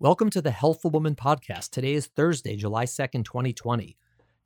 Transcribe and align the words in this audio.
Welcome 0.00 0.30
to 0.30 0.40
the 0.40 0.52
Healthful 0.52 0.92
Woman 0.92 1.16
podcast. 1.16 1.70
Today 1.70 1.94
is 1.94 2.06
Thursday, 2.06 2.54
July 2.54 2.84
2nd, 2.84 3.24
2020. 3.24 3.96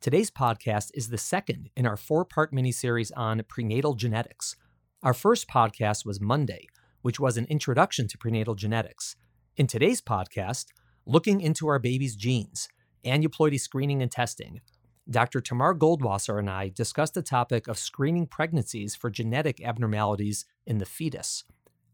Today's 0.01 0.31
podcast 0.31 0.89
is 0.95 1.09
the 1.09 1.17
second 1.19 1.69
in 1.75 1.85
our 1.85 1.95
four 1.95 2.25
part 2.25 2.51
mini 2.51 2.71
series 2.71 3.11
on 3.11 3.43
prenatal 3.47 3.93
genetics. 3.93 4.55
Our 5.03 5.13
first 5.13 5.47
podcast 5.47 6.07
was 6.07 6.19
Monday, 6.19 6.65
which 7.03 7.19
was 7.19 7.37
an 7.37 7.45
introduction 7.51 8.07
to 8.07 8.17
prenatal 8.17 8.55
genetics. 8.55 9.15
In 9.55 9.67
today's 9.67 10.01
podcast, 10.01 10.69
looking 11.05 11.39
into 11.39 11.67
our 11.67 11.77
baby's 11.77 12.15
genes, 12.15 12.67
aneuploidy 13.05 13.59
screening 13.59 14.01
and 14.01 14.11
testing, 14.11 14.59
Dr. 15.07 15.39
Tamar 15.39 15.75
Goldwasser 15.75 16.39
and 16.39 16.49
I 16.49 16.69
discussed 16.69 17.13
the 17.13 17.21
topic 17.21 17.67
of 17.67 17.77
screening 17.77 18.25
pregnancies 18.25 18.95
for 18.95 19.11
genetic 19.11 19.63
abnormalities 19.63 20.45
in 20.65 20.79
the 20.79 20.87
fetus. 20.87 21.43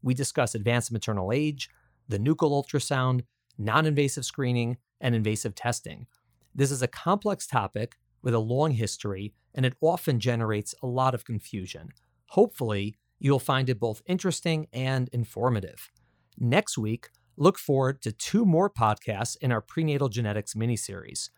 We 0.02 0.14
discuss 0.14 0.56
advanced 0.56 0.94
maternal 0.94 1.34
age, 1.34 1.70
the 2.08 2.20
nuchal 2.20 2.52
ultrasound, 2.52 3.24
non 3.60 3.86
invasive 3.86 4.26
screening, 4.26 4.78
and 5.02 5.14
invasive 5.14 5.54
testing. 5.54 6.08
This 6.56 6.72
is 6.72 6.82
a 6.82 6.88
complex 6.88 7.46
topic 7.46 7.98
with 8.22 8.34
a 8.34 8.40
long 8.40 8.72
history, 8.72 9.34
and 9.54 9.66
it 9.66 9.76
often 9.82 10.20
generates 10.20 10.74
a 10.82 10.88
lot 10.88 11.14
of 11.14 11.26
confusion. 11.26 11.90
Hopefully, 12.30 12.96
you'll 13.20 13.40
find 13.40 13.70
it 13.70 13.80
both 13.80 14.02
interesting 14.08 14.68
and 14.72 15.10
informative. 15.10 15.92
Next 16.38 16.78
week, 16.78 17.10
look 17.38 17.58
forward 17.58 18.02
to 18.04 18.12
two 18.12 18.46
more 18.46 18.70
podcasts 18.70 19.36
in 19.42 19.52
our 19.52 19.62
prenatal 19.62 20.10
genetics 20.10 20.54
miniseries. 20.54 21.30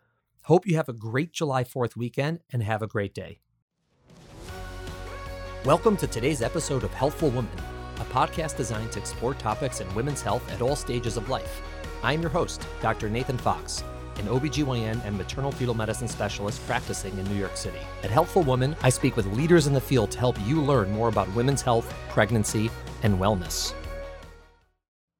Hope 0.44 0.66
you 0.66 0.76
have 0.76 0.88
a 0.88 0.92
great 0.92 1.32
July 1.32 1.64
4th 1.64 1.96
weekend 1.96 2.40
and 2.52 2.62
have 2.62 2.82
a 2.82 2.86
great 2.86 3.14
day. 3.14 3.40
Welcome 5.64 5.96
to 5.98 6.08
today's 6.08 6.42
episode 6.42 6.82
of 6.82 6.92
Healthful 6.92 7.30
Woman, 7.30 7.56
a 7.98 8.04
podcast 8.04 8.56
designed 8.56 8.90
to 8.92 8.98
explore 8.98 9.34
topics 9.34 9.80
in 9.80 9.94
women's 9.94 10.22
health 10.22 10.48
at 10.50 10.60
all 10.60 10.74
stages 10.74 11.16
of 11.16 11.28
life. 11.28 11.62
I'm 12.04 12.20
your 12.20 12.30
host, 12.30 12.66
Dr. 12.80 13.08
Nathan 13.08 13.38
Fox, 13.38 13.84
an 14.16 14.26
OBGYN 14.26 15.04
and 15.04 15.16
maternal 15.16 15.52
fetal 15.52 15.72
medicine 15.72 16.08
specialist 16.08 16.60
practicing 16.66 17.16
in 17.16 17.24
New 17.26 17.36
York 17.36 17.56
City. 17.56 17.78
At 18.02 18.10
Healthful 18.10 18.42
Woman, 18.42 18.74
I 18.82 18.88
speak 18.88 19.14
with 19.14 19.26
leaders 19.26 19.68
in 19.68 19.72
the 19.72 19.80
field 19.80 20.10
to 20.10 20.18
help 20.18 20.36
you 20.44 20.60
learn 20.60 20.90
more 20.90 21.08
about 21.08 21.32
women's 21.36 21.62
health, 21.62 21.94
pregnancy, 22.08 22.72
and 23.04 23.20
wellness. 23.20 23.72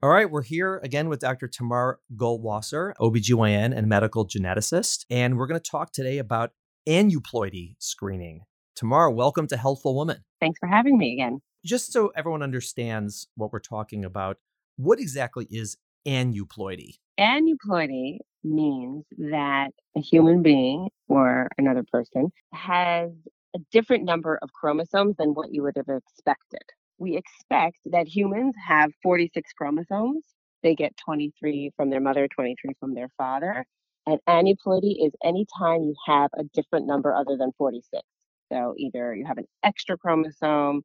All 0.02 0.10
right, 0.10 0.28
we're 0.28 0.42
here 0.42 0.80
again 0.82 1.08
with 1.08 1.20
Dr. 1.20 1.46
Tamar 1.46 2.00
Goldwasser, 2.16 2.94
OBGYN 3.00 3.76
and 3.76 3.86
medical 3.86 4.26
geneticist, 4.26 5.04
and 5.08 5.38
we're 5.38 5.46
going 5.46 5.60
to 5.60 5.70
talk 5.70 5.92
today 5.92 6.18
about 6.18 6.50
aneuploidy 6.88 7.76
screening. 7.78 8.40
Tamar, 8.74 9.08
welcome 9.08 9.46
to 9.46 9.56
Healthful 9.56 9.94
Woman. 9.94 10.24
Thanks 10.40 10.58
for 10.58 10.66
having 10.66 10.98
me 10.98 11.12
again. 11.12 11.42
Just 11.64 11.92
so 11.92 12.10
everyone 12.16 12.42
understands 12.42 13.28
what 13.36 13.52
we're 13.52 13.60
talking 13.60 14.04
about, 14.04 14.38
what 14.74 14.98
exactly 14.98 15.46
is 15.48 15.76
aneuploidy? 16.06 16.96
Aneuploidy 17.18 18.18
means 18.44 19.04
that 19.18 19.70
a 19.96 20.00
human 20.00 20.42
being 20.42 20.88
or 21.08 21.48
another 21.58 21.84
person 21.90 22.32
has 22.52 23.10
a 23.54 23.58
different 23.70 24.04
number 24.04 24.38
of 24.42 24.52
chromosomes 24.52 25.16
than 25.18 25.34
what 25.34 25.52
you 25.52 25.62
would 25.62 25.76
have 25.76 25.88
expected 25.88 26.62
we 27.02 27.16
expect 27.16 27.78
that 27.86 28.06
humans 28.06 28.54
have 28.64 28.92
46 29.02 29.52
chromosomes. 29.54 30.24
They 30.62 30.76
get 30.76 30.96
23 31.04 31.72
from 31.76 31.90
their 31.90 32.00
mother, 32.00 32.28
23 32.28 32.74
from 32.78 32.94
their 32.94 33.08
father. 33.18 33.66
And 34.06 34.20
aneuploidy 34.28 35.04
is 35.04 35.12
anytime 35.24 35.82
you 35.82 35.94
have 36.06 36.30
a 36.38 36.44
different 36.54 36.86
number 36.86 37.12
other 37.12 37.36
than 37.36 37.50
46. 37.58 38.00
So 38.52 38.74
either 38.78 39.14
you 39.14 39.26
have 39.26 39.38
an 39.38 39.46
extra 39.64 39.98
chromosome, 39.98 40.82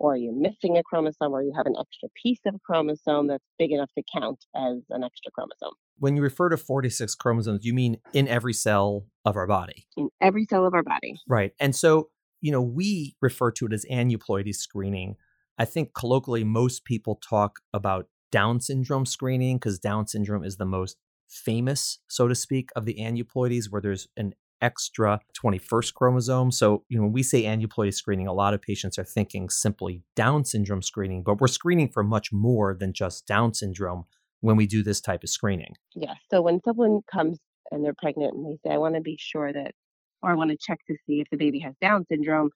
or 0.00 0.14
are 0.14 0.16
you're 0.16 0.34
missing 0.34 0.76
a 0.76 0.82
chromosome, 0.82 1.32
or 1.32 1.42
you 1.42 1.52
have 1.56 1.66
an 1.66 1.74
extra 1.78 2.08
piece 2.20 2.40
of 2.46 2.54
a 2.54 2.58
chromosome 2.58 3.28
that's 3.28 3.44
big 3.58 3.70
enough 3.70 3.90
to 3.96 4.02
count 4.12 4.44
as 4.56 4.78
an 4.90 5.04
extra 5.04 5.30
chromosome. 5.32 5.74
When 5.98 6.16
you 6.16 6.22
refer 6.22 6.48
to 6.48 6.56
46 6.56 7.14
chromosomes, 7.14 7.64
you 7.64 7.74
mean 7.74 7.98
in 8.12 8.26
every 8.26 8.54
cell 8.54 9.04
of 9.24 9.36
our 9.36 9.46
body? 9.46 9.86
In 9.96 10.08
every 10.20 10.46
cell 10.48 10.66
of 10.66 10.74
our 10.74 10.82
body. 10.82 11.20
Right. 11.28 11.52
And 11.60 11.76
so, 11.76 12.08
you 12.40 12.50
know, 12.50 12.62
we 12.62 13.14
refer 13.20 13.52
to 13.52 13.66
it 13.66 13.72
as 13.72 13.84
aneuploidy 13.90 14.54
screening 14.54 15.16
I 15.60 15.66
think 15.66 15.92
colloquially, 15.92 16.42
most 16.42 16.86
people 16.86 17.16
talk 17.16 17.60
about 17.74 18.06
Down 18.32 18.60
syndrome 18.60 19.04
screening 19.04 19.58
because 19.58 19.78
Down 19.78 20.06
syndrome 20.06 20.42
is 20.42 20.56
the 20.56 20.64
most 20.64 20.96
famous, 21.28 21.98
so 22.08 22.28
to 22.28 22.34
speak, 22.34 22.70
of 22.74 22.86
the 22.86 22.94
aneuploidies, 22.94 23.66
where 23.68 23.82
there's 23.82 24.08
an 24.16 24.32
extra 24.60 25.20
21st 25.42 25.94
chromosome. 25.94 26.52
So, 26.52 26.84
you 26.88 26.98
know, 26.98 27.04
when 27.04 27.12
we 27.12 27.22
say 27.22 27.44
aneuploidy 27.44 27.94
screening, 27.94 28.26
a 28.26 28.32
lot 28.32 28.54
of 28.54 28.62
patients 28.62 28.98
are 28.98 29.04
thinking 29.04 29.48
simply 29.48 30.02
Down 30.16 30.44
syndrome 30.44 30.82
screening, 30.82 31.22
but 31.22 31.40
we're 31.40 31.48
screening 31.48 31.88
for 31.90 32.02
much 32.02 32.32
more 32.32 32.74
than 32.78 32.92
just 32.92 33.26
Down 33.26 33.54
syndrome 33.54 34.04
when 34.40 34.56
we 34.56 34.66
do 34.66 34.82
this 34.82 35.00
type 35.00 35.22
of 35.22 35.30
screening. 35.30 35.74
Yeah. 35.94 36.14
So 36.30 36.40
when 36.42 36.60
someone 36.64 37.00
comes 37.10 37.38
and 37.70 37.84
they're 37.84 37.94
pregnant 37.94 38.34
and 38.34 38.46
they 38.46 38.58
say, 38.64 38.74
I 38.74 38.78
want 38.78 38.94
to 38.94 39.00
be 39.00 39.16
sure 39.20 39.52
that, 39.52 39.72
or 40.22 40.30
I 40.30 40.34
want 40.34 40.50
to 40.50 40.56
check 40.60 40.78
to 40.88 40.96
see 41.06 41.20
if 41.20 41.28
the 41.30 41.36
baby 41.36 41.60
has 41.60 41.74
Down 41.80 42.04
syndrome, 42.10 42.50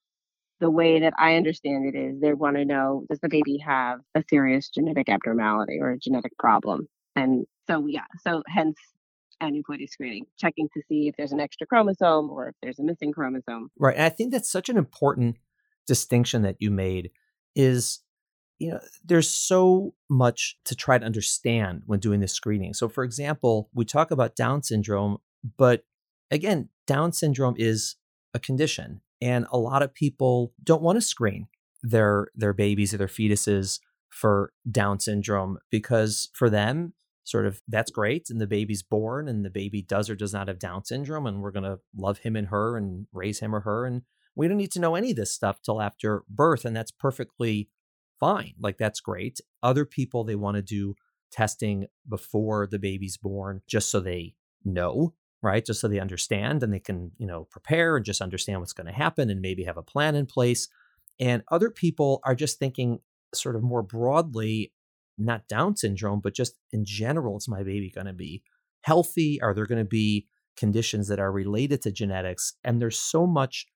the 0.59 0.69
way 0.69 0.99
that 1.01 1.13
I 1.19 1.35
understand 1.35 1.93
it 1.93 1.97
is 1.97 2.19
they 2.19 2.33
want 2.33 2.55
to 2.55 2.65
know 2.65 3.05
does 3.09 3.19
the 3.19 3.29
baby 3.29 3.57
have 3.57 3.99
a 4.15 4.23
serious 4.29 4.69
genetic 4.69 5.09
abnormality 5.09 5.79
or 5.81 5.91
a 5.91 5.99
genetic 5.99 6.37
problem? 6.37 6.87
And 7.15 7.45
so, 7.67 7.87
yeah, 7.87 8.05
so 8.21 8.43
hence 8.47 8.77
aneuploidy 9.41 9.89
screening, 9.89 10.25
checking 10.37 10.67
to 10.73 10.81
see 10.87 11.07
if 11.07 11.15
there's 11.17 11.31
an 11.31 11.39
extra 11.39 11.67
chromosome 11.67 12.29
or 12.29 12.49
if 12.49 12.55
there's 12.61 12.79
a 12.79 12.83
missing 12.83 13.11
chromosome. 13.11 13.69
Right. 13.77 13.95
And 13.95 14.03
I 14.03 14.09
think 14.09 14.31
that's 14.31 14.51
such 14.51 14.69
an 14.69 14.77
important 14.77 15.37
distinction 15.87 16.41
that 16.43 16.57
you 16.59 16.71
made 16.71 17.11
is 17.55 18.01
you 18.57 18.71
know 18.71 18.79
there's 19.03 19.29
so 19.29 19.93
much 20.09 20.57
to 20.65 20.75
try 20.75 20.97
to 20.97 21.05
understand 21.05 21.83
when 21.85 21.99
doing 21.99 22.21
this 22.21 22.33
screening 22.33 22.73
so 22.73 22.89
for 22.89 23.03
example 23.03 23.69
we 23.73 23.85
talk 23.85 24.09
about 24.09 24.35
down 24.35 24.63
syndrome 24.63 25.17
but 25.57 25.85
again 26.31 26.69
down 26.87 27.11
syndrome 27.11 27.53
is 27.57 27.97
a 28.33 28.39
condition 28.39 29.01
and 29.21 29.45
a 29.51 29.57
lot 29.57 29.83
of 29.83 29.93
people 29.93 30.53
don't 30.63 30.81
want 30.81 30.95
to 30.95 31.01
screen 31.01 31.47
their 31.83 32.29
their 32.33 32.53
babies 32.53 32.93
or 32.93 32.97
their 32.97 33.07
fetuses 33.07 33.79
for 34.15 34.53
Down 34.69 34.99
syndrome 34.99 35.59
because 35.69 36.29
for 36.33 36.49
them, 36.49 36.93
sort 37.25 37.45
of 37.45 37.61
that's 37.67 37.91
great, 37.91 38.29
and 38.29 38.39
the 38.39 38.47
baby's 38.47 38.83
born, 38.83 39.27
and 39.27 39.43
the 39.43 39.49
baby 39.49 39.81
does 39.81 40.09
or 40.09 40.15
does 40.15 40.33
not 40.33 40.47
have 40.47 40.59
Down 40.59 40.85
syndrome, 40.85 41.27
and 41.27 41.41
we're 41.41 41.51
gonna 41.51 41.79
love 41.95 42.19
him 42.19 42.37
and 42.37 42.47
her 42.47 42.77
and 42.77 43.07
raise 43.11 43.39
him 43.39 43.53
or 43.53 43.61
her, 43.61 43.85
and 43.85 44.03
we 44.35 44.47
don't 44.47 44.57
need 44.57 44.71
to 44.71 44.79
know 44.79 44.95
any 44.95 45.11
of 45.11 45.17
this 45.17 45.33
stuff 45.33 45.61
till 45.61 45.81
after 45.81 46.23
birth, 46.29 46.63
and 46.63 46.75
that's 46.75 46.91
perfectly 46.91 47.69
fine. 48.19 48.53
Like 48.59 48.77
that's 48.77 49.01
great. 49.01 49.41
Other 49.61 49.85
people 49.85 50.23
they 50.23 50.35
want 50.35 50.55
to 50.55 50.61
do 50.61 50.95
testing 51.31 51.87
before 52.07 52.65
the 52.65 52.79
baby's 52.79 53.17
born 53.17 53.61
just 53.67 53.89
so 53.89 53.99
they 53.99 54.35
know 54.63 55.13
right? 55.45 55.63
Just 55.63 55.79
so 55.79 55.87
they 55.87 55.99
understand 55.99 56.63
and 56.63 56.73
they 56.73 56.79
can, 56.79 57.11
you 57.19 57.27
know, 57.27 57.43
prepare 57.51 57.95
and 57.95 58.03
just 58.03 58.19
understand 58.19 58.59
what's 58.59 58.73
going 58.73 58.87
to 58.87 58.93
happen 58.93 59.29
and 59.29 59.41
maybe 59.41 59.63
have 59.63 59.77
a 59.77 59.83
plan 59.83 60.15
in 60.15 60.25
place. 60.25 60.67
And 61.19 61.43
other 61.51 61.69
people 61.69 62.19
are 62.23 62.33
just 62.33 62.57
thinking 62.57 62.99
sort 63.33 63.55
of 63.55 63.61
more 63.61 63.83
broadly, 63.83 64.73
not 65.17 65.47
Down 65.47 65.75
syndrome, 65.75 66.19
but 66.19 66.33
just 66.35 66.55
in 66.71 66.85
general, 66.85 67.37
is 67.37 67.47
my 67.47 67.63
baby 67.63 67.91
going 67.93 68.07
to 68.07 68.13
be 68.13 68.43
healthy? 68.81 69.41
Are 69.41 69.53
there 69.53 69.65
going 69.65 69.83
to 69.83 69.89
be 69.89 70.27
conditions 70.57 71.07
that 71.07 71.19
are 71.19 71.31
related 71.31 71.81
to 71.83 71.91
genetics? 71.91 72.53
And 72.63 72.81
there's 72.81 72.99
so 72.99 73.25
much 73.25 73.67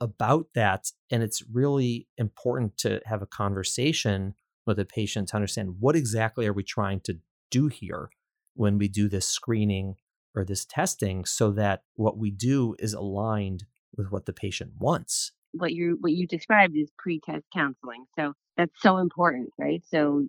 about 0.00 0.48
that. 0.54 0.90
And 1.10 1.22
it's 1.22 1.42
really 1.52 2.08
important 2.16 2.76
to 2.78 3.00
have 3.06 3.22
a 3.22 3.26
conversation 3.26 4.34
with 4.66 4.78
a 4.78 4.84
patient 4.84 5.28
to 5.28 5.36
understand 5.36 5.76
what 5.80 5.96
exactly 5.96 6.46
are 6.46 6.52
we 6.52 6.64
trying 6.64 7.00
to 7.00 7.18
do 7.50 7.68
here 7.68 8.10
when 8.54 8.78
we 8.78 8.88
do 8.88 9.08
this 9.08 9.26
screening 9.26 9.94
or 10.34 10.44
this 10.44 10.64
testing 10.64 11.24
so 11.24 11.50
that 11.52 11.82
what 11.94 12.18
we 12.18 12.30
do 12.30 12.74
is 12.78 12.92
aligned 12.92 13.64
with 13.96 14.10
what 14.10 14.26
the 14.26 14.32
patient 14.32 14.72
wants. 14.78 15.32
What 15.52 15.72
you 15.72 15.96
what 16.00 16.12
you 16.12 16.26
described 16.26 16.76
is 16.76 16.90
pre-test 16.98 17.46
counseling. 17.54 18.04
So 18.18 18.34
that's 18.56 18.74
so 18.82 18.98
important, 18.98 19.50
right? 19.58 19.82
So 19.86 20.26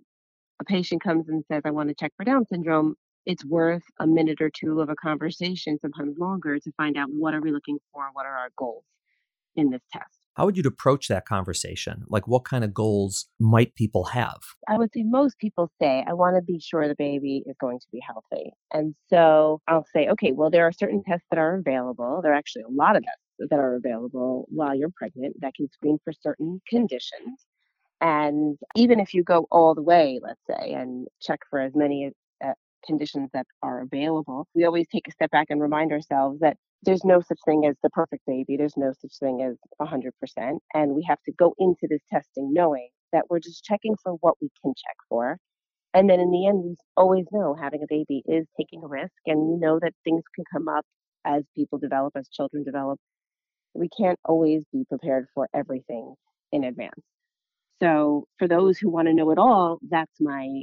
a 0.60 0.64
patient 0.64 1.02
comes 1.02 1.28
and 1.28 1.44
says, 1.50 1.62
I 1.64 1.70
want 1.70 1.88
to 1.88 1.94
check 1.94 2.12
for 2.16 2.24
Down 2.24 2.46
syndrome. 2.46 2.94
It's 3.26 3.44
worth 3.44 3.82
a 4.00 4.06
minute 4.06 4.40
or 4.40 4.50
two 4.50 4.80
of 4.80 4.88
a 4.88 4.94
conversation, 4.94 5.78
sometimes 5.80 6.16
longer, 6.18 6.58
to 6.58 6.72
find 6.76 6.96
out 6.96 7.08
what 7.10 7.34
are 7.34 7.40
we 7.40 7.52
looking 7.52 7.78
for, 7.92 8.08
what 8.12 8.26
are 8.26 8.36
our 8.36 8.48
goals 8.56 8.84
in 9.54 9.70
this 9.70 9.82
test. 9.92 10.18
How 10.34 10.44
would 10.44 10.56
you 10.56 10.62
approach 10.66 11.08
that 11.08 11.26
conversation? 11.26 12.04
Like, 12.08 12.28
what 12.28 12.44
kind 12.44 12.62
of 12.62 12.72
goals 12.72 13.26
might 13.40 13.74
people 13.74 14.04
have? 14.04 14.38
I 14.68 14.78
would 14.78 14.92
say 14.94 15.02
most 15.04 15.36
people 15.38 15.68
say, 15.82 16.04
I 16.06 16.12
want 16.12 16.36
to 16.36 16.42
be 16.42 16.60
sure 16.60 16.86
the 16.86 16.94
baby 16.96 17.42
is 17.44 17.56
going 17.60 17.80
to 17.80 17.86
be 17.90 18.00
healthy. 18.06 18.52
And 18.72 18.94
so 19.10 19.60
I'll 19.66 19.86
say, 19.92 20.06
okay, 20.10 20.30
well, 20.30 20.48
there 20.48 20.64
are 20.64 20.70
certain 20.70 21.02
tests 21.02 21.26
that 21.30 21.40
are 21.40 21.56
available. 21.56 22.20
There 22.22 22.32
are 22.32 22.36
actually 22.36 22.62
a 22.62 22.70
lot 22.70 22.94
of 22.96 23.02
tests 23.02 23.50
that 23.50 23.58
are 23.58 23.74
available 23.74 24.46
while 24.48 24.76
you're 24.76 24.92
pregnant 24.96 25.34
that 25.40 25.54
can 25.56 25.68
screen 25.72 25.98
for 26.04 26.12
certain 26.12 26.60
conditions. 26.68 27.47
And 28.00 28.58
even 28.76 29.00
if 29.00 29.14
you 29.14 29.24
go 29.24 29.46
all 29.50 29.74
the 29.74 29.82
way, 29.82 30.20
let's 30.22 30.40
say, 30.48 30.72
and 30.72 31.06
check 31.20 31.40
for 31.50 31.60
as 31.60 31.74
many 31.74 32.12
uh, 32.44 32.52
conditions 32.86 33.30
that 33.34 33.46
are 33.62 33.82
available, 33.82 34.46
we 34.54 34.64
always 34.64 34.86
take 34.88 35.08
a 35.08 35.12
step 35.12 35.30
back 35.30 35.48
and 35.50 35.60
remind 35.60 35.92
ourselves 35.92 36.40
that 36.40 36.56
there's 36.82 37.04
no 37.04 37.20
such 37.20 37.38
thing 37.44 37.66
as 37.66 37.76
the 37.82 37.90
perfect 37.90 38.24
baby. 38.26 38.56
There's 38.56 38.76
no 38.76 38.92
such 39.00 39.18
thing 39.18 39.42
as 39.42 39.56
100%. 39.80 40.58
And 40.74 40.92
we 40.94 41.04
have 41.08 41.18
to 41.26 41.32
go 41.32 41.54
into 41.58 41.88
this 41.90 42.02
testing 42.12 42.52
knowing 42.52 42.88
that 43.12 43.24
we're 43.28 43.40
just 43.40 43.64
checking 43.64 43.96
for 44.02 44.12
what 44.20 44.36
we 44.40 44.48
can 44.62 44.74
check 44.76 44.96
for. 45.08 45.38
And 45.94 46.08
then 46.08 46.20
in 46.20 46.30
the 46.30 46.46
end, 46.46 46.62
we 46.64 46.76
always 46.96 47.26
know 47.32 47.56
having 47.60 47.82
a 47.82 47.86
baby 47.88 48.22
is 48.26 48.46
taking 48.58 48.84
a 48.84 48.88
risk, 48.88 49.14
and 49.26 49.50
you 49.50 49.58
know 49.58 49.78
that 49.80 49.94
things 50.04 50.22
can 50.34 50.44
come 50.52 50.68
up 50.68 50.84
as 51.24 51.44
people 51.56 51.78
develop, 51.78 52.12
as 52.16 52.28
children 52.28 52.62
develop. 52.62 52.98
We 53.74 53.88
can't 53.98 54.18
always 54.24 54.64
be 54.72 54.84
prepared 54.88 55.26
for 55.34 55.48
everything 55.54 56.14
in 56.52 56.64
advance. 56.64 57.02
So, 57.80 58.26
for 58.38 58.48
those 58.48 58.78
who 58.78 58.90
want 58.90 59.08
to 59.08 59.14
know 59.14 59.30
it 59.30 59.38
all, 59.38 59.78
that's 59.88 60.20
my 60.20 60.62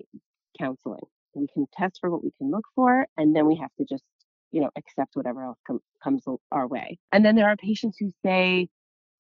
counseling. 0.59 1.03
We 1.33 1.47
can 1.53 1.65
test 1.73 1.97
for 1.99 2.09
what 2.09 2.23
we 2.23 2.31
can 2.37 2.51
look 2.51 2.65
for, 2.75 3.07
and 3.17 3.35
then 3.35 3.45
we 3.45 3.55
have 3.57 3.71
to 3.77 3.85
just, 3.85 4.03
you 4.51 4.61
know, 4.61 4.69
accept 4.77 5.15
whatever 5.15 5.43
else 5.43 5.59
com- 5.67 5.81
comes 6.03 6.23
our 6.51 6.67
way. 6.67 6.97
And 7.11 7.25
then 7.25 7.35
there 7.35 7.47
are 7.47 7.57
patients 7.57 7.97
who 7.99 8.11
say, 8.25 8.69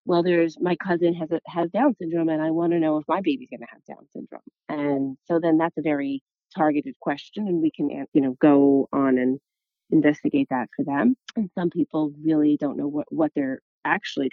well, 0.06 0.24
there's 0.24 0.58
my 0.60 0.76
cousin 0.76 1.14
has 1.16 1.32
a, 1.32 1.40
has 1.48 1.70
Down 1.72 1.96
syndrome, 1.96 2.30
and 2.30 2.42
I 2.42 2.52
want 2.52 2.74
to 2.74 2.80
know 2.80 2.98
if 2.98 3.06
my 3.08 3.22
baby's 3.22 3.50
going 3.50 3.62
to 3.62 3.68
have 3.72 3.84
Down 3.86 4.08
syndrome. 4.14 4.42
And 4.68 5.18
so 5.26 5.40
then 5.40 5.58
that's 5.58 5.78
a 5.78 5.82
very 5.82 6.22
targeted 6.56 6.96
question, 7.00 7.48
and 7.48 7.62
we 7.62 7.72
can 7.72 8.06
you 8.14 8.22
know 8.22 8.36
go 8.42 8.88
on 8.92 9.18
and 9.18 9.40
investigate 9.92 10.48
that 10.50 10.70
for 10.76 10.84
them. 10.84 11.16
And 11.36 11.50
some 11.56 11.70
people 11.70 12.14
really 12.24 12.58
don't 12.60 12.78
know 12.78 12.88
what 12.88 13.06
what 13.10 13.32
they're 13.36 13.60
actually 13.86 14.32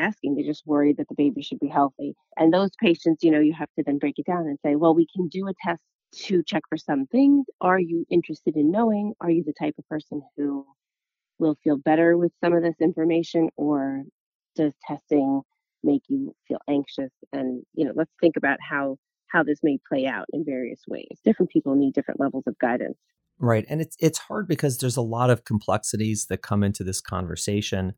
asking. 0.00 0.34
They're 0.34 0.44
just 0.44 0.66
worried 0.66 0.96
that 0.96 1.08
the 1.08 1.14
baby 1.14 1.42
should 1.42 1.60
be 1.60 1.68
healthy. 1.68 2.14
And 2.36 2.52
those 2.52 2.70
patients, 2.80 3.22
you 3.22 3.30
know, 3.30 3.40
you 3.40 3.52
have 3.52 3.68
to 3.78 3.84
then 3.84 3.98
break 3.98 4.18
it 4.18 4.26
down 4.26 4.46
and 4.46 4.58
say, 4.64 4.76
well, 4.76 4.94
we 4.94 5.06
can 5.14 5.28
do 5.28 5.48
a 5.48 5.52
test 5.64 5.82
to 6.26 6.42
check 6.44 6.62
for 6.68 6.76
some 6.76 7.06
things. 7.06 7.46
Are 7.60 7.78
you 7.78 8.04
interested 8.10 8.56
in 8.56 8.70
knowing? 8.70 9.12
Are 9.20 9.30
you 9.30 9.44
the 9.44 9.54
type 9.58 9.74
of 9.78 9.86
person 9.88 10.22
who 10.36 10.66
will 11.38 11.56
feel 11.64 11.76
better 11.76 12.16
with 12.16 12.32
some 12.42 12.52
of 12.52 12.62
this 12.62 12.76
information 12.80 13.48
or 13.56 14.02
does 14.56 14.72
testing 14.86 15.42
make 15.82 16.02
you 16.08 16.34
feel 16.46 16.58
anxious 16.68 17.10
and 17.32 17.62
you 17.74 17.84
know 17.84 17.92
let's 17.96 18.12
think 18.20 18.36
about 18.36 18.58
how 18.60 18.96
how 19.28 19.42
this 19.42 19.60
may 19.62 19.78
play 19.88 20.06
out 20.06 20.26
in 20.32 20.44
various 20.44 20.80
ways 20.86 21.18
different 21.24 21.50
people 21.50 21.74
need 21.74 21.94
different 21.94 22.20
levels 22.20 22.44
of 22.46 22.58
guidance 22.58 22.98
right 23.38 23.64
and 23.70 23.80
it's 23.80 23.96
it's 23.98 24.18
hard 24.18 24.46
because 24.46 24.78
there's 24.78 24.98
a 24.98 25.02
lot 25.02 25.30
of 25.30 25.44
complexities 25.44 26.26
that 26.26 26.42
come 26.42 26.62
into 26.62 26.84
this 26.84 27.00
conversation 27.00 27.94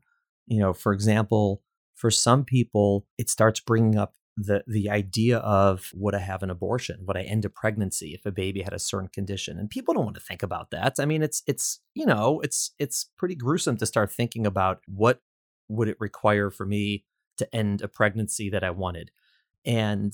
you 0.47 0.59
know 0.59 0.73
for 0.73 0.93
example 0.93 1.61
for 1.95 2.11
some 2.11 2.43
people 2.43 3.05
it 3.17 3.29
starts 3.29 3.59
bringing 3.59 3.97
up 3.97 4.15
the 4.35 4.63
the 4.67 4.89
idea 4.89 5.37
of 5.39 5.91
would 5.93 6.15
I 6.15 6.19
have 6.19 6.43
an 6.43 6.49
abortion? 6.49 7.05
Would 7.05 7.17
I 7.17 7.21
end 7.21 7.45
a 7.45 7.49
pregnancy 7.49 8.13
if 8.13 8.25
a 8.25 8.31
baby 8.31 8.61
had 8.61 8.73
a 8.73 8.79
certain 8.79 9.09
condition? 9.09 9.59
And 9.59 9.69
people 9.69 9.93
don't 9.93 10.05
want 10.05 10.15
to 10.15 10.23
think 10.23 10.41
about 10.41 10.71
that. 10.71 10.95
I 10.99 11.05
mean, 11.05 11.21
it's 11.21 11.43
it's 11.45 11.79
you 11.93 12.05
know 12.05 12.39
it's 12.41 12.71
it's 12.79 13.09
pretty 13.17 13.35
gruesome 13.35 13.77
to 13.77 13.85
start 13.85 14.11
thinking 14.11 14.47
about 14.47 14.81
what 14.87 15.21
would 15.69 15.87
it 15.87 15.97
require 15.99 16.49
for 16.49 16.65
me 16.65 17.05
to 17.37 17.55
end 17.55 17.81
a 17.81 17.87
pregnancy 17.87 18.49
that 18.49 18.63
I 18.63 18.71
wanted? 18.71 19.11
And 19.65 20.13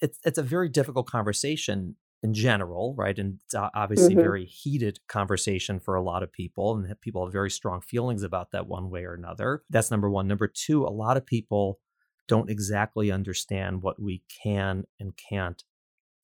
it's 0.00 0.18
it's 0.24 0.38
a 0.38 0.42
very 0.42 0.68
difficult 0.68 1.06
conversation 1.06 1.96
in 2.22 2.34
general, 2.34 2.94
right? 2.96 3.18
And 3.18 3.38
it's 3.44 3.54
obviously 3.54 4.14
mm-hmm. 4.14 4.22
very 4.22 4.44
heated 4.44 4.98
conversation 5.08 5.78
for 5.78 5.94
a 5.94 6.02
lot 6.02 6.22
of 6.22 6.32
people, 6.32 6.76
and 6.76 7.00
people 7.00 7.24
have 7.24 7.32
very 7.32 7.50
strong 7.50 7.80
feelings 7.80 8.22
about 8.22 8.50
that 8.52 8.66
one 8.66 8.90
way 8.90 9.04
or 9.04 9.14
another. 9.14 9.62
That's 9.70 9.90
number 9.90 10.10
one. 10.10 10.26
Number 10.26 10.48
two, 10.48 10.84
a 10.84 10.90
lot 10.90 11.16
of 11.16 11.24
people 11.24 11.78
don't 12.26 12.50
exactly 12.50 13.10
understand 13.10 13.82
what 13.82 14.00
we 14.00 14.22
can 14.42 14.84
and 15.00 15.12
can't 15.16 15.62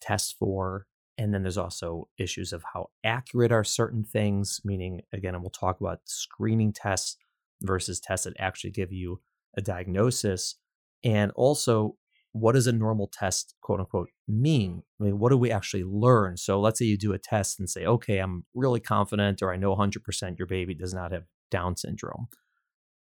test 0.01 0.37
for. 0.39 0.87
And 1.17 1.33
then 1.33 1.43
there's 1.43 1.57
also 1.57 2.09
issues 2.19 2.53
of 2.53 2.65
how 2.75 2.91
accurate 3.05 3.53
are 3.53 3.65
certain 3.65 4.03
things, 4.05 4.61
meaning, 4.65 5.03
again, 5.13 5.35
and 5.35 5.43
we'll 5.43 5.51
talk 5.51 5.81
about 5.81 6.01
screening 6.07 6.73
tests 6.73 7.17
versus 7.63 8.01
tests 8.01 8.25
that 8.25 8.35
actually 8.39 8.73
give 8.73 8.93
you 8.93 9.21
a 9.57 9.63
diagnosis. 9.63 10.57
And 11.05 11.31
also, 11.37 11.97
what 12.35 12.53
does 12.53 12.67
a 12.67 12.73
normal 12.73 13.09
test, 13.13 13.55
quote 13.63 13.79
unquote, 13.79 14.09
mean? 14.27 14.83
I 15.01 15.05
mean, 15.05 15.21
what 15.21 15.31
do 15.31 15.39
we 15.39 15.53
actually 15.53 15.85
learn? 15.85 16.37
So 16.37 16.61
let's 16.61 16.81
say 16.81 16.85
you 16.85 16.99
do 16.99 17.13
a 17.13 17.19
test 17.19 17.61
and 17.61 17.71
say, 17.71 17.87
okay, 17.87 18.19
I'm 18.19 18.45
really 18.55 18.81
confident 18.81 19.41
or 19.41 19.53
I 19.53 19.57
know 19.57 19.75
100% 19.75 20.37
your 20.37 20.49
baby 20.49 20.75
does 20.75 20.93
not 20.93 21.13
have 21.13 21.25
Down 21.51 21.77
syndrome. 21.77 22.27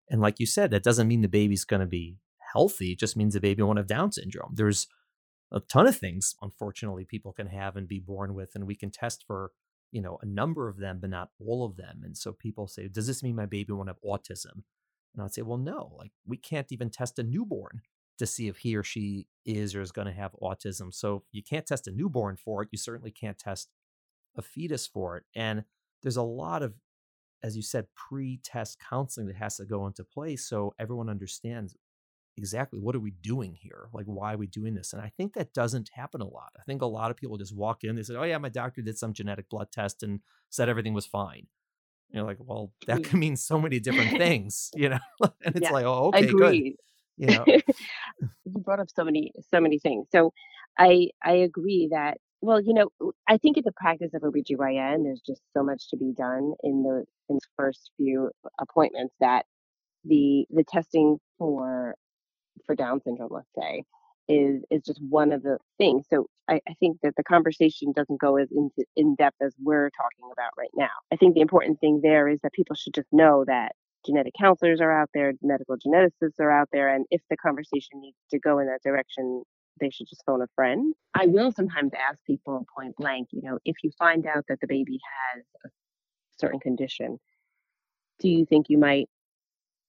And 0.09 0.21
like 0.21 0.41
you 0.41 0.47
said, 0.47 0.73
that 0.73 0.83
doesn't 0.83 1.07
mean 1.07 1.23
the 1.23 1.29
baby's 1.29 1.65
going 1.65 1.81
to 1.81 1.87
be 1.87 2.17
healthy. 2.53 2.93
It 2.93 2.99
just 2.99 3.17
means 3.17 3.35
the 3.35 3.41
baby 3.41 3.63
won't 3.63 3.79
have 3.79 3.87
Down 3.87 4.11
syndrome. 4.11 4.55
There's 4.57 4.89
a 5.53 5.61
ton 5.61 5.87
of 5.87 5.97
things, 5.97 6.35
unfortunately, 6.43 7.05
people 7.05 7.33
can 7.33 7.47
have 7.47 7.77
and 7.77 7.87
be 7.87 8.01
born 8.01 8.35
with, 8.35 8.51
and 8.57 8.67
we 8.67 8.75
can 8.75 8.91
test 8.91 9.25
for 9.27 9.53
you 9.93 10.01
know 10.01 10.19
a 10.23 10.27
number 10.27 10.69
of 10.69 10.79
them 10.79 10.99
but 11.01 11.11
not 11.11 11.31
all 11.45 11.65
of 11.65 11.77
them 11.77 12.03
and 12.05 12.17
so 12.17 12.33
people 12.33 12.67
say 12.67 12.89
does 12.89 13.07
this 13.07 13.23
mean 13.23 13.35
my 13.35 13.47
baby 13.47 13.73
won't 13.73 13.89
have 13.89 13.97
autism 14.07 14.63
and 15.15 15.23
i'd 15.23 15.35
say 15.35 15.43
well 15.43 15.59
no 15.59 15.93
like 15.99 16.13
we 16.27 16.37
can't 16.37 16.71
even 16.71 16.91
test 16.91 17.19
a 17.19 17.23
newborn 17.23 17.81
to 18.21 18.27
see 18.27 18.47
if 18.47 18.59
he 18.59 18.77
or 18.77 18.85
she 18.85 19.27
is 19.45 19.75
or 19.75 19.81
is 19.81 19.93
going 19.93 20.07
to 20.07 20.13
have 20.13 20.37
autism 20.41 20.95
so 20.95 21.25
you 21.33 21.43
can't 21.43 21.67
test 21.67 21.89
a 21.89 21.91
newborn 21.91 22.37
for 22.37 22.63
it 22.63 22.69
you 22.71 22.79
certainly 22.79 23.11
can't 23.11 23.39
test 23.39 23.69
a 24.37 24.43
fetus 24.43 24.87
for 24.87 25.17
it 25.17 25.25
and 25.35 25.65
there's 26.03 26.17
a 26.17 26.23
lot 26.23 26.63
of 26.63 26.75
as 27.43 27.57
you 27.57 27.63
said 27.63 27.87
pre-test 27.97 28.79
counseling 28.89 29.27
that 29.27 29.37
has 29.37 29.57
to 29.57 29.65
go 29.65 29.87
into 29.87 30.05
place 30.05 30.47
so 30.47 30.73
everyone 30.79 31.09
understands 31.09 31.75
exactly 32.37 32.79
what 32.79 32.97
are 32.97 33.01
we 33.01 33.11
doing 33.11 33.55
here? 33.55 33.89
Like, 33.93 34.07
why 34.07 34.35
are 34.35 34.39
we 34.39 34.47
doing 34.47 34.75
this? 34.75 34.93
And 34.93 35.03
I 35.03 35.13
think 35.17 35.35
that 35.35 35.53
doesn't 35.53 35.91
happen 35.93 36.21
a 36.21 36.27
lot. 36.27 36.53
I 36.59 36.63
think 36.65 36.83
a 36.83 36.87
lot 36.87 37.11
of 37.11 37.17
people 37.17 37.37
just 37.37 37.55
walk 37.55 37.85
in, 37.85 37.97
they 37.97 38.03
say, 38.03 38.15
oh, 38.17 38.23
yeah, 38.23 38.39
my 38.39 38.49
doctor 38.49 38.83
did 38.83 38.99
some 38.99 39.13
genetic 39.13 39.49
blood 39.49 39.69
test 39.73 40.03
and 40.03 40.21
said 40.49 40.69
everything 40.69 40.95
was 40.95 41.07
fine. 41.07 41.47
And 42.11 42.19
you're 42.19 42.25
like, 42.25 42.39
well, 42.41 42.73
that 42.87 43.05
can 43.05 43.19
mean 43.19 43.37
so 43.37 43.61
many 43.61 43.79
different 43.79 44.11
things, 44.19 44.71
you 44.75 44.89
know? 44.89 44.99
and 45.45 45.55
it's 45.57 45.65
yeah, 45.65 45.71
like, 45.71 45.85
oh, 45.85 46.09
okay, 46.09 46.27
agreed. 46.27 46.63
good. 46.63 46.77
You 47.21 47.29
know, 47.29 47.47
you 48.45 48.61
brought 48.61 48.81
up 48.81 48.91
so 48.95 49.05
many, 49.05 49.33
so 49.53 49.61
many 49.61 49.79
things. 49.79 50.09
So 50.13 50.33
I, 50.79 51.11
I 51.25 51.33
agree 51.35 51.89
that, 51.93 52.19
well, 52.43 52.61
you 52.61 52.75
know, 52.75 52.91
I 53.29 53.39
think 53.39 53.59
in 53.59 53.65
the 53.67 53.73
practice 53.73 54.13
of 54.15 54.23
OBGYN, 54.23 55.05
there's 55.05 55.23
just 55.27 55.43
so 55.55 55.63
much 55.63 55.91
to 55.91 55.99
be 55.99 56.13
done 56.17 56.55
in 56.65 56.83
the, 56.83 57.05
in 57.29 57.37
the 57.37 57.41
first 57.57 57.93
few 57.99 58.31
appointments 58.61 59.15
that 59.21 59.45
the, 60.05 60.47
the 60.51 60.65
testing 60.65 61.19
for 61.39 61.95
for 62.67 62.75
Down 62.75 63.01
syndrome, 63.03 63.31
let's 63.33 63.49
say, 63.59 63.85
is 64.29 64.63
is 64.71 64.83
just 64.85 65.01
one 65.03 65.33
of 65.33 65.43
the 65.43 65.59
things. 65.79 66.07
So 66.11 66.27
I, 66.49 66.61
I 66.69 66.75
think 66.81 66.99
that 67.03 67.15
the 67.17 67.25
conversation 67.25 67.93
doesn't 67.95 68.21
go 68.21 68.37
as 68.37 68.49
in, 68.53 68.71
in 68.97 69.15
depth 69.17 69.37
as 69.43 69.55
we're 69.63 69.91
talking 69.91 70.31
about 70.33 70.53
right 70.59 70.71
now. 70.77 70.91
I 71.13 71.17
think 71.17 71.35
the 71.35 71.41
important 71.41 71.81
thing 71.81 72.01
there 72.03 72.29
is 72.29 72.41
that 72.43 72.53
people 72.53 72.77
should 72.77 72.95
just 72.95 73.09
know 73.13 73.45
that 73.47 73.73
genetic 74.05 74.33
counselors 74.39 74.81
are 74.81 74.91
out 74.91 75.11
there, 75.15 75.33
medical 75.43 75.77
geneticists 75.77 76.39
are 76.41 76.51
out 76.51 76.69
there, 76.73 76.89
and 76.95 77.07
if 77.11 77.21
the 77.31 77.37
conversation 77.37 78.01
needs 78.01 78.17
to 78.31 78.39
go 78.39 78.59
in 78.59 78.67
that 78.67 78.83
direction, 78.83 79.43
they 79.81 79.91
should 79.91 80.09
just 80.09 80.23
phone 80.27 80.43
a 80.43 80.47
friend. 80.55 80.95
I 81.15 81.27
will 81.27 81.53
sometimes 81.53 81.93
ask 81.95 82.23
people 82.25 82.67
point 82.77 82.97
blank, 82.97 83.29
you 83.33 83.43
know, 83.43 83.59
if 83.65 83.77
you 83.83 83.91
find 83.99 84.27
out 84.27 84.45
that 84.49 84.61
the 84.61 84.67
baby 84.67 84.99
has 85.35 85.45
a 85.65 85.69
certain 86.39 86.61
condition, 86.61 87.19
do 88.19 88.29
you 88.29 88.45
think 88.45 88.69
you 88.69 88.79
might 88.79 89.09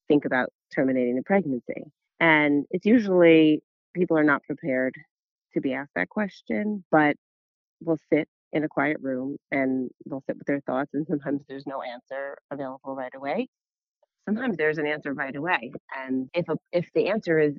think 0.08 0.26
about 0.26 0.50
terminating 0.74 1.16
the 1.16 1.24
pregnancy? 1.24 1.84
And 2.20 2.66
it's 2.70 2.86
usually 2.86 3.62
people 3.94 4.18
are 4.18 4.24
not 4.24 4.44
prepared 4.44 4.96
to 5.54 5.62
be 5.62 5.74
asked 5.74 5.92
that 5.96 6.10
question, 6.10 6.84
but 6.92 7.16
will 7.82 8.00
sit 8.12 8.28
in 8.54 8.64
a 8.64 8.68
quiet 8.68 8.98
room 9.02 9.38
and 9.52 9.90
they'll 10.06 10.24
sit 10.28 10.38
with 10.38 10.48
their 10.48 10.62
thoughts. 10.62 10.92
And 10.94 11.06
sometimes 11.08 11.44
there's 11.48 11.66
no 11.66 11.82
answer 11.82 12.38
available 12.52 12.96
right 12.96 13.14
away. 13.16 13.48
Sometimes 14.28 14.58
there's 14.58 14.78
an 14.78 14.88
answer 14.88 15.14
right 15.14 15.36
away. 15.36 15.72
And 15.98 16.30
if 16.34 16.48
a, 16.50 16.56
if 16.72 16.88
the 16.94 17.10
answer 17.10 17.40
is 17.40 17.56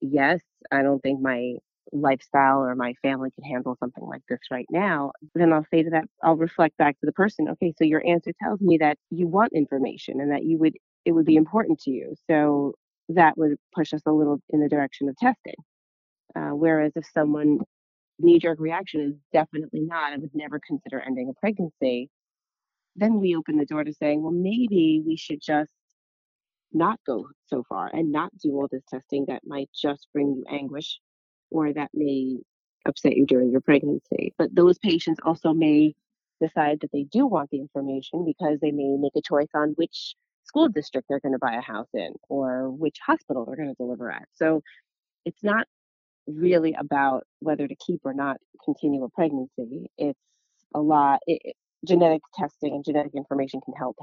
yes, 0.00 0.40
I 0.70 0.82
don't 0.82 1.00
think 1.00 1.20
my 1.20 1.54
lifestyle 1.92 2.60
or 2.60 2.74
my 2.74 2.94
family 3.02 3.30
can 3.32 3.44
handle 3.44 3.76
something 3.80 4.04
like 4.04 4.22
this 4.28 4.40
right 4.50 4.66
now, 4.70 5.12
then 5.34 5.52
I'll 5.52 5.66
say 5.72 5.82
to 5.82 5.90
that, 5.90 6.04
I'll 6.22 6.36
reflect 6.36 6.76
back 6.76 6.98
to 7.00 7.06
the 7.06 7.12
person, 7.12 7.48
okay, 7.50 7.72
so 7.76 7.84
your 7.84 8.06
answer 8.06 8.32
tells 8.42 8.60
me 8.60 8.78
that 8.78 8.98
you 9.10 9.28
want 9.28 9.52
information 9.54 10.20
and 10.20 10.32
that 10.32 10.44
you 10.44 10.58
would, 10.58 10.74
it 11.04 11.12
would 11.12 11.26
be 11.26 11.36
important 11.36 11.80
to 11.80 11.90
you. 11.90 12.14
So 12.30 12.74
that 13.10 13.36
would 13.38 13.56
push 13.74 13.92
us 13.92 14.02
a 14.06 14.12
little 14.12 14.40
in 14.50 14.60
the 14.60 14.68
direction 14.68 15.08
of 15.08 15.16
testing. 15.16 15.56
Uh, 16.36 16.50
whereas 16.50 16.92
if 16.96 17.04
someone 17.12 17.58
knee 18.18 18.38
jerk 18.38 18.60
reaction 18.60 19.00
is 19.02 19.14
definitely 19.32 19.80
not, 19.80 20.12
I 20.12 20.18
would 20.18 20.30
never 20.34 20.60
consider 20.66 21.00
ending 21.00 21.30
a 21.30 21.40
pregnancy, 21.40 22.08
then 22.96 23.20
we 23.20 23.36
open 23.36 23.56
the 23.56 23.66
door 23.66 23.84
to 23.84 23.92
saying, 23.92 24.22
well, 24.22 24.32
maybe 24.32 25.02
we 25.06 25.16
should 25.16 25.40
just 25.42 25.72
not 26.72 27.00
go 27.06 27.28
so 27.46 27.64
far 27.68 27.90
and 27.92 28.12
not 28.12 28.30
do 28.38 28.52
all 28.52 28.68
this 28.70 28.84
testing 28.88 29.24
that 29.28 29.42
might 29.46 29.70
just 29.74 30.06
bring 30.12 30.34
you 30.34 30.44
anguish 30.50 31.00
or 31.50 31.72
that 31.72 31.90
may 31.94 32.36
upset 32.86 33.16
you 33.16 33.26
during 33.26 33.50
your 33.50 33.60
pregnancy. 33.60 34.34
But 34.38 34.54
those 34.54 34.78
patients 34.78 35.20
also 35.24 35.52
may 35.52 35.94
decide 36.40 36.80
that 36.80 36.92
they 36.92 37.04
do 37.04 37.26
want 37.26 37.50
the 37.50 37.58
information 37.58 38.24
because 38.24 38.58
they 38.60 38.70
may 38.70 38.96
make 38.96 39.12
a 39.16 39.22
choice 39.22 39.50
on 39.54 39.70
which 39.76 40.14
school 40.44 40.68
district 40.68 41.06
they're 41.08 41.20
going 41.20 41.32
to 41.32 41.38
buy 41.38 41.54
a 41.54 41.60
house 41.60 41.88
in 41.94 42.14
or 42.28 42.70
which 42.70 42.98
hospital 43.04 43.44
they're 43.44 43.56
going 43.56 43.68
to 43.68 43.74
deliver 43.74 44.10
at. 44.10 44.24
So 44.34 44.62
it's 45.24 45.42
not 45.42 45.66
really 46.26 46.74
about 46.78 47.24
whether 47.40 47.66
to 47.66 47.74
keep 47.76 48.00
or 48.04 48.14
not 48.14 48.38
continue 48.64 49.04
a 49.04 49.08
pregnancy. 49.10 49.90
It's 49.98 50.18
a 50.74 50.80
lot. 50.80 51.20
It, 51.26 51.54
genetic 51.86 52.20
testing 52.34 52.74
and 52.74 52.84
genetic 52.84 53.12
information 53.14 53.60
can 53.64 53.74
help 53.74 53.96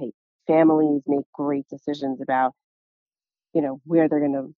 families 0.47 1.01
make 1.07 1.25
great 1.33 1.67
decisions 1.69 2.21
about, 2.21 2.53
you 3.53 3.61
know, 3.61 3.81
where 3.85 4.07
they're 4.07 4.19
going 4.19 4.33
to 4.33 4.53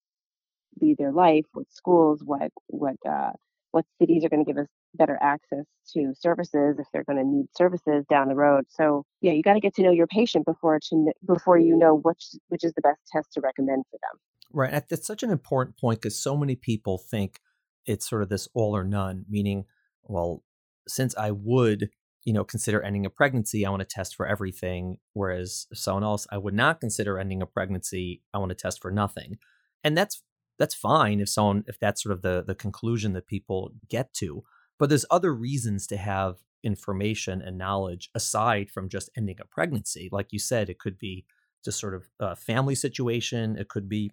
lead 0.81 0.97
their 0.97 1.11
life, 1.11 1.45
what 1.53 1.65
schools, 1.71 2.21
what 2.23 2.51
what 2.67 2.95
uh, 3.07 3.31
what 3.71 3.85
cities 3.99 4.23
are 4.23 4.29
going 4.29 4.43
to 4.43 4.49
give 4.49 4.61
us 4.61 4.67
better 4.95 5.17
access 5.21 5.65
to 5.93 6.13
services 6.17 6.77
if 6.79 6.87
they're 6.91 7.03
going 7.03 7.17
to 7.17 7.25
need 7.25 7.45
services 7.55 8.05
down 8.09 8.27
the 8.27 8.35
road. 8.35 8.65
So 8.69 9.03
yeah, 9.21 9.33
you 9.33 9.43
got 9.43 9.53
to 9.53 9.59
get 9.59 9.75
to 9.75 9.83
know 9.83 9.91
your 9.91 10.07
patient 10.07 10.45
before 10.45 10.79
to 10.89 11.11
before 11.25 11.57
you 11.57 11.75
know 11.75 11.95
which 11.95 12.23
which 12.47 12.63
is 12.63 12.73
the 12.73 12.81
best 12.81 12.99
test 13.11 13.33
to 13.33 13.41
recommend 13.41 13.83
for 13.91 13.99
them. 14.01 14.19
Right. 14.51 14.83
That's 14.89 15.05
such 15.05 15.23
an 15.23 15.29
important 15.29 15.77
point 15.77 16.01
because 16.01 16.17
so 16.17 16.35
many 16.35 16.55
people 16.55 16.97
think 16.97 17.39
it's 17.85 18.09
sort 18.09 18.23
of 18.23 18.29
this 18.29 18.47
all 18.53 18.75
or 18.75 18.83
none, 18.83 19.25
meaning, 19.29 19.65
well, 20.03 20.43
since 20.87 21.15
I 21.15 21.31
would, 21.31 21.89
you 22.29 22.33
know, 22.33 22.43
consider 22.43 22.83
ending 22.83 23.07
a 23.07 23.09
pregnancy, 23.09 23.65
I 23.65 23.71
want 23.71 23.79
to 23.79 23.87
test 23.87 24.15
for 24.15 24.27
everything. 24.27 24.99
Whereas 25.13 25.65
someone 25.73 26.03
else, 26.03 26.27
I 26.31 26.37
would 26.37 26.53
not 26.53 26.79
consider 26.79 27.17
ending 27.17 27.41
a 27.41 27.47
pregnancy, 27.47 28.21
I 28.35 28.37
want 28.37 28.49
to 28.49 28.55
test 28.55 28.83
for 28.83 28.91
nothing. 28.91 29.39
And 29.83 29.97
that's 29.97 30.21
that's 30.59 30.75
fine 30.75 31.21
if 31.21 31.29
someone 31.29 31.63
if 31.65 31.79
that's 31.79 32.03
sort 32.03 32.13
of 32.13 32.21
the 32.21 32.43
the 32.45 32.53
conclusion 32.53 33.13
that 33.13 33.25
people 33.25 33.71
get 33.89 34.13
to. 34.17 34.43
But 34.77 34.89
there's 34.89 35.07
other 35.09 35.33
reasons 35.33 35.87
to 35.87 35.97
have 35.97 36.35
information 36.63 37.41
and 37.41 37.57
knowledge 37.57 38.11
aside 38.13 38.69
from 38.69 38.89
just 38.89 39.09
ending 39.17 39.37
a 39.41 39.45
pregnancy. 39.45 40.07
Like 40.11 40.27
you 40.29 40.37
said, 40.37 40.69
it 40.69 40.77
could 40.77 40.99
be 40.99 41.25
just 41.65 41.79
sort 41.79 41.95
of 41.95 42.09
a 42.19 42.35
family 42.35 42.75
situation. 42.75 43.57
It 43.57 43.69
could 43.69 43.89
be 43.89 44.11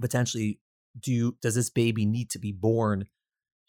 potentially 0.00 0.60
do 0.98 1.12
you, 1.12 1.36
does 1.42 1.56
this 1.56 1.68
baby 1.68 2.06
need 2.06 2.30
to 2.30 2.38
be 2.38 2.52
born 2.52 3.04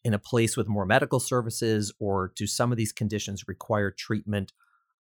in 0.03 0.13
a 0.13 0.19
place 0.19 0.55
with 0.55 0.67
more 0.67 0.85
medical 0.85 1.19
services 1.19 1.91
or 1.99 2.31
do 2.35 2.47
some 2.47 2.71
of 2.71 2.77
these 2.77 2.91
conditions 2.91 3.47
require 3.47 3.91
treatment 3.91 4.53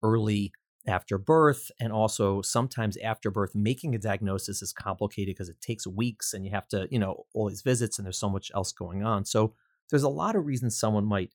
early 0.02 0.52
after 0.87 1.18
birth? 1.18 1.70
And 1.80 1.92
also 1.92 2.42
sometimes 2.42 2.96
after 2.99 3.30
birth 3.30 3.54
making 3.54 3.94
a 3.94 3.99
diagnosis 3.99 4.62
is 4.62 4.72
complicated 4.72 5.34
because 5.34 5.49
it 5.49 5.61
takes 5.61 5.87
weeks 5.87 6.34
and 6.34 6.44
you 6.44 6.50
have 6.52 6.68
to 6.68 6.88
you 6.90 6.99
know 6.99 7.26
all 7.34 7.49
these 7.49 7.62
visits 7.62 7.99
and 7.99 8.06
there's 8.06 8.18
so 8.18 8.30
much 8.30 8.50
else 8.54 8.72
going 8.72 9.04
on. 9.04 9.25
So 9.25 9.54
there's 9.90 10.02
a 10.02 10.08
lot 10.08 10.37
of 10.37 10.46
reasons 10.46 10.78
someone 10.78 11.04
might 11.04 11.32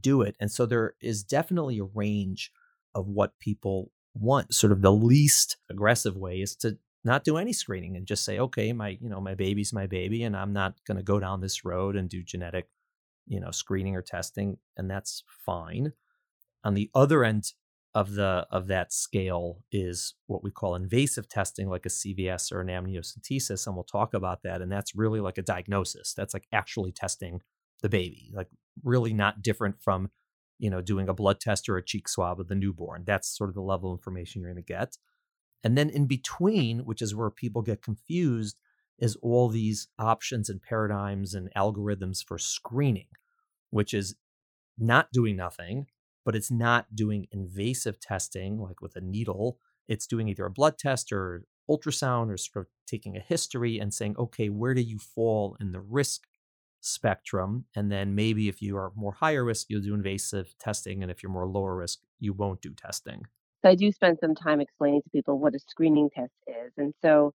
do 0.00 0.22
it 0.22 0.36
and 0.38 0.50
so 0.50 0.64
there 0.64 0.94
is 1.00 1.24
definitely 1.24 1.78
a 1.78 1.84
range 1.84 2.52
of 2.94 3.08
what 3.08 3.38
people 3.38 3.90
want. 4.14 4.54
Sort 4.54 4.72
of 4.72 4.82
the 4.82 4.92
least 4.92 5.56
aggressive 5.70 6.16
way 6.16 6.40
is 6.40 6.54
to 6.56 6.78
not 7.04 7.24
do 7.24 7.36
any 7.36 7.52
screening 7.52 7.96
and 7.96 8.06
just 8.06 8.24
say 8.24 8.38
okay 8.38 8.72
my 8.72 8.96
you 9.00 9.08
know 9.08 9.20
my 9.20 9.34
baby's 9.34 9.72
my 9.72 9.86
baby 9.86 10.22
and 10.22 10.36
i'm 10.36 10.52
not 10.52 10.74
going 10.86 10.96
to 10.96 11.02
go 11.02 11.18
down 11.18 11.40
this 11.40 11.64
road 11.64 11.96
and 11.96 12.08
do 12.08 12.22
genetic 12.22 12.68
you 13.26 13.40
know 13.40 13.50
screening 13.50 13.96
or 13.96 14.02
testing 14.02 14.58
and 14.76 14.90
that's 14.90 15.22
fine. 15.26 15.92
On 16.64 16.74
the 16.74 16.90
other 16.94 17.24
end 17.24 17.52
of 17.94 18.14
the 18.14 18.46
of 18.50 18.68
that 18.68 18.92
scale 18.92 19.62
is 19.70 20.14
what 20.26 20.42
we 20.42 20.50
call 20.50 20.74
invasive 20.74 21.28
testing 21.28 21.68
like 21.68 21.84
a 21.84 21.90
cvs 21.90 22.50
or 22.50 22.62
an 22.62 22.68
amniocentesis 22.68 23.66
and 23.66 23.76
we'll 23.76 23.84
talk 23.84 24.14
about 24.14 24.42
that 24.42 24.62
and 24.62 24.72
that's 24.72 24.94
really 24.94 25.20
like 25.20 25.38
a 25.38 25.42
diagnosis. 25.42 26.14
That's 26.14 26.34
like 26.34 26.46
actually 26.52 26.92
testing 26.92 27.40
the 27.82 27.88
baby 27.88 28.30
like 28.32 28.48
really 28.82 29.12
not 29.12 29.42
different 29.42 29.76
from 29.82 30.10
you 30.58 30.70
know 30.70 30.80
doing 30.80 31.08
a 31.08 31.14
blood 31.14 31.40
test 31.40 31.68
or 31.68 31.76
a 31.76 31.84
cheek 31.84 32.08
swab 32.08 32.40
of 32.40 32.48
the 32.48 32.54
newborn. 32.54 33.04
That's 33.06 33.36
sort 33.36 33.50
of 33.50 33.54
the 33.54 33.62
level 33.62 33.92
of 33.92 33.98
information 33.98 34.40
you're 34.40 34.52
going 34.52 34.64
to 34.64 34.72
get. 34.72 34.96
And 35.64 35.76
then 35.76 35.90
in 35.90 36.06
between 36.06 36.80
which 36.80 37.02
is 37.02 37.14
where 37.14 37.30
people 37.30 37.62
get 37.62 37.82
confused 37.82 38.56
is 39.02 39.16
all 39.20 39.50
these 39.50 39.88
options 39.98 40.48
and 40.48 40.62
paradigms 40.62 41.34
and 41.34 41.50
algorithms 41.54 42.24
for 42.24 42.38
screening 42.38 43.08
which 43.68 43.92
is 43.92 44.14
not 44.78 45.08
doing 45.12 45.36
nothing 45.36 45.86
but 46.24 46.36
it's 46.36 46.50
not 46.50 46.94
doing 46.94 47.26
invasive 47.32 48.00
testing 48.00 48.60
like 48.60 48.80
with 48.80 48.96
a 48.96 49.00
needle. 49.00 49.58
It's 49.88 50.06
doing 50.06 50.28
either 50.28 50.46
a 50.46 50.50
blood 50.50 50.78
test 50.78 51.12
or 51.12 51.44
ultrasound 51.68 52.30
or 52.30 52.36
sort 52.36 52.66
of 52.66 52.72
taking 52.86 53.16
a 53.16 53.20
history 53.20 53.78
and 53.78 53.92
saying, 53.92 54.16
okay, 54.18 54.48
where 54.48 54.74
do 54.74 54.82
you 54.82 54.98
fall 54.98 55.56
in 55.60 55.72
the 55.72 55.80
risk 55.80 56.22
spectrum? 56.80 57.66
And 57.74 57.90
then 57.90 58.14
maybe 58.14 58.48
if 58.48 58.62
you 58.62 58.76
are 58.76 58.92
more 58.94 59.12
higher 59.12 59.44
risk, 59.44 59.66
you'll 59.68 59.82
do 59.82 59.94
invasive 59.94 60.54
testing. 60.58 61.02
And 61.02 61.10
if 61.10 61.22
you're 61.22 61.32
more 61.32 61.46
lower 61.46 61.76
risk, 61.76 62.00
you 62.18 62.32
won't 62.32 62.60
do 62.60 62.72
testing. 62.74 63.22
So 63.62 63.70
I 63.70 63.74
do 63.76 63.92
spend 63.92 64.18
some 64.20 64.34
time 64.34 64.60
explaining 64.60 65.02
to 65.02 65.10
people 65.10 65.38
what 65.38 65.54
a 65.54 65.60
screening 65.60 66.10
test 66.10 66.32
is. 66.48 66.72
And 66.76 66.92
so 67.00 67.32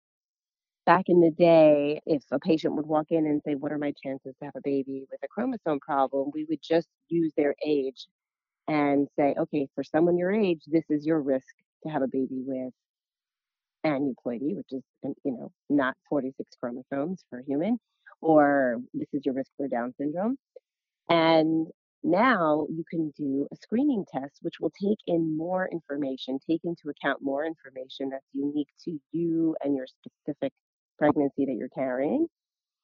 back 0.85 1.05
in 1.09 1.21
the 1.21 1.31
day, 1.31 2.01
if 2.05 2.23
a 2.31 2.39
patient 2.39 2.75
would 2.75 2.85
walk 2.87 3.07
in 3.11 3.25
and 3.25 3.41
say, 3.45 3.55
What 3.55 3.71
are 3.71 3.77
my 3.77 3.93
chances 4.03 4.35
to 4.39 4.45
have 4.45 4.55
a 4.55 4.61
baby 4.63 5.05
with 5.11 5.19
a 5.23 5.27
chromosome 5.27 5.79
problem? 5.79 6.31
we 6.33 6.45
would 6.49 6.61
just 6.63 6.87
use 7.09 7.33
their 7.37 7.55
age 7.65 8.07
and 8.67 9.07
say, 9.19 9.35
okay, 9.39 9.67
for 9.75 9.83
someone 9.83 10.17
your 10.17 10.31
age, 10.33 10.61
this 10.67 10.85
is 10.89 11.05
your 11.05 11.21
risk 11.21 11.53
to 11.83 11.89
have 11.89 12.01
a 12.03 12.07
baby 12.07 12.43
with 12.45 12.73
aneuploidy, 13.85 14.55
which 14.55 14.71
is, 14.71 14.83
you 15.23 15.31
know, 15.31 15.51
not 15.69 15.95
46 16.09 16.49
chromosomes 16.59 17.23
for 17.29 17.39
a 17.39 17.43
human, 17.45 17.79
or 18.21 18.77
this 18.93 19.07
is 19.13 19.25
your 19.25 19.35
risk 19.35 19.51
for 19.57 19.67
Down 19.67 19.93
syndrome. 19.97 20.37
And 21.09 21.67
now 22.03 22.67
you 22.69 22.83
can 22.89 23.11
do 23.17 23.47
a 23.51 23.55
screening 23.57 24.05
test, 24.11 24.39
which 24.41 24.59
will 24.59 24.71
take 24.81 24.99
in 25.07 25.37
more 25.37 25.67
information, 25.71 26.39
take 26.49 26.61
into 26.65 26.89
account 26.89 27.21
more 27.21 27.45
information 27.45 28.09
that's 28.09 28.25
unique 28.33 28.69
to 28.85 28.99
you 29.11 29.55
and 29.63 29.75
your 29.75 29.87
specific 29.87 30.53
pregnancy 30.97 31.45
that 31.45 31.55
you're 31.57 31.69
carrying. 31.69 32.27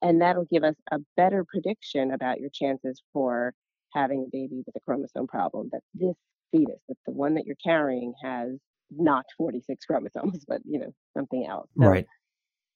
And 0.02 0.20
that'll 0.20 0.46
give 0.50 0.64
us 0.64 0.74
a 0.90 0.98
better 1.16 1.44
prediction 1.48 2.12
about 2.12 2.40
your 2.40 2.50
chances 2.52 3.00
for 3.12 3.54
having 3.94 4.24
a 4.26 4.30
baby 4.32 4.62
with 4.66 4.74
a 4.76 4.80
chromosome 4.80 5.28
problem, 5.28 5.68
that 5.72 5.82
this 5.94 6.16
fetus, 6.50 6.80
that 6.88 6.96
the 7.06 7.12
one 7.12 7.34
that 7.34 7.44
you're 7.46 7.56
carrying 7.64 8.12
has 8.22 8.58
not 8.90 9.24
46 9.38 9.84
chromosomes, 9.84 10.44
but 10.48 10.60
you 10.64 10.80
know, 10.80 10.92
something 11.16 11.46
else. 11.48 11.68
So 11.80 11.86
right. 11.86 12.06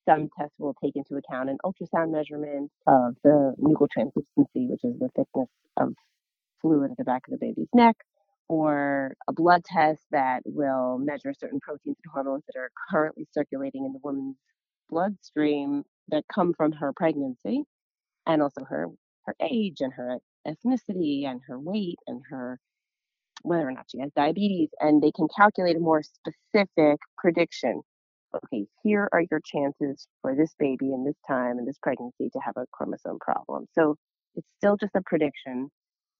Some 0.08 0.28
tests 0.38 0.54
will 0.58 0.74
take 0.82 0.94
into 0.94 1.16
account 1.16 1.50
an 1.50 1.58
ultrasound 1.64 2.12
measurement 2.12 2.70
of 2.86 3.16
the 3.24 3.54
nuchal 3.60 3.88
translucency, 3.92 4.68
which 4.68 4.84
is 4.84 4.96
the 5.00 5.08
thickness 5.16 5.48
of 5.76 5.94
fluid 6.62 6.92
at 6.92 6.96
the 6.96 7.02
back 7.02 7.22
of 7.26 7.32
the 7.32 7.44
baby's 7.44 7.68
neck, 7.74 7.96
or 8.48 9.14
a 9.28 9.32
blood 9.32 9.64
test 9.64 10.02
that 10.12 10.42
will 10.44 10.98
measure 10.98 11.34
certain 11.36 11.58
proteins 11.60 11.96
and 12.04 12.12
hormones 12.12 12.44
that 12.46 12.56
are 12.56 12.70
currently 12.88 13.26
circulating 13.32 13.84
in 13.84 13.92
the 13.92 13.98
woman's 14.04 14.36
bloodstream 14.90 15.84
that 16.08 16.24
come 16.32 16.52
from 16.56 16.72
her 16.72 16.92
pregnancy 16.94 17.64
and 18.26 18.42
also 18.42 18.64
her 18.64 18.88
her 19.26 19.34
age 19.40 19.80
and 19.80 19.92
her 19.92 20.18
ethnicity 20.46 21.26
and 21.26 21.40
her 21.48 21.58
weight 21.58 21.98
and 22.06 22.22
her 22.30 22.58
whether 23.42 23.68
or 23.68 23.72
not 23.72 23.86
she 23.90 24.00
has 24.00 24.10
diabetes 24.16 24.70
and 24.80 25.02
they 25.02 25.12
can 25.12 25.28
calculate 25.36 25.76
a 25.76 25.80
more 25.80 26.02
specific 26.02 26.98
prediction. 27.18 27.82
Okay 28.34 28.66
here 28.82 29.08
are 29.12 29.22
your 29.30 29.40
chances 29.44 30.06
for 30.22 30.34
this 30.36 30.54
baby 30.58 30.92
in 30.92 31.04
this 31.04 31.16
time 31.26 31.58
and 31.58 31.66
this 31.66 31.78
pregnancy 31.82 32.30
to 32.30 32.40
have 32.40 32.56
a 32.56 32.66
chromosome 32.72 33.18
problem. 33.20 33.66
So 33.74 33.96
it's 34.34 34.48
still 34.58 34.76
just 34.76 34.94
a 34.96 35.02
prediction. 35.04 35.70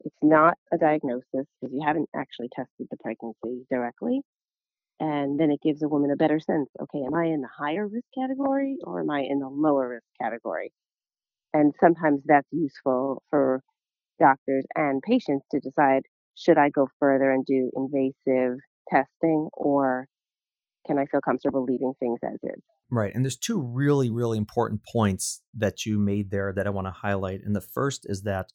It's 0.04 0.16
not 0.22 0.56
a 0.72 0.78
diagnosis 0.78 1.24
because 1.32 1.72
you 1.74 1.82
haven't 1.84 2.08
actually 2.14 2.48
tested 2.54 2.86
the 2.90 2.96
pregnancy 2.98 3.66
directly 3.70 4.20
and 5.00 5.38
then 5.38 5.50
it 5.50 5.60
gives 5.62 5.82
a 5.82 5.88
woman 5.88 6.10
a 6.10 6.16
better 6.16 6.40
sense 6.40 6.68
okay 6.80 6.98
am 7.06 7.14
i 7.14 7.26
in 7.26 7.40
the 7.40 7.48
higher 7.56 7.86
risk 7.86 8.06
category 8.16 8.76
or 8.84 9.00
am 9.00 9.10
i 9.10 9.20
in 9.20 9.38
the 9.38 9.48
lower 9.48 9.88
risk 9.88 10.04
category 10.20 10.72
and 11.52 11.72
sometimes 11.80 12.20
that's 12.26 12.48
useful 12.52 13.22
for 13.30 13.62
doctors 14.18 14.64
and 14.74 15.02
patients 15.02 15.46
to 15.50 15.60
decide 15.60 16.02
should 16.36 16.58
I 16.58 16.68
go 16.68 16.88
further 17.00 17.30
and 17.30 17.44
do 17.46 17.70
invasive 17.74 18.58
testing 18.88 19.48
or 19.54 20.06
can 20.86 20.98
I 20.98 21.06
feel 21.06 21.20
comfortable 21.20 21.64
leaving 21.64 21.94
things 21.98 22.20
as 22.22 22.38
is? 22.42 22.62
Right. 22.90 23.12
And 23.14 23.24
there's 23.24 23.38
two 23.38 23.60
really, 23.60 24.10
really 24.10 24.38
important 24.38 24.82
points 24.84 25.42
that 25.54 25.84
you 25.84 25.98
made 25.98 26.30
there 26.30 26.52
that 26.52 26.66
I 26.66 26.70
want 26.70 26.86
to 26.86 26.92
highlight. 26.92 27.40
And 27.42 27.56
the 27.56 27.60
first 27.60 28.06
is 28.08 28.22
that, 28.22 28.52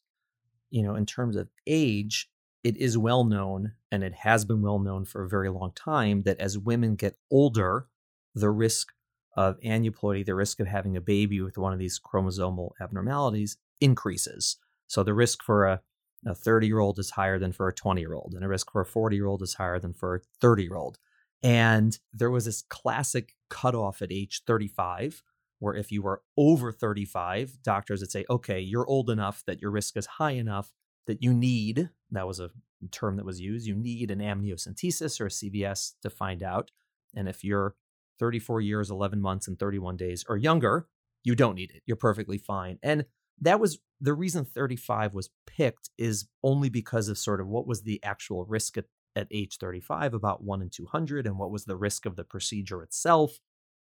you 0.70 0.82
know, 0.82 0.94
in 0.94 1.04
terms 1.04 1.36
of 1.36 1.48
age, 1.66 2.30
it 2.64 2.76
is 2.76 2.96
well 2.96 3.24
known 3.24 3.72
and 3.90 4.04
it 4.04 4.14
has 4.14 4.44
been 4.44 4.62
well 4.62 4.78
known 4.78 5.04
for 5.04 5.24
a 5.24 5.28
very 5.28 5.50
long 5.50 5.72
time 5.74 6.22
that 6.22 6.38
as 6.38 6.58
women 6.58 6.94
get 6.94 7.16
older, 7.30 7.86
the 8.34 8.50
risk 8.50 8.92
of 9.36 9.58
aneuploidy, 9.60 10.24
the 10.24 10.34
risk 10.34 10.60
of 10.60 10.66
having 10.66 10.96
a 10.96 11.00
baby 11.00 11.40
with 11.40 11.58
one 11.58 11.72
of 11.72 11.78
these 11.78 12.00
chromosomal 12.00 12.70
abnormalities 12.80 13.56
increases. 13.80 14.56
So 14.86 15.02
the 15.02 15.14
risk 15.14 15.42
for 15.42 15.66
a, 15.66 15.80
a 16.26 16.34
30 16.34 16.66
year 16.66 16.78
old 16.78 16.98
is 16.98 17.10
higher 17.10 17.38
than 17.38 17.52
for 17.52 17.66
a 17.68 17.74
20 17.74 18.00
year 18.00 18.14
old, 18.14 18.32
and 18.34 18.42
the 18.42 18.48
risk 18.48 18.70
for 18.70 18.82
a 18.82 18.86
40 18.86 19.16
year 19.16 19.26
old 19.26 19.42
is 19.42 19.54
higher 19.54 19.78
than 19.78 19.92
for 19.92 20.16
a 20.16 20.20
30 20.40 20.62
year 20.62 20.76
old. 20.76 20.98
And 21.42 21.98
there 22.12 22.30
was 22.30 22.44
this 22.44 22.62
classic 22.62 23.34
cutoff 23.48 24.00
at 24.00 24.12
age 24.12 24.42
35, 24.46 25.24
where 25.58 25.74
if 25.74 25.90
you 25.90 26.02
were 26.02 26.22
over 26.36 26.70
35, 26.70 27.62
doctors 27.62 28.00
would 28.00 28.12
say, 28.12 28.24
okay, 28.30 28.60
you're 28.60 28.86
old 28.86 29.10
enough 29.10 29.42
that 29.46 29.60
your 29.60 29.72
risk 29.72 29.96
is 29.96 30.06
high 30.06 30.32
enough 30.32 30.72
that 31.06 31.22
you 31.22 31.32
need, 31.32 31.90
that 32.10 32.26
was 32.26 32.40
a 32.40 32.50
term 32.90 33.16
that 33.16 33.26
was 33.26 33.40
used, 33.40 33.66
you 33.66 33.74
need 33.74 34.10
an 34.10 34.20
amniocentesis 34.20 35.20
or 35.20 35.26
a 35.26 35.30
CVS 35.30 35.92
to 36.02 36.10
find 36.10 36.42
out. 36.42 36.70
And 37.14 37.28
if 37.28 37.44
you're 37.44 37.74
34 38.18 38.60
years, 38.60 38.90
11 38.90 39.20
months, 39.20 39.48
and 39.48 39.58
31 39.58 39.96
days 39.96 40.24
or 40.28 40.36
younger, 40.36 40.86
you 41.24 41.34
don't 41.34 41.54
need 41.54 41.70
it. 41.70 41.82
You're 41.86 41.96
perfectly 41.96 42.38
fine. 42.38 42.78
And 42.82 43.04
that 43.40 43.60
was 43.60 43.78
the 44.00 44.14
reason 44.14 44.44
35 44.44 45.14
was 45.14 45.30
picked 45.46 45.90
is 45.98 46.26
only 46.42 46.68
because 46.68 47.08
of 47.08 47.18
sort 47.18 47.40
of 47.40 47.48
what 47.48 47.66
was 47.66 47.82
the 47.82 48.02
actual 48.02 48.44
risk 48.44 48.76
at, 48.78 48.86
at 49.14 49.28
age 49.30 49.58
35, 49.58 50.14
about 50.14 50.42
1 50.42 50.62
in 50.62 50.70
200, 50.70 51.26
and 51.26 51.38
what 51.38 51.50
was 51.50 51.64
the 51.64 51.76
risk 51.76 52.06
of 52.06 52.16
the 52.16 52.24
procedure 52.24 52.82
itself, 52.82 53.38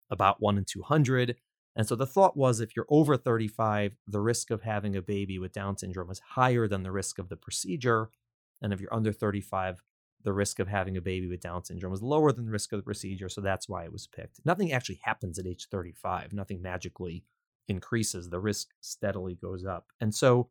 about 0.10 0.42
1 0.42 0.58
in 0.58 0.66
200. 0.66 1.36
And 1.78 1.88
so 1.88 1.96
the 1.96 2.08
thought 2.08 2.36
was 2.36 2.60
if 2.60 2.76
you're 2.76 2.88
over 2.90 3.16
35, 3.16 3.96
the 4.08 4.20
risk 4.20 4.50
of 4.50 4.64
having 4.64 4.96
a 4.96 5.02
baby 5.02 5.38
with 5.38 5.54
Down 5.54 5.78
syndrome 5.78 6.10
is 6.10 6.20
higher 6.20 6.68
than 6.68 6.82
the 6.82 6.92
risk 6.92 7.20
of 7.20 7.30
the 7.30 7.38
procedure. 7.38 8.10
And 8.62 8.74
if 8.74 8.82
you're 8.82 8.94
under 8.94 9.14
35, 9.14 9.84
the 10.24 10.34
risk 10.34 10.60
of 10.60 10.68
having 10.68 10.98
a 10.98 11.02
baby 11.02 11.28
with 11.28 11.40
Down 11.40 11.64
syndrome 11.64 11.94
is 11.94 12.02
lower 12.02 12.32
than 12.32 12.46
the 12.46 12.52
risk 12.52 12.74
of 12.74 12.80
the 12.80 12.84
procedure. 12.84 13.30
So 13.30 13.42
that's 13.42 13.70
why 13.70 13.84
it 13.84 13.92
was 13.92 14.08
picked. 14.08 14.40
Nothing 14.44 14.72
actually 14.72 15.00
happens 15.04 15.38
at 15.38 15.46
age 15.46 15.68
35, 15.70 16.34
nothing 16.34 16.64
magically 16.64 17.24
increases. 17.68 18.30
The 18.30 18.40
risk 18.40 18.70
steadily 18.82 19.36
goes 19.36 19.64
up. 19.64 19.86
And 20.02 20.16
so 20.16 20.50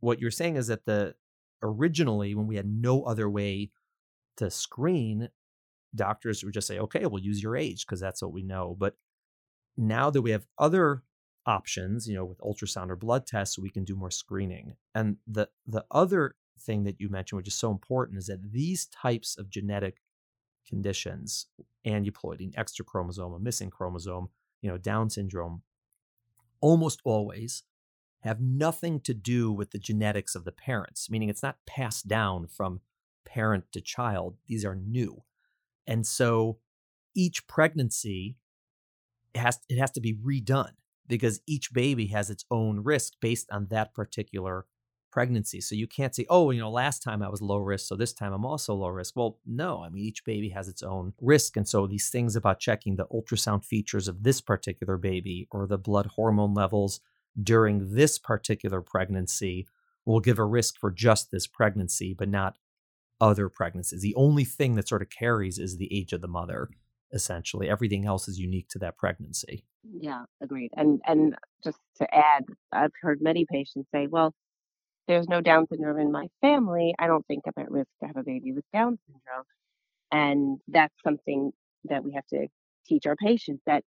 what 0.00 0.20
you're 0.20 0.30
saying 0.30 0.56
is 0.56 0.68
that 0.68 0.86
the 0.86 1.16
originally, 1.62 2.34
when 2.34 2.46
we 2.46 2.56
had 2.56 2.66
no 2.66 3.02
other 3.02 3.28
way 3.28 3.72
to 4.38 4.50
screen, 4.50 5.28
doctors 5.94 6.42
would 6.42 6.54
just 6.54 6.66
say, 6.66 6.78
okay, 6.78 7.04
we'll 7.04 7.22
use 7.22 7.42
your 7.42 7.56
age 7.56 7.84
because 7.86 8.00
that's 8.00 8.22
what 8.22 8.32
we 8.32 8.42
know. 8.42 8.74
But 8.78 8.96
now 9.76 10.10
that 10.10 10.22
we 10.22 10.30
have 10.30 10.46
other 10.58 11.02
options, 11.46 12.08
you 12.08 12.14
know, 12.14 12.24
with 12.24 12.40
ultrasound 12.40 12.90
or 12.90 12.96
blood 12.96 13.26
tests, 13.26 13.58
we 13.58 13.70
can 13.70 13.84
do 13.84 13.96
more 13.96 14.10
screening. 14.10 14.76
And 14.94 15.16
the 15.26 15.48
the 15.66 15.84
other 15.90 16.36
thing 16.60 16.84
that 16.84 17.00
you 17.00 17.08
mentioned, 17.08 17.36
which 17.38 17.48
is 17.48 17.54
so 17.54 17.70
important, 17.70 18.18
is 18.18 18.26
that 18.26 18.52
these 18.52 18.86
types 18.86 19.36
of 19.36 19.50
genetic 19.50 20.00
conditions, 20.66 21.46
aneuploidy, 21.86 22.46
an 22.46 22.52
extra 22.56 22.84
chromosome, 22.84 23.34
a 23.34 23.38
missing 23.38 23.70
chromosome, 23.70 24.28
you 24.62 24.70
know, 24.70 24.78
Down 24.78 25.10
syndrome, 25.10 25.62
almost 26.60 27.00
always 27.04 27.64
have 28.20 28.40
nothing 28.40 29.00
to 29.00 29.12
do 29.12 29.52
with 29.52 29.70
the 29.70 29.78
genetics 29.78 30.34
of 30.34 30.44
the 30.44 30.52
parents, 30.52 31.10
meaning 31.10 31.28
it's 31.28 31.42
not 31.42 31.58
passed 31.66 32.08
down 32.08 32.46
from 32.46 32.80
parent 33.26 33.64
to 33.72 33.82
child. 33.82 34.36
These 34.46 34.64
are 34.64 34.74
new. 34.74 35.22
And 35.86 36.06
so 36.06 36.58
each 37.14 37.46
pregnancy 37.46 38.36
has 39.36 39.58
it 39.68 39.78
has 39.78 39.90
to 39.92 40.00
be 40.00 40.14
redone 40.14 40.72
because 41.06 41.40
each 41.46 41.72
baby 41.72 42.06
has 42.06 42.30
its 42.30 42.44
own 42.50 42.80
risk 42.80 43.14
based 43.20 43.50
on 43.50 43.66
that 43.66 43.94
particular 43.94 44.66
pregnancy. 45.10 45.60
So 45.60 45.74
you 45.74 45.86
can't 45.86 46.14
say, 46.14 46.26
"Oh, 46.28 46.50
you 46.50 46.60
know, 46.60 46.70
last 46.70 47.02
time 47.02 47.22
I 47.22 47.28
was 47.28 47.40
low 47.40 47.58
risk, 47.58 47.86
so 47.86 47.94
this 47.94 48.12
time 48.12 48.32
I'm 48.32 48.44
also 48.44 48.74
low 48.74 48.88
risk." 48.88 49.14
Well, 49.14 49.38
no. 49.46 49.82
I 49.82 49.88
mean, 49.88 50.04
each 50.04 50.24
baby 50.24 50.48
has 50.50 50.68
its 50.68 50.82
own 50.82 51.12
risk, 51.20 51.56
and 51.56 51.68
so 51.68 51.86
these 51.86 52.10
things 52.10 52.34
about 52.36 52.58
checking 52.58 52.96
the 52.96 53.06
ultrasound 53.06 53.64
features 53.64 54.08
of 54.08 54.22
this 54.24 54.40
particular 54.40 54.96
baby 54.96 55.46
or 55.50 55.66
the 55.66 55.78
blood 55.78 56.06
hormone 56.06 56.54
levels 56.54 57.00
during 57.40 57.94
this 57.94 58.18
particular 58.18 58.80
pregnancy 58.80 59.66
will 60.04 60.20
give 60.20 60.38
a 60.38 60.44
risk 60.44 60.78
for 60.78 60.90
just 60.90 61.30
this 61.30 61.46
pregnancy, 61.46 62.12
but 62.14 62.28
not 62.28 62.58
other 63.20 63.48
pregnancies. 63.48 64.02
The 64.02 64.14
only 64.16 64.44
thing 64.44 64.74
that 64.74 64.88
sort 64.88 65.02
of 65.02 65.10
carries 65.10 65.58
is 65.58 65.76
the 65.76 65.92
age 65.96 66.12
of 66.12 66.20
the 66.20 66.28
mother 66.28 66.68
essentially. 67.14 67.70
Everything 67.70 68.04
else 68.04 68.28
is 68.28 68.38
unique 68.38 68.68
to 68.70 68.78
that 68.80 68.98
pregnancy. 68.98 69.64
Yeah, 69.82 70.24
agreed. 70.42 70.72
And 70.76 71.00
and 71.06 71.34
just 71.62 71.78
to 71.96 72.14
add, 72.14 72.44
I've 72.72 72.92
heard 73.00 73.22
many 73.22 73.46
patients 73.48 73.88
say, 73.94 74.06
"Well, 74.06 74.34
there's 75.08 75.28
no 75.28 75.40
Down 75.40 75.66
syndrome 75.68 75.98
in 75.98 76.12
my 76.12 76.26
family. 76.40 76.94
I 76.98 77.06
don't 77.06 77.26
think 77.26 77.44
I'm 77.46 77.62
at 77.62 77.70
risk 77.70 77.88
to 78.00 78.08
have 78.08 78.16
a 78.16 78.24
baby 78.24 78.52
with 78.52 78.64
Down 78.72 78.98
syndrome." 79.06 79.44
And 80.10 80.60
that's 80.68 80.94
something 81.02 81.52
that 81.84 82.04
we 82.04 82.12
have 82.12 82.26
to 82.28 82.48
teach 82.86 83.06
our 83.06 83.16
patients 83.16 83.62
that 83.66 83.84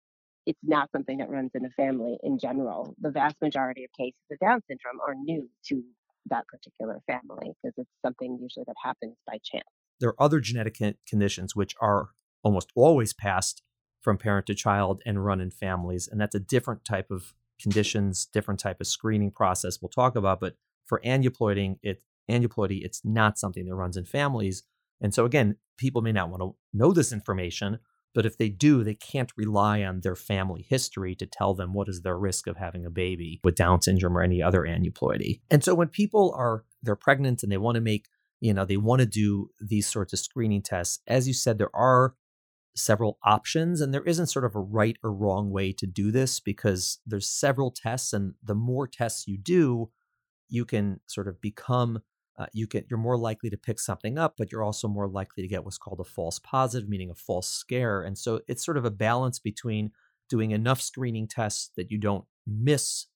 it's 0.47 0.59
not 0.63 0.91
something 0.91 1.19
that 1.19 1.29
runs 1.29 1.51
in 1.55 1.65
a 1.65 1.71
family 1.71 2.19
in 2.23 2.39
general. 2.39 2.95
The 3.01 3.11
vast 3.11 3.37
majority 3.43 3.85
of 3.85 3.91
cases 3.97 4.21
of 4.33 4.39
Down 4.39 4.63
syndrome 4.69 5.01
are 5.07 5.15
new 5.15 5.49
to 5.69 5.83
that 6.27 6.47
particular 6.49 7.01
family 7.07 7.53
because 7.63 7.75
it's 7.77 7.91
something 8.05 8.39
usually 8.41 8.65
that 8.67 8.77
happens 8.83 9.17
by 9.27 9.39
chance. 9.45 9.65
There 10.01 10.11
are 10.11 10.23
other 10.23 10.41
genetic 10.41 10.79
conditions 11.07 11.55
which 11.55 11.75
are 11.81 12.11
almost 12.43 12.71
always 12.75 13.13
passed 13.13 13.63
from 14.01 14.17
parent 14.17 14.47
to 14.47 14.55
child 14.55 15.03
and 15.05 15.25
run 15.25 15.41
in 15.41 15.51
families. 15.51 16.09
And 16.11 16.21
that's 16.21 16.35
a 16.35 16.41
different 16.41 16.85
type 16.85 17.11
of 17.11 17.35
conditions, 17.61 18.27
different 18.27 18.61
type 18.61 18.81
of 18.81 18.87
screening 18.87 19.31
process 19.31 19.79
we'll 19.81 19.91
talk 19.91 20.17
about. 20.17 20.41
But 20.41 20.57
for 20.87 21.01
aneuploiding, 21.05 21.77
it 21.83 22.03
aneuploidy, 22.31 22.83
it's 22.83 23.03
not 23.05 23.39
something 23.39 23.67
that 23.67 23.75
runs 23.75 23.97
in 23.97 24.05
families. 24.05 24.63
And 25.01 25.15
so 25.15 25.25
again, 25.25 25.57
people 25.77 26.03
may 26.03 26.13
not 26.13 26.31
want 26.31 26.43
to 26.43 26.57
know 26.73 26.93
this 26.93 27.13
information, 27.13 27.79
but 28.15 28.27
if 28.27 28.39
they 28.39 28.49
do, 28.49 28.83
they 28.83 28.95
can't 28.95 29.33
rely 29.37 29.83
on 29.83 30.01
their 30.01 30.17
family 30.17 30.67
history 30.69 31.15
to 31.17 31.27
tell 31.27 31.55
them 31.55 31.73
what 31.73 31.89
is 31.89 32.03
their 32.03 32.19
risk 32.19 32.47
of 32.47 32.57
having 32.57 32.85
a 32.85 32.91
baby 32.91 33.41
with 33.45 33.55
Down 33.55 33.81
syndrome 33.83 34.17
or 34.17 34.23
any 34.23 34.43
other 34.43 34.63
aneuploidy. 34.63 35.41
And 35.51 35.63
so 35.63 35.75
when 35.75 35.89
people 35.89 36.35
are 36.37 36.65
they're 36.83 36.97
pregnant 36.97 37.43
and 37.43 37.53
they 37.53 37.59
want 37.59 37.77
to 37.77 37.81
make, 37.81 38.09
you 38.41 38.55
know, 38.55 38.65
they 38.65 38.79
want 38.79 39.01
to 39.01 39.07
do 39.07 39.51
these 39.61 39.87
sorts 39.87 40.13
of 40.13 40.19
screening 40.19 40.63
tests, 40.63 41.01
as 41.07 41.29
you 41.29 41.35
said, 41.35 41.59
there 41.59 41.75
are 41.75 42.15
several 42.75 43.19
options 43.25 43.81
and 43.81 43.93
there 43.93 44.05
isn't 44.05 44.29
sort 44.29 44.45
of 44.45 44.55
a 44.55 44.61
right 44.61 44.97
or 45.03 45.13
wrong 45.13 45.51
way 45.51 45.73
to 45.73 45.87
do 45.87 46.11
this 46.13 46.41
because 46.41 46.99
there's 47.07 47.27
several 47.27 47.71
tests 47.71 48.13
and 48.13 48.35
the 48.43 48.55
more 48.55 48.87
tests 48.87 49.27
you 49.27 49.37
do 49.37 49.91
you 50.49 50.65
can 50.65 51.01
sort 51.07 51.29
of 51.29 51.41
become 51.41 52.01
uh, 52.39 52.47
you 52.53 52.67
can 52.67 52.85
you're 52.89 52.99
more 52.99 53.19
likely 53.19 53.51
to 53.51 53.57
pick 53.57 53.79
something 53.79 54.19
up 54.19 54.35
but 54.39 54.51
you're 54.51 54.63
also 54.63 54.89
more 54.89 55.09
likely 55.09 55.43
to 55.43 55.49
get 55.49 55.65
what's 55.65 55.79
called 55.79 56.01
a 56.01 56.05
false 56.05 56.39
positive 56.39 56.89
meaning 56.89 57.11
a 57.11 57.15
false 57.15 57.49
scare. 57.49 58.03
And 58.03 58.17
so 58.17 58.41
it's 58.49 58.65
sort 58.65 58.79
of 58.79 58.85
a 58.85 58.91
balance 58.91 59.39
between 59.39 59.91
doing 60.29 60.53
enough 60.53 60.81
screening 60.81 61.29
tests 61.29 61.71
that 61.77 61.91
you 61.91 61.99
don't 61.99 62.25
miss 62.47 63.07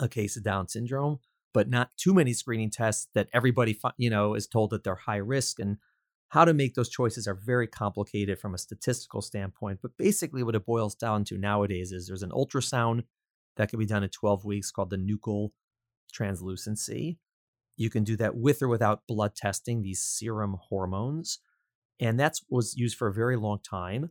a 0.00 0.08
case 0.08 0.36
of 0.36 0.42
down 0.42 0.66
syndrome 0.66 1.20
but 1.54 1.68
not 1.68 1.90
too 1.96 2.14
many 2.14 2.32
screening 2.32 2.70
tests 2.70 3.08
that 3.14 3.28
everybody 3.32 3.78
you 3.96 4.10
know 4.10 4.34
is 4.34 4.46
told 4.46 4.70
that 4.70 4.82
they're 4.82 4.94
high 4.94 5.16
risk 5.16 5.60
and 5.60 5.76
how 6.32 6.46
to 6.46 6.54
make 6.54 6.74
those 6.74 6.88
choices 6.88 7.28
are 7.28 7.34
very 7.34 7.66
complicated 7.66 8.38
from 8.38 8.54
a 8.54 8.58
statistical 8.58 9.20
standpoint. 9.20 9.80
But 9.82 9.98
basically, 9.98 10.42
what 10.42 10.54
it 10.54 10.64
boils 10.64 10.94
down 10.94 11.24
to 11.24 11.36
nowadays 11.36 11.92
is 11.92 12.06
there's 12.06 12.22
an 12.22 12.30
ultrasound 12.30 13.02
that 13.58 13.68
can 13.68 13.78
be 13.78 13.84
done 13.84 14.02
at 14.02 14.12
12 14.12 14.42
weeks 14.46 14.70
called 14.70 14.88
the 14.88 14.96
nuchal 14.96 15.50
translucency. 16.10 17.18
You 17.76 17.90
can 17.90 18.02
do 18.02 18.16
that 18.16 18.34
with 18.34 18.62
or 18.62 18.68
without 18.68 19.02
blood 19.06 19.36
testing 19.36 19.82
these 19.82 20.02
serum 20.02 20.56
hormones. 20.70 21.40
And 22.00 22.18
that 22.18 22.36
was 22.48 22.78
used 22.78 22.96
for 22.96 23.08
a 23.08 23.12
very 23.12 23.36
long 23.36 23.58
time. 23.58 24.10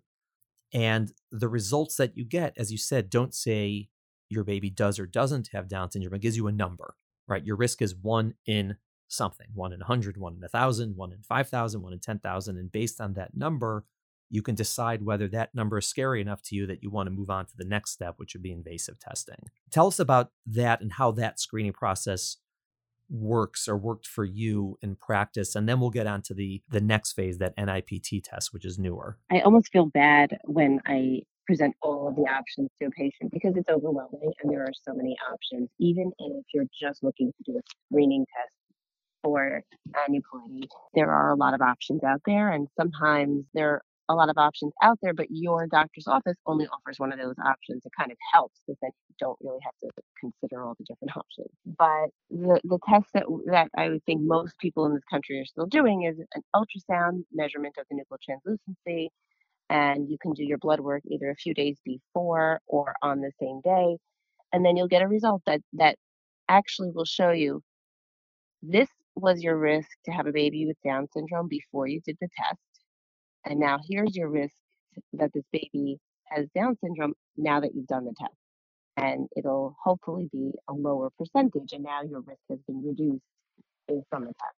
And 0.71 1.11
the 1.31 1.49
results 1.49 1.95
that 1.95 2.15
you 2.15 2.23
get, 2.23 2.53
as 2.55 2.71
you 2.71 2.77
said, 2.77 3.09
don't 3.09 3.33
say 3.33 3.89
your 4.29 4.43
baby 4.43 4.69
does 4.69 4.99
or 4.99 5.07
doesn't 5.07 5.49
have 5.53 5.67
Down 5.67 5.89
syndrome. 5.89 6.13
It 6.13 6.21
gives 6.21 6.37
you 6.37 6.45
a 6.45 6.51
number, 6.51 6.93
right? 7.27 7.43
Your 7.43 7.55
risk 7.55 7.81
is 7.81 7.95
one 7.95 8.35
in 8.45 8.77
something 9.11 9.47
one 9.53 9.73
in 9.73 9.79
100, 9.79 10.17
one 10.17 10.33
in 10.33 10.41
1,000, 10.41 10.95
one 10.95 11.11
in 11.11 11.21
5,000, 11.21 11.81
one 11.81 11.93
in 11.93 11.99
10,000. 11.99 12.57
And 12.57 12.71
based 12.71 13.01
on 13.01 13.13
that 13.13 13.35
number, 13.35 13.85
you 14.29 14.41
can 14.41 14.55
decide 14.55 15.03
whether 15.03 15.27
that 15.27 15.53
number 15.53 15.77
is 15.77 15.85
scary 15.85 16.21
enough 16.21 16.41
to 16.43 16.55
you 16.55 16.65
that 16.67 16.81
you 16.81 16.89
want 16.89 17.07
to 17.07 17.11
move 17.11 17.29
on 17.29 17.45
to 17.45 17.57
the 17.57 17.65
next 17.65 17.91
step, 17.91 18.15
which 18.17 18.33
would 18.33 18.41
be 18.41 18.51
invasive 18.51 18.97
testing. 18.99 19.49
Tell 19.69 19.87
us 19.87 19.99
about 19.99 20.31
that 20.47 20.81
and 20.81 20.93
how 20.93 21.11
that 21.11 21.39
screening 21.39 21.73
process 21.73 22.37
works 23.09 23.67
or 23.67 23.75
worked 23.75 24.07
for 24.07 24.23
you 24.23 24.77
in 24.81 24.95
practice 24.95 25.53
and 25.53 25.67
then 25.67 25.81
we'll 25.81 25.89
get 25.89 26.07
on 26.07 26.21
to 26.21 26.33
the 26.33 26.61
the 26.69 26.79
next 26.79 27.11
phase 27.11 27.39
that 27.39 27.53
NIPT 27.57 28.23
test 28.23 28.53
which 28.53 28.63
is 28.63 28.79
newer. 28.79 29.17
I 29.29 29.41
almost 29.41 29.69
feel 29.73 29.87
bad 29.87 30.37
when 30.45 30.79
I 30.85 31.23
present 31.45 31.75
all 31.81 32.07
of 32.07 32.15
the 32.15 32.21
options 32.21 32.69
to 32.79 32.87
a 32.87 32.91
patient 32.91 33.33
because 33.33 33.57
it's 33.57 33.67
overwhelming 33.67 34.31
and 34.41 34.49
there 34.49 34.61
are 34.61 34.71
so 34.85 34.93
many 34.93 35.17
options 35.29 35.67
even 35.77 36.13
if 36.19 36.45
you're 36.53 36.67
just 36.79 37.03
looking 37.03 37.33
to 37.33 37.51
do 37.51 37.57
a 37.57 37.61
screening 37.89 38.25
test 38.33 38.55
for 39.21 39.61
aneuploidy. 39.95 40.67
There 40.93 41.11
are 41.11 41.31
a 41.31 41.35
lot 41.35 41.53
of 41.53 41.61
options 41.61 42.03
out 42.03 42.21
there, 42.25 42.51
and 42.51 42.67
sometimes 42.77 43.45
there 43.53 43.69
are 43.69 43.81
a 44.09 44.15
lot 44.15 44.29
of 44.29 44.37
options 44.37 44.73
out 44.83 44.99
there, 45.01 45.13
but 45.13 45.27
your 45.29 45.67
doctor's 45.67 46.07
office 46.07 46.35
only 46.45 46.67
offers 46.67 46.99
one 46.99 47.13
of 47.13 47.19
those 47.19 47.35
options. 47.45 47.85
It 47.85 47.91
kind 47.97 48.11
of 48.11 48.17
helps 48.33 48.59
because 48.67 48.77
then 48.81 48.91
you 49.09 49.15
don't 49.19 49.37
really 49.41 49.59
have 49.63 49.73
to 49.83 49.89
consider 50.19 50.63
all 50.63 50.75
the 50.77 50.85
different 50.85 51.15
options. 51.15 51.49
But 51.65 52.09
the, 52.29 52.59
the 52.63 52.79
test 52.89 53.07
that, 53.13 53.23
that 53.47 53.69
I 53.77 53.89
would 53.89 54.03
think 54.05 54.21
most 54.21 54.57
people 54.59 54.85
in 54.85 54.93
this 54.93 55.03
country 55.09 55.39
are 55.39 55.45
still 55.45 55.65
doing 55.65 56.03
is 56.03 56.19
an 56.35 56.41
ultrasound 56.55 57.23
measurement 57.31 57.75
of 57.79 57.85
the 57.89 57.95
nuchal 57.95 58.17
translucency. 58.23 59.09
And 59.69 60.09
you 60.09 60.17
can 60.21 60.33
do 60.33 60.43
your 60.43 60.57
blood 60.57 60.81
work 60.81 61.03
either 61.09 61.29
a 61.29 61.35
few 61.35 61.53
days 61.53 61.77
before 61.85 62.59
or 62.67 62.93
on 63.01 63.21
the 63.21 63.31
same 63.39 63.61
day. 63.61 63.97
And 64.51 64.65
then 64.65 64.75
you'll 64.75 64.89
get 64.89 65.01
a 65.01 65.07
result 65.07 65.43
that, 65.45 65.61
that 65.73 65.95
actually 66.49 66.91
will 66.91 67.05
show 67.05 67.31
you 67.31 67.61
this 68.61 68.89
was 69.21 69.41
your 69.41 69.57
risk 69.57 69.89
to 70.05 70.11
have 70.11 70.27
a 70.27 70.31
baby 70.31 70.65
with 70.65 70.77
Down 70.83 71.07
syndrome 71.13 71.47
before 71.47 71.87
you 71.87 72.01
did 72.01 72.17
the 72.19 72.29
test. 72.37 72.59
And 73.45 73.59
now 73.59 73.79
here's 73.87 74.15
your 74.15 74.29
risk 74.29 74.55
that 75.13 75.31
this 75.33 75.45
baby 75.51 75.99
has 76.25 76.47
Down 76.55 76.77
syndrome 76.83 77.13
now 77.37 77.59
that 77.61 77.75
you've 77.75 77.87
done 77.87 78.05
the 78.05 78.15
test. 78.19 78.35
And 78.97 79.27
it'll 79.37 79.75
hopefully 79.83 80.29
be 80.31 80.51
a 80.67 80.73
lower 80.73 81.09
percentage. 81.17 81.71
And 81.73 81.83
now 81.83 82.01
your 82.01 82.21
risk 82.21 82.41
has 82.49 82.59
been 82.67 82.83
reduced 82.83 83.23
based 83.87 84.07
on 84.13 84.21
the 84.21 84.33
test. 84.33 84.57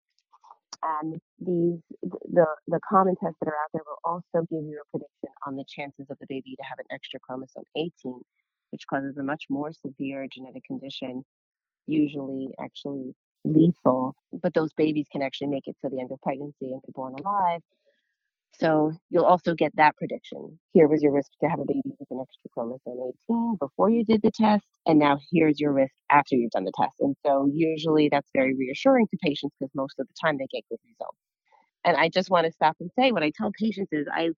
And 0.83 1.21
these 1.39 1.79
the 2.01 2.45
the 2.67 2.79
common 2.89 3.15
tests 3.15 3.37
that 3.39 3.47
are 3.47 3.55
out 3.55 3.69
there 3.73 3.83
will 3.85 3.99
also 4.03 4.45
give 4.49 4.65
you 4.65 4.81
a 4.81 4.89
prediction 4.91 5.29
on 5.47 5.55
the 5.55 5.63
chances 5.67 6.07
of 6.09 6.17
the 6.19 6.27
baby 6.27 6.55
to 6.57 6.63
have 6.63 6.79
an 6.79 6.85
extra 6.91 7.19
chromosome 7.21 7.63
18, 7.77 7.91
which 8.71 8.85
causes 8.89 9.17
a 9.17 9.23
much 9.23 9.45
more 9.49 9.71
severe 9.71 10.27
genetic 10.29 10.65
condition, 10.65 11.23
usually 11.87 12.49
actually 12.59 13.15
lethal, 13.43 14.15
but 14.41 14.53
those 14.53 14.73
babies 14.73 15.07
can 15.11 15.21
actually 15.21 15.47
make 15.47 15.67
it 15.67 15.75
to 15.83 15.89
the 15.89 15.99
end 15.99 16.11
of 16.11 16.21
pregnancy 16.21 16.71
and 16.73 16.81
be 16.85 16.91
born 16.93 17.13
alive. 17.13 17.61
So 18.59 18.93
you'll 19.09 19.25
also 19.25 19.55
get 19.55 19.75
that 19.77 19.97
prediction. 19.97 20.59
Here 20.73 20.87
was 20.87 21.01
your 21.01 21.11
risk 21.11 21.31
to 21.41 21.49
have 21.49 21.59
a 21.59 21.65
baby 21.65 21.81
with 21.99 22.11
an 22.11 22.21
extra 22.21 22.49
chromosome 22.53 23.13
18 23.29 23.57
before 23.59 23.89
you 23.89 24.05
did 24.05 24.21
the 24.21 24.31
test, 24.31 24.65
and 24.85 24.99
now 24.99 25.17
here's 25.31 25.59
your 25.59 25.73
risk 25.73 25.93
after 26.09 26.35
you've 26.35 26.51
done 26.51 26.65
the 26.65 26.73
test. 26.77 26.95
And 26.99 27.15
so 27.25 27.49
usually 27.51 28.09
that's 28.11 28.29
very 28.33 28.55
reassuring 28.55 29.07
to 29.07 29.17
patients 29.23 29.55
because 29.59 29.73
most 29.75 29.95
of 29.99 30.07
the 30.07 30.13
time 30.23 30.37
they 30.37 30.47
get 30.53 30.63
good 30.69 30.79
results. 30.87 31.17
And 31.85 31.97
I 31.97 32.09
just 32.09 32.29
want 32.29 32.45
to 32.45 32.51
stop 32.51 32.77
and 32.79 32.91
say 32.97 33.11
what 33.11 33.23
I 33.23 33.31
tell 33.35 33.51
patients 33.59 33.89
is 33.91 34.07
I 34.13 34.29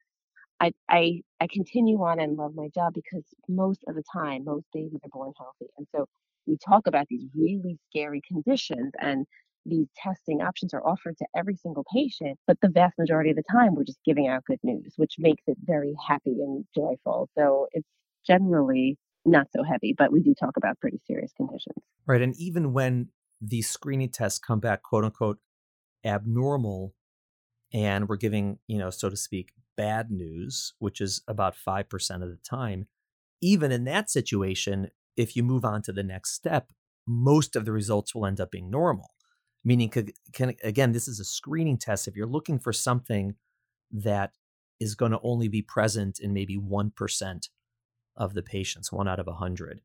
I, 0.61 0.71
I 0.89 1.21
I 1.41 1.47
continue 1.51 2.01
on 2.03 2.19
and 2.19 2.37
love 2.37 2.53
my 2.55 2.69
job 2.73 2.93
because 2.93 3.23
most 3.49 3.83
of 3.87 3.95
the 3.95 4.03
time 4.13 4.45
most 4.45 4.65
babies 4.73 5.01
are 5.03 5.09
born 5.11 5.33
healthy. 5.37 5.71
And 5.77 5.87
so 5.95 6.07
we 6.47 6.58
talk 6.58 6.88
about 6.88 7.05
these 7.10 7.25
really 7.36 7.77
scary 7.89 8.21
conditions 8.27 8.91
and 8.99 9.25
these 9.65 9.88
testing 9.97 10.41
options 10.41 10.73
are 10.73 10.86
offered 10.86 11.17
to 11.17 11.25
every 11.36 11.55
single 11.55 11.84
patient, 11.93 12.38
but 12.45 12.58
the 12.62 12.69
vast 12.69 12.93
majority 12.99 13.31
of 13.31 13.36
the 13.36 13.43
time 13.51 13.73
we're 13.73 13.84
just 13.84 14.03
giving 14.05 14.27
out 14.27 14.45
good 14.45 14.60
news, 14.63 14.93
which 14.97 15.15
makes 15.17 15.43
it 15.47 15.58
very 15.63 15.93
happy 16.08 16.38
and 16.39 16.65
joyful. 16.75 17.29
So 17.36 17.67
it's 17.71 17.89
generally 18.27 18.97
not 19.25 19.47
so 19.55 19.63
heavy, 19.63 19.95
but 19.97 20.12
we 20.12 20.21
do 20.21 20.36
talk 20.39 20.55
about 20.58 20.79
pretty 20.79 20.99
serious 21.08 21.31
conditions. 21.36 21.77
Right. 22.05 22.21
And 22.21 22.36
even 22.38 22.73
when 22.73 23.10
these 23.41 23.67
screening 23.67 24.10
tests 24.10 24.39
come 24.39 24.60
back, 24.60 24.84
quote 24.84 25.03
unquote, 25.03 25.39
abnormal, 26.03 26.93
and 27.73 28.08
we're 28.08 28.17
giving, 28.17 28.60
you 28.67 28.77
know, 28.77 28.91
so 28.91 29.10
to 29.10 29.17
speak, 29.17 29.53
bad 29.75 30.12
news, 30.12 30.73
which 30.79 31.01
is 31.01 31.21
about 31.27 31.55
5% 31.55 32.23
of 32.23 32.29
the 32.29 32.39
time, 32.47 32.88
even 33.41 33.71
in 33.71 33.84
that 33.86 34.10
situation, 34.10 34.91
if 35.17 35.36
you 35.36 35.43
move 35.43 35.65
on 35.65 35.82
to 35.84 35.93
the 35.93 36.04
next 36.04 36.34
step, 36.34 36.71
most 37.08 37.56
of 37.56 37.65
the 37.65 37.71
results 37.71 38.13
will 38.13 38.25
end 38.25 38.39
up 38.39 38.51
being 38.51 38.69
normal. 38.69 39.12
Meaning 39.63 39.89
can, 39.89 40.10
can, 40.34 40.54
again 40.63 40.91
this 40.91 41.08
is 41.08 41.19
a 41.19 41.25
screening 41.25 41.78
test. 41.78 42.08
If 42.08 42.15
you're 42.15 42.28
looking 42.28 42.60
for 42.60 42.73
something 42.73 43.36
that 43.91 44.34
is 44.80 44.95
going 44.95 45.12
to 45.12 45.19
only 45.23 45.47
be 45.47 45.62
present 45.62 46.19
in 46.19 46.34
maybe 46.34 46.58
1% 46.58 47.49
of 48.17 48.34
the 48.34 48.43
patients 48.43 48.91
one 48.91 49.08
out 49.08 49.19
of 49.19 49.28
100 49.28 49.82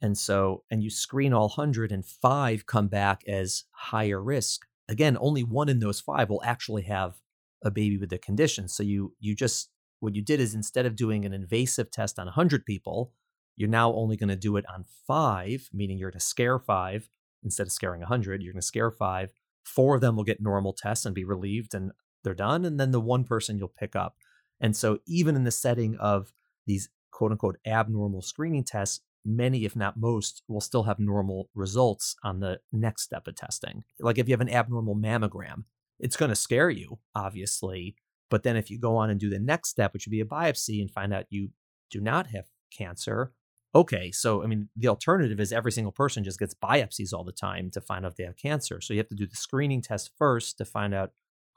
and 0.00 0.16
so 0.16 0.62
and 0.70 0.82
you 0.82 0.90
screen 0.90 1.32
all 1.32 1.48
100 1.48 1.90
and 1.90 2.06
five 2.06 2.66
come 2.66 2.86
back 2.86 3.22
as 3.26 3.64
higher 3.72 4.22
risk 4.22 4.60
again 4.88 5.18
only 5.20 5.42
one 5.42 5.68
in 5.68 5.80
those 5.80 6.00
five 6.00 6.30
will 6.30 6.42
actually 6.44 6.82
have 6.82 7.16
a 7.64 7.70
baby 7.70 7.96
with 7.96 8.10
the 8.10 8.18
condition. 8.18 8.68
So 8.68 8.82
you 8.82 9.14
you 9.18 9.34
just 9.34 9.70
what 10.00 10.14
you 10.14 10.22
did 10.22 10.38
is 10.38 10.54
instead 10.54 10.86
of 10.86 10.96
doing 10.96 11.24
an 11.24 11.32
invasive 11.32 11.90
test 11.90 12.18
on 12.18 12.26
100 12.26 12.66
people 12.66 13.12
you're 13.56 13.68
now 13.68 13.92
only 13.92 14.16
going 14.16 14.28
to 14.28 14.36
do 14.36 14.56
it 14.56 14.64
on 14.72 14.84
five 15.06 15.68
meaning 15.72 15.98
you're 15.98 16.10
going 16.10 16.18
to 16.18 16.24
scare 16.24 16.58
five 16.58 17.08
instead 17.44 17.66
of 17.66 17.72
scaring 17.72 18.00
100, 18.00 18.42
you're 18.42 18.52
going 18.52 18.60
to 18.60 18.66
scare 18.66 18.90
five. 18.90 19.30
Four 19.62 19.94
of 19.94 20.00
them 20.00 20.16
will 20.16 20.24
get 20.24 20.42
normal 20.42 20.72
tests 20.72 21.06
and 21.06 21.14
be 21.14 21.24
relieved 21.24 21.74
and 21.74 21.92
they're 22.22 22.34
done. 22.34 22.64
And 22.64 22.80
then 22.80 22.90
the 22.90 23.00
one 23.00 23.24
person 23.24 23.58
you'll 23.58 23.68
pick 23.68 23.94
up. 23.94 24.16
And 24.60 24.74
so, 24.74 24.98
even 25.06 25.36
in 25.36 25.44
the 25.44 25.50
setting 25.50 25.96
of 25.96 26.32
these 26.66 26.88
quote 27.10 27.32
unquote 27.32 27.58
abnormal 27.66 28.22
screening 28.22 28.64
tests, 28.64 29.00
many, 29.24 29.64
if 29.64 29.76
not 29.76 29.96
most, 29.96 30.42
will 30.48 30.60
still 30.60 30.84
have 30.84 30.98
normal 30.98 31.50
results 31.54 32.16
on 32.24 32.40
the 32.40 32.60
next 32.72 33.02
step 33.02 33.26
of 33.26 33.36
testing. 33.36 33.84
Like 34.00 34.18
if 34.18 34.28
you 34.28 34.32
have 34.32 34.40
an 34.40 34.50
abnormal 34.50 34.96
mammogram, 34.96 35.64
it's 35.98 36.16
going 36.16 36.30
to 36.30 36.36
scare 36.36 36.70
you, 36.70 36.98
obviously. 37.14 37.96
But 38.30 38.42
then 38.42 38.56
if 38.56 38.70
you 38.70 38.78
go 38.78 38.96
on 38.96 39.10
and 39.10 39.20
do 39.20 39.30
the 39.30 39.38
next 39.38 39.70
step, 39.70 39.92
which 39.92 40.06
would 40.06 40.12
be 40.12 40.20
a 40.20 40.26
biopsy, 40.26 40.80
and 40.80 40.90
find 40.90 41.12
out 41.12 41.26
you 41.30 41.50
do 41.90 42.00
not 42.00 42.28
have 42.28 42.46
cancer, 42.76 43.32
okay, 43.74 44.10
so 44.10 44.42
I 44.42 44.46
mean, 44.46 44.68
the 44.76 44.88
alternative 44.88 45.40
is 45.40 45.52
every 45.52 45.72
single 45.72 45.92
person 45.92 46.24
just 46.24 46.38
gets 46.38 46.54
biopsies 46.54 47.12
all 47.12 47.24
the 47.24 47.32
time 47.32 47.70
to 47.72 47.80
find 47.80 48.04
out 48.04 48.12
if 48.12 48.16
they 48.16 48.24
have 48.24 48.36
cancer. 48.36 48.80
So 48.80 48.94
you 48.94 49.00
have 49.00 49.08
to 49.08 49.16
do 49.16 49.26
the 49.26 49.36
screening 49.36 49.82
test 49.82 50.10
first 50.16 50.58
to 50.58 50.64
find 50.64 50.94
out 50.94 51.12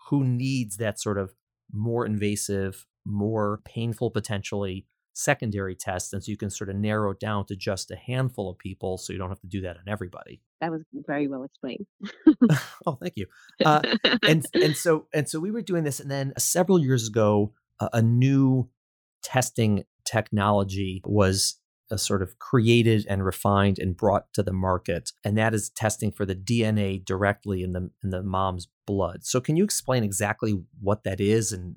who 0.09 0.23
needs 0.23 0.77
that 0.77 0.99
sort 0.99 1.17
of 1.17 1.33
more 1.71 2.05
invasive, 2.05 2.85
more 3.05 3.61
painful 3.65 4.09
potentially 4.11 4.85
secondary 5.13 5.75
test. 5.75 6.13
And 6.13 6.23
so 6.23 6.29
you 6.29 6.37
can 6.37 6.49
sort 6.49 6.69
of 6.69 6.75
narrow 6.75 7.11
it 7.11 7.19
down 7.19 7.45
to 7.47 7.55
just 7.55 7.89
a 7.89 7.95
handful 7.95 8.49
of 8.49 8.57
people 8.57 8.97
so 8.97 9.11
you 9.11 9.19
don't 9.19 9.29
have 9.29 9.41
to 9.41 9.47
do 9.47 9.61
that 9.61 9.77
on 9.77 9.83
everybody. 9.87 10.41
That 10.61 10.71
was 10.71 10.83
very 10.93 11.27
well 11.27 11.43
explained. 11.43 11.87
oh, 12.85 12.97
thank 13.01 13.13
you. 13.15 13.25
Uh, 13.63 13.81
and 14.27 14.45
and 14.53 14.75
so 14.77 15.07
and 15.13 15.27
so 15.27 15.39
we 15.39 15.51
were 15.51 15.61
doing 15.61 15.83
this, 15.83 15.99
and 15.99 16.09
then 16.09 16.33
several 16.37 16.79
years 16.79 17.07
ago, 17.07 17.53
uh, 17.79 17.89
a 17.93 18.01
new 18.01 18.69
testing 19.23 19.83
technology 20.05 21.01
was 21.05 21.59
sort 21.95 22.21
of 22.21 22.39
created 22.39 23.05
and 23.07 23.23
refined 23.23 23.79
and 23.79 23.95
brought 23.95 24.33
to 24.33 24.43
the 24.43 24.53
market, 24.53 25.11
and 25.23 25.37
that 25.37 25.53
is 25.53 25.69
testing 25.69 26.11
for 26.11 26.25
the 26.25 26.35
DNA 26.35 27.03
directly 27.03 27.63
in 27.63 27.73
the 27.73 27.89
in 28.03 28.09
the 28.09 28.23
mom's 28.23 28.67
blood. 28.85 29.23
So, 29.23 29.39
can 29.39 29.55
you 29.55 29.63
explain 29.63 30.03
exactly 30.03 30.59
what 30.81 31.03
that 31.03 31.19
is 31.21 31.51
and 31.51 31.75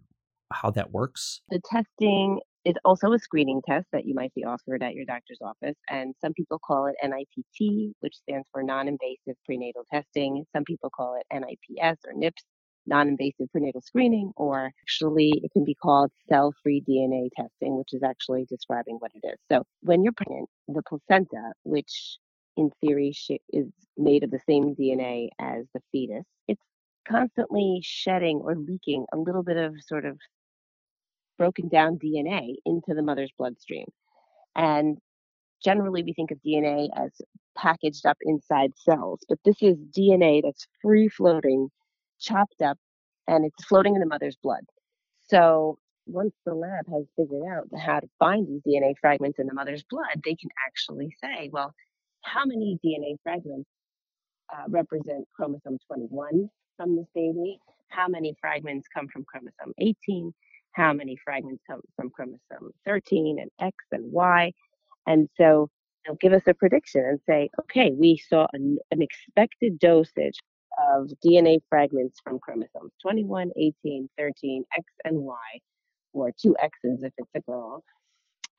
how 0.53 0.71
that 0.71 0.91
works? 0.91 1.43
The 1.51 1.61
testing 1.71 2.41
is 2.65 2.75
also 2.85 3.13
a 3.13 3.19
screening 3.19 3.63
test 3.67 3.87
that 3.93 4.05
you 4.05 4.15
might 4.15 4.35
be 4.35 4.45
offered 4.45 4.83
at 4.83 4.95
your 4.95 5.07
doctor's 5.07 5.39
office, 5.43 5.77
and 5.89 6.15
some 6.21 6.33
people 6.35 6.59
call 6.59 6.87
it 6.87 6.97
NIPT, 7.03 7.95
which 8.01 8.17
stands 8.17 8.47
for 8.53 8.63
non-invasive 8.63 9.37
prenatal 9.47 9.85
testing. 9.93 10.45
Some 10.55 10.65
people 10.65 10.91
call 10.91 11.19
it 11.19 11.27
NIPS 11.33 12.01
or 12.07 12.13
NIPS, 12.15 12.45
non-invasive 12.87 13.51
prenatal 13.53 13.81
screening, 13.81 14.33
or 14.37 14.73
actually 14.83 15.33
it 15.43 15.53
can 15.53 15.65
be 15.65 15.75
called 15.75 16.11
cell-free 16.29 16.83
DNA 16.89 17.29
testing, 17.37 17.77
which 17.77 17.93
is 17.93 18.03
actually 18.03 18.47
describing 18.47 18.97
what 18.97 19.13
it 19.15 19.27
is. 19.27 19.39
So 19.51 19.63
when 19.83 20.03
you're 20.03 20.13
pregnant, 20.13 20.49
the 20.69 20.83
placenta, 20.83 21.53
which 21.65 22.19
in 22.57 22.71
theory 22.81 23.15
is 23.53 23.67
made 23.97 24.25
of 24.25 24.31
the 24.31 24.41
same 24.47 24.75
DNA 24.75 25.29
as 25.39 25.67
the 25.75 25.81
fetus, 25.93 26.25
it's 26.49 26.63
constantly 27.07 27.81
shedding 27.83 28.41
or 28.43 28.57
leaking 28.57 29.07
a 29.13 29.17
little 29.17 29.43
bit 29.43 29.57
of 29.57 29.75
sort 29.87 30.05
of 30.05 30.19
broken 31.39 31.69
down 31.69 31.99
DNA 31.99 32.57
into 32.67 32.95
the 32.95 33.03
mother's 33.03 33.33
bloodstream. 33.39 33.87
And 34.57 34.99
generally 35.63 36.03
we 36.03 36.13
think 36.13 36.31
of 36.31 36.39
DNA 36.47 36.89
as 36.97 37.13
packaged 37.57 38.05
up 38.07 38.19
inside 38.23 38.73
cells, 38.77 39.21
but 39.29 39.39
this 39.45 39.63
is 39.63 39.77
DNA 39.97 40.43
that's 40.43 40.67
free 40.83 41.09
floating 41.09 41.69
chopped 42.21 42.63
up 42.63 42.79
and 43.27 43.45
it's 43.45 43.65
floating 43.65 43.95
in 43.95 44.01
the 44.01 44.07
mother's 44.07 44.37
blood. 44.43 44.65
So 45.29 45.79
once 46.07 46.35
the 46.45 46.55
lab 46.55 46.87
has 46.93 47.05
figured 47.17 47.43
out 47.51 47.69
how 47.79 48.01
to 48.01 48.09
find 48.19 48.47
these 48.47 48.63
DNA 48.67 48.95
fragments 49.01 49.39
in 49.39 49.47
the 49.47 49.55
mother's 49.55 49.85
blood, 49.89 50.21
they 50.25 50.35
can 50.35 50.51
actually 50.67 51.15
say, 51.23 51.49
well, 51.53 51.73
how 52.23 52.45
many 52.45 52.79
DNA 52.85 53.17
fragments 53.23 53.69
uh, 54.53 54.65
represent 54.69 55.27
chromosome 55.35 55.79
21 55.87 56.49
from 56.77 56.97
this 56.97 57.07
baby? 57.15 57.59
How 57.89 58.09
many 58.09 58.35
fragments 58.41 58.89
come 58.93 59.09
from 59.09 59.25
chromosome 59.25 59.73
18? 59.79 60.33
How 60.73 60.93
many 60.93 61.17
fragments 61.25 61.63
come 61.67 61.81
from 61.97 62.11
chromosome 62.11 62.73
13 62.85 63.39
and 63.41 63.51
X 63.61 63.77
and 63.93 64.13
Y? 64.13 64.53
And 65.07 65.29
so 65.37 65.69
they'll 66.05 66.17
give 66.17 66.33
us 66.33 66.43
a 66.47 66.55
prediction 66.55 67.05
and 67.05 67.21
say, 67.27 67.51
okay, 67.61 67.93
we 67.93 68.17
saw 68.17 68.47
an, 68.53 68.79
an 68.91 69.03
expected 69.03 69.79
dosage 69.79 70.39
of 70.93 71.11
DNA 71.25 71.59
fragments 71.69 72.19
from 72.23 72.39
chromosomes 72.39 72.93
21, 73.03 73.51
18, 73.57 74.09
13, 74.19 74.65
X 74.77 74.85
and 75.05 75.19
Y, 75.19 75.37
or 76.13 76.31
two 76.41 76.57
X's 76.59 77.03
if 77.03 77.13
it's 77.19 77.31
a 77.35 77.41
girl. 77.41 77.83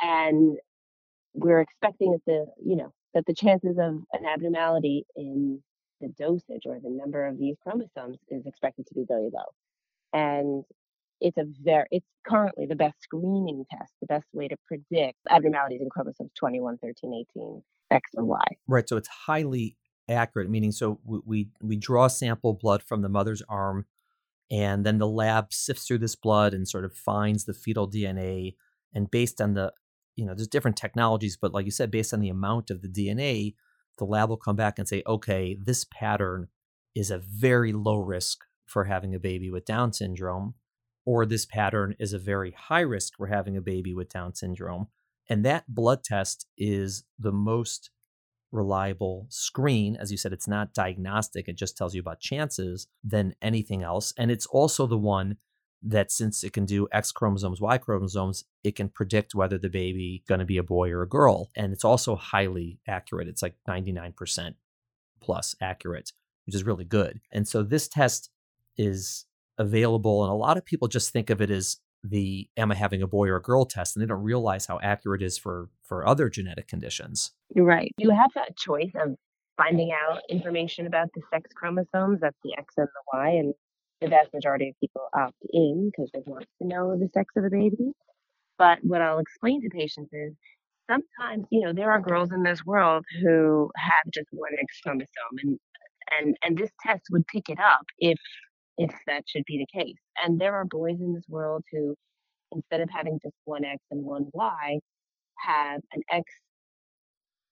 And 0.01 0.57
we're 1.33 1.61
expecting 1.61 2.11
that 2.11 2.21
the, 2.25 2.45
you 2.63 2.75
know, 2.75 2.91
that 3.13 3.25
the 3.25 3.33
chances 3.33 3.77
of 3.77 4.01
an 4.13 4.25
abnormality 4.25 5.05
in 5.15 5.61
the 5.99 6.09
dosage 6.19 6.63
or 6.65 6.79
the 6.79 6.89
number 6.89 7.25
of 7.27 7.37
these 7.37 7.55
chromosomes 7.61 8.17
is 8.29 8.45
expected 8.45 8.87
to 8.87 8.93
be 8.93 9.05
very 9.07 9.29
low. 9.31 9.45
And 10.13 10.63
it's 11.21 11.37
a 11.37 11.45
very 11.61 11.85
it's 11.91 12.07
currently 12.27 12.65
the 12.65 12.75
best 12.75 12.95
screening 13.01 13.65
test, 13.71 13.93
the 14.01 14.07
best 14.07 14.25
way 14.33 14.47
to 14.47 14.55
predict 14.67 15.17
abnormalities 15.29 15.81
in 15.81 15.89
chromosomes 15.89 16.31
21, 16.37 16.77
13, 16.79 17.25
18, 17.35 17.61
X 17.91 18.09
or 18.15 18.25
Y. 18.25 18.41
Right. 18.67 18.89
So 18.89 18.97
it's 18.97 19.07
highly 19.07 19.77
accurate, 20.11 20.49
meaning 20.49 20.71
so 20.71 20.99
we, 21.03 21.19
we, 21.25 21.49
we 21.61 21.75
draw 21.75 22.07
sample 22.07 22.53
blood 22.53 22.83
from 22.83 23.01
the 23.01 23.09
mother's 23.09 23.41
arm, 23.49 23.85
and 24.49 24.85
then 24.85 24.97
the 24.97 25.07
lab 25.07 25.53
sifts 25.53 25.87
through 25.87 25.99
this 25.99 26.15
blood 26.15 26.53
and 26.53 26.67
sort 26.67 26.85
of 26.85 26.93
finds 26.93 27.45
the 27.45 27.53
fetal 27.53 27.89
DNA. 27.89 28.55
And 28.93 29.09
based 29.09 29.39
on 29.39 29.53
the, 29.53 29.73
you 30.15 30.25
know, 30.25 30.33
there's 30.35 30.47
different 30.47 30.77
technologies, 30.77 31.37
but 31.41 31.53
like 31.53 31.65
you 31.65 31.71
said, 31.71 31.89
based 31.89 32.13
on 32.13 32.19
the 32.19 32.29
amount 32.29 32.69
of 32.69 32.81
the 32.81 32.89
DNA, 32.89 33.55
the 33.97 34.05
lab 34.05 34.29
will 34.29 34.37
come 34.37 34.55
back 34.55 34.77
and 34.77 34.87
say, 34.87 35.03
okay, 35.07 35.57
this 35.63 35.85
pattern 35.85 36.47
is 36.95 37.11
a 37.11 37.17
very 37.17 37.71
low 37.71 37.97
risk 37.97 38.39
for 38.65 38.85
having 38.85 39.15
a 39.15 39.19
baby 39.19 39.49
with 39.49 39.65
Down 39.65 39.93
syndrome, 39.93 40.55
or 41.05 41.25
this 41.25 41.45
pattern 41.45 41.95
is 41.99 42.13
a 42.13 42.19
very 42.19 42.51
high 42.51 42.81
risk 42.81 43.13
for 43.17 43.27
having 43.27 43.55
a 43.55 43.61
baby 43.61 43.93
with 43.93 44.09
Down 44.09 44.33
syndrome. 44.35 44.87
And 45.29 45.45
that 45.45 45.73
blood 45.73 46.03
test 46.03 46.47
is 46.57 47.03
the 47.17 47.31
most 47.31 47.89
reliable 48.51 49.27
screen. 49.29 49.95
As 49.95 50.11
you 50.11 50.17
said, 50.17 50.33
it's 50.33 50.47
not 50.47 50.73
diagnostic, 50.73 51.47
it 51.47 51.57
just 51.57 51.77
tells 51.77 51.93
you 51.93 52.01
about 52.01 52.19
chances 52.19 52.87
than 53.03 53.35
anything 53.41 53.83
else. 53.83 54.13
And 54.17 54.29
it's 54.31 54.45
also 54.45 54.85
the 54.87 54.97
one 54.97 55.37
that 55.83 56.11
since 56.11 56.43
it 56.43 56.53
can 56.53 56.65
do 56.65 56.87
X 56.91 57.11
chromosomes, 57.11 57.59
Y 57.59 57.77
chromosomes, 57.77 58.43
it 58.63 58.75
can 58.75 58.89
predict 58.89 59.33
whether 59.33 59.57
the 59.57 59.69
baby 59.69 60.23
going 60.27 60.39
to 60.39 60.45
be 60.45 60.57
a 60.57 60.63
boy 60.63 60.91
or 60.91 61.01
a 61.01 61.09
girl. 61.09 61.49
And 61.55 61.73
it's 61.73 61.85
also 61.85 62.15
highly 62.15 62.79
accurate. 62.87 63.27
It's 63.27 63.41
like 63.41 63.55
99% 63.67 64.55
plus 65.21 65.55
accurate, 65.61 66.11
which 66.45 66.55
is 66.55 66.63
really 66.63 66.85
good. 66.85 67.19
And 67.31 67.47
so 67.47 67.63
this 67.63 67.87
test 67.87 68.29
is 68.77 69.25
available. 69.57 70.23
And 70.23 70.31
a 70.31 70.35
lot 70.35 70.57
of 70.57 70.65
people 70.65 70.87
just 70.87 71.11
think 71.11 71.29
of 71.29 71.41
it 71.41 71.49
as 71.49 71.77
the 72.03 72.49
am 72.57 72.71
I 72.71 72.75
having 72.75 73.01
a 73.01 73.07
boy 73.07 73.27
or 73.27 73.37
a 73.37 73.41
girl 73.41 73.65
test, 73.65 73.95
and 73.95 74.03
they 74.03 74.07
don't 74.07 74.23
realize 74.23 74.65
how 74.65 74.79
accurate 74.81 75.21
it 75.21 75.25
is 75.25 75.37
for 75.37 75.69
for 75.83 76.07
other 76.07 76.29
genetic 76.29 76.67
conditions. 76.67 77.31
You're 77.55 77.65
right. 77.65 77.91
You 77.97 78.09
have 78.11 78.31
that 78.35 78.57
choice 78.57 78.91
of 78.95 79.15
finding 79.57 79.91
out 79.91 80.21
information 80.29 80.87
about 80.87 81.09
the 81.13 81.21
sex 81.31 81.49
chromosomes, 81.55 82.19
that's 82.21 82.37
the 82.43 82.55
X 82.57 82.73
and 82.77 82.87
the 82.87 83.17
Y, 83.17 83.29
and 83.29 83.53
the 84.01 84.07
vast 84.07 84.33
majority 84.33 84.69
of 84.69 84.75
people 84.79 85.03
opt 85.13 85.35
in 85.51 85.91
because 85.91 86.09
they 86.13 86.21
want 86.25 86.45
to 86.61 86.67
know 86.67 86.97
the 86.97 87.09
sex 87.13 87.33
of 87.35 87.43
the 87.43 87.49
baby. 87.49 87.91
But 88.57 88.79
what 88.83 89.01
I'll 89.01 89.19
explain 89.19 89.61
to 89.61 89.69
patients 89.69 90.11
is 90.13 90.33
sometimes, 90.89 91.45
you 91.51 91.61
know, 91.61 91.73
there 91.73 91.91
are 91.91 92.01
girls 92.01 92.31
in 92.31 92.43
this 92.43 92.65
world 92.65 93.05
who 93.21 93.71
have 93.75 94.11
just 94.13 94.27
one 94.31 94.51
X 94.59 94.79
chromosome 94.81 95.37
and 95.43 95.59
and 96.19 96.35
and 96.43 96.57
this 96.57 96.71
test 96.85 97.03
would 97.11 97.25
pick 97.27 97.49
it 97.49 97.59
up 97.59 97.85
if 97.99 98.17
if 98.81 98.93
that 99.07 99.23
should 99.27 99.43
be 99.45 99.57
the 99.57 99.79
case. 99.79 99.97
And 100.23 100.39
there 100.39 100.55
are 100.55 100.65
boys 100.65 100.99
in 100.99 101.13
this 101.13 101.25
world 101.27 101.63
who, 101.71 101.95
instead 102.51 102.81
of 102.81 102.89
having 102.89 103.19
just 103.21 103.35
one 103.45 103.63
X 103.63 103.81
and 103.91 104.03
one 104.03 104.27
Y, 104.33 104.79
have 105.37 105.81
an 105.93 106.01
X 106.11 106.23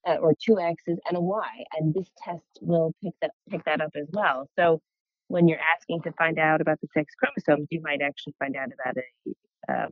uh, 0.08 0.16
or 0.16 0.34
two 0.44 0.60
X's 0.60 0.98
and 1.08 1.18
a 1.18 1.22
Y, 1.22 1.64
and 1.78 1.94
this 1.94 2.10
test 2.24 2.44
will 2.62 2.94
pick 3.04 3.14
that 3.22 3.32
pick 3.50 3.64
that 3.66 3.82
up 3.82 3.92
as 3.96 4.08
well. 4.12 4.48
So 4.58 4.80
when 5.28 5.48
you're 5.48 5.60
asking 5.76 6.02
to 6.04 6.12
find 6.14 6.40
out 6.40 6.62
about 6.62 6.80
the 6.82 6.88
sex 6.94 7.14
chromosomes, 7.16 7.68
you 7.70 7.82
might 7.82 8.02
actually 8.02 8.34
find 8.40 8.56
out 8.56 8.70
about 8.74 8.96
a 8.98 9.74
um, 9.74 9.92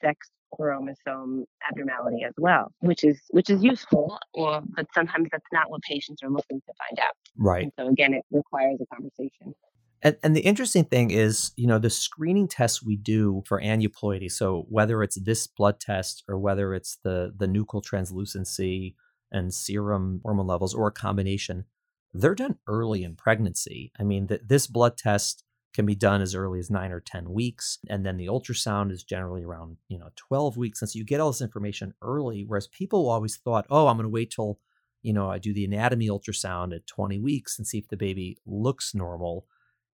sex 0.00 0.30
chromosome 0.52 1.44
abnormality 1.68 2.24
as 2.24 2.32
well, 2.38 2.72
which 2.80 3.04
is 3.04 3.20
which 3.30 3.50
is 3.50 3.62
useful, 3.62 4.18
or 4.34 4.62
but 4.74 4.86
sometimes 4.94 5.28
that's 5.30 5.44
not 5.52 5.70
what 5.70 5.82
patients 5.82 6.22
are 6.22 6.30
looking 6.30 6.60
to 6.60 6.72
find 6.78 6.98
out. 6.98 7.14
Right. 7.36 7.64
And 7.64 7.72
so 7.78 7.88
again, 7.88 8.14
it 8.14 8.24
requires 8.30 8.78
a 8.80 8.86
conversation. 8.94 9.54
And, 10.06 10.16
and 10.22 10.36
the 10.36 10.42
interesting 10.42 10.84
thing 10.84 11.10
is, 11.10 11.50
you 11.56 11.66
know, 11.66 11.80
the 11.80 11.90
screening 11.90 12.46
tests 12.46 12.80
we 12.80 12.94
do 12.94 13.42
for 13.44 13.60
aneuploidy. 13.60 14.30
So 14.30 14.64
whether 14.68 15.02
it's 15.02 15.16
this 15.20 15.48
blood 15.48 15.80
test 15.80 16.22
or 16.28 16.38
whether 16.38 16.74
it's 16.74 16.98
the 17.02 17.34
the 17.36 17.48
nuchal 17.48 17.82
translucency 17.82 18.94
and 19.32 19.52
serum 19.52 20.20
hormone 20.24 20.46
levels 20.46 20.74
or 20.74 20.86
a 20.86 20.92
combination, 20.92 21.64
they're 22.14 22.36
done 22.36 22.56
early 22.68 23.02
in 23.02 23.16
pregnancy. 23.16 23.90
I 23.98 24.04
mean, 24.04 24.28
th- 24.28 24.42
this 24.46 24.68
blood 24.68 24.96
test 24.96 25.42
can 25.74 25.86
be 25.86 25.96
done 25.96 26.22
as 26.22 26.36
early 26.36 26.60
as 26.60 26.70
nine 26.70 26.92
or 26.92 27.00
10 27.00 27.30
weeks. 27.32 27.78
And 27.90 28.06
then 28.06 28.16
the 28.16 28.28
ultrasound 28.28 28.92
is 28.92 29.02
generally 29.02 29.42
around, 29.42 29.76
you 29.88 29.98
know, 29.98 30.10
12 30.14 30.56
weeks. 30.56 30.80
And 30.82 30.88
so 30.88 30.98
you 31.00 31.04
get 31.04 31.18
all 31.18 31.32
this 31.32 31.42
information 31.42 31.94
early, 32.00 32.44
whereas 32.46 32.68
people 32.68 33.10
always 33.10 33.36
thought, 33.38 33.66
oh, 33.70 33.88
I'm 33.88 33.96
going 33.96 34.04
to 34.04 34.08
wait 34.08 34.30
till, 34.30 34.60
you 35.02 35.12
know, 35.12 35.28
I 35.28 35.38
do 35.38 35.52
the 35.52 35.64
anatomy 35.64 36.08
ultrasound 36.08 36.74
at 36.76 36.86
20 36.86 37.18
weeks 37.18 37.58
and 37.58 37.66
see 37.66 37.78
if 37.78 37.88
the 37.88 37.96
baby 37.96 38.38
looks 38.46 38.94
normal. 38.94 39.46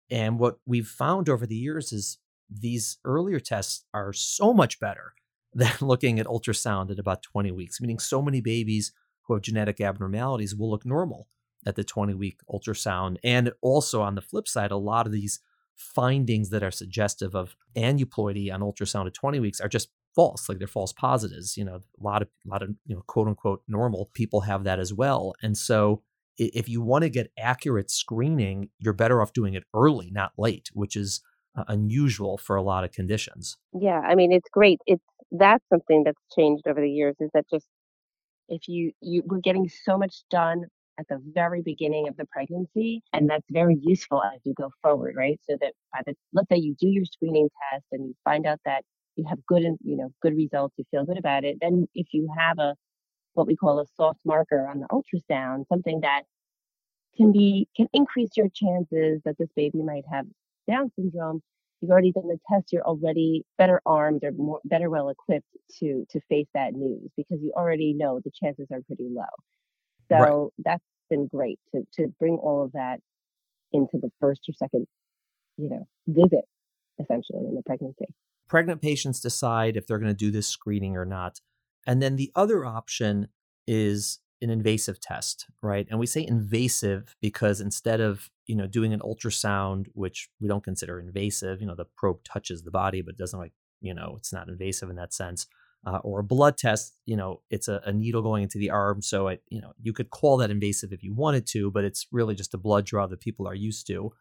And 0.09 0.39
what 0.39 0.57
we've 0.65 0.87
found 0.87 1.29
over 1.29 1.45
the 1.45 1.55
years 1.55 1.91
is 1.91 2.17
these 2.49 2.97
earlier 3.03 3.39
tests 3.39 3.85
are 3.93 4.13
so 4.13 4.53
much 4.53 4.79
better 4.79 5.13
than 5.53 5.73
looking 5.81 6.19
at 6.19 6.27
ultrasound 6.27 6.91
at 6.91 6.99
about 6.99 7.23
20 7.23 7.51
weeks, 7.51 7.81
meaning 7.81 7.99
so 7.99 8.21
many 8.21 8.41
babies 8.41 8.91
who 9.23 9.33
have 9.33 9.43
genetic 9.43 9.81
abnormalities 9.81 10.55
will 10.55 10.69
look 10.69 10.85
normal 10.85 11.27
at 11.65 11.75
the 11.75 11.83
20 11.83 12.13
week 12.13 12.39
ultrasound. 12.49 13.17
And 13.23 13.51
also 13.61 14.01
on 14.01 14.15
the 14.15 14.21
flip 14.21 14.47
side, 14.47 14.71
a 14.71 14.77
lot 14.77 15.05
of 15.05 15.11
these 15.11 15.39
findings 15.75 16.49
that 16.49 16.63
are 16.63 16.71
suggestive 16.71 17.35
of 17.35 17.55
aneuploidy 17.75 18.51
on 18.51 18.61
ultrasound 18.61 19.07
at 19.07 19.13
20 19.13 19.39
weeks 19.39 19.61
are 19.61 19.67
just 19.67 19.89
false 20.15 20.49
like 20.49 20.57
they're 20.57 20.67
false 20.67 20.91
positives 20.91 21.55
you 21.55 21.63
know 21.63 21.75
a 21.75 22.03
lot 22.03 22.23
of 22.23 22.27
a 22.43 22.49
lot 22.49 22.63
of 22.63 22.69
you 22.87 22.95
know 22.95 23.03
quote 23.05 23.27
unquote 23.27 23.61
normal 23.67 24.09
people 24.15 24.41
have 24.41 24.63
that 24.63 24.79
as 24.79 24.91
well 24.91 25.35
and 25.43 25.55
so 25.55 26.01
if 26.38 26.69
you 26.69 26.82
want 26.82 27.04
to 27.04 27.10
get 27.10 27.32
accurate 27.38 27.89
screening 27.89 28.69
you're 28.80 28.93
better 28.93 29.21
off 29.21 29.34
doing 29.34 29.54
it 29.54 29.63
early 29.73 30.10
not 30.12 30.32
late 30.38 30.69
which 30.73 30.95
is 30.95 31.21
uh, 31.58 31.63
unusual 31.67 32.38
for 32.38 32.56
a 32.56 32.62
lot 32.62 32.84
of 32.84 32.91
conditions 32.91 33.58
yeah 33.73 34.00
i 34.08 34.15
mean 34.15 34.32
it's 34.32 34.50
great 34.52 34.80
it's 34.86 35.04
that's 35.32 35.63
something 35.69 36.04
that's 36.04 36.21
changed 36.38 36.67
over 36.67 36.80
the 36.80 36.89
years 36.89 37.15
is 37.19 37.30
that 37.34 37.45
just 37.52 37.65
if 38.50 38.67
you 38.67 38.91
you 39.02 39.23
we're 39.26 39.39
getting 39.39 39.67
so 39.67 39.97
much 39.97 40.23
done 40.30 40.63
at 41.00 41.08
the 41.10 41.21
very 41.34 41.62
beginning 41.62 42.08
of 42.08 42.17
the 42.17 42.26
pregnancy. 42.26 43.02
And 43.13 43.30
that's 43.30 43.45
very 43.50 43.78
useful 43.82 44.21
as 44.23 44.39
you 44.43 44.54
go 44.54 44.71
forward, 44.82 45.15
right? 45.15 45.39
So 45.50 45.58
that 45.62 45.73
by 45.93 46.02
the, 46.06 46.15
let's 46.34 46.50
say 46.50 46.58
you 46.58 46.76
do 46.80 46.88
your 46.88 47.06
screening 47.06 47.50
test 47.71 47.86
and 47.91 48.08
you 48.08 48.13
find 48.23 48.45
out 48.45 48.60
that 48.65 48.84
you 49.15 49.26
have 49.30 49.39
good, 49.47 49.63
and 49.63 49.78
you 49.84 49.97
know, 49.97 50.10
good 50.21 50.36
results, 50.36 50.76
you 50.78 50.86
feel 50.91 51.06
good 51.06 51.17
about 51.17 51.43
it. 51.43 51.58
Then 51.60 51.88
if 51.95 52.08
you 52.12 52.30
have 52.38 52.60
a, 52.60 52.76
what 53.38 53.47
we 53.47 53.56
call 53.56 53.80
a 53.80 53.86
soft 53.95 54.19
marker 54.26 54.67
on 54.67 54.80
the 54.80 54.88
ultrasound, 54.88 55.67
something 55.69 56.02
that 56.02 56.23
can 57.15 57.32
be, 57.32 57.67
can 57.76 57.88
increase 57.93 58.32
your 58.36 58.50
chances 58.54 59.21
that 59.26 59.38
this 59.38 59.50
baby 59.56 59.82
might 59.82 60.04
have 60.12 60.26
Down 60.67 60.91
syndrome, 60.95 61.41
you've 61.82 61.91
already 61.91 62.12
done 62.12 62.28
the 62.28 62.39
test 62.52 62.73
you're 62.73 62.84
already 62.84 63.43
better 63.58 63.82
armed 63.86 64.23
or 64.23 64.32
more 64.32 64.60
better 64.65 64.89
well 64.89 65.10
equipped 65.10 65.45
to 65.80 66.06
to 66.10 66.19
face 66.28 66.47
that 66.56 66.73
news 66.73 67.10
because 67.15 67.39
you 67.41 67.54
already 67.56 67.93
know 67.93 68.19
the 68.23 68.32
chances 68.32 68.65
are 68.71 68.82
pretty 68.88 69.08
low 69.10 69.23
so 70.12 70.17
right. 70.17 70.52
that's 70.65 70.84
been 71.10 71.28
great 71.28 71.60
to 71.73 71.84
to 71.93 72.08
bring 72.19 72.36
all 72.36 72.63
of 72.63 72.71
that 72.71 73.00
into 73.73 73.97
the 74.02 74.10
first 74.19 74.41
or 74.47 74.54
second, 74.54 74.88
you 75.58 75.69
know, 75.69 75.88
visit 76.08 76.45
essentially 77.00 77.45
in 77.47 77.56
the 77.56 77.62
pregnancy. 77.65 78.06
Pregnant 78.47 78.82
patients 78.82 79.19
decide 79.19 79.76
if 79.76 79.86
they're 79.86 80.00
going 80.00 80.12
to 80.12 80.17
do 80.17 80.32
this 80.32 80.47
screening 80.47 80.95
or 80.95 81.06
not. 81.06 81.39
And 81.88 82.02
then 82.02 82.15
the 82.17 82.32
other 82.36 82.65
option 82.65 83.30
is 83.65 84.19
an 84.41 84.52
invasive 84.52 85.00
test, 85.00 85.47
right? 85.63 85.88
And 85.89 86.00
we 86.00 86.06
say 86.06 86.26
invasive 86.26 87.15
because 87.21 87.60
instead 87.60 88.00
of, 88.02 88.30
you 88.45 88.56
know, 88.56 88.67
doing 88.67 88.93
an 88.93 89.00
ultrasound, 89.00 89.88
which 89.93 90.30
we 90.39 90.47
don't 90.47 90.63
consider 90.63 91.00
invasive, 91.00 91.60
you 91.60 91.65
know, 91.65 91.76
the 91.76 91.88
probe 91.97 92.23
touches 92.23 92.63
the 92.63 92.71
body 92.71 93.02
but 93.02 93.17
doesn't 93.17 93.39
like, 93.39 93.54
you 93.82 93.95
know, 93.95 94.15
it's 94.17 94.32
not 94.32 94.47
invasive 94.47 94.91
in 94.91 94.95
that 94.97 95.13
sense 95.13 95.47
uh, 95.86 96.00
or 96.04 96.19
a 96.19 96.23
blood 96.23 96.58
test, 96.58 96.93
you 97.06 97.15
know, 97.15 97.41
it's 97.50 97.67
a, 97.67 97.82
a, 97.86 97.93
needle 97.93 98.21
going 98.21 98.43
into 98.43 98.58
the 98.58 98.69
arm. 98.69 99.02
So 99.02 99.28
it, 99.30 99.43
you 99.50 99.62
know, 99.62 99.73
you 99.82 99.93
could 99.93 100.10
call 100.10 100.38
that 100.38 100.52
invasive 100.52 100.91
if 100.91 101.04
you 101.04 101.13
wanted 101.13 101.45
to, 101.47 101.71
but 101.71 101.84
it's 101.84 102.08
really 102.12 102.36
just 102.36 102.54
a 102.54 102.58
blood 102.58 102.86
draw 102.86 103.08
that 103.08 103.21
people 103.21 103.47
are 103.47 103.56
used 103.56 103.88
to. 103.88 104.12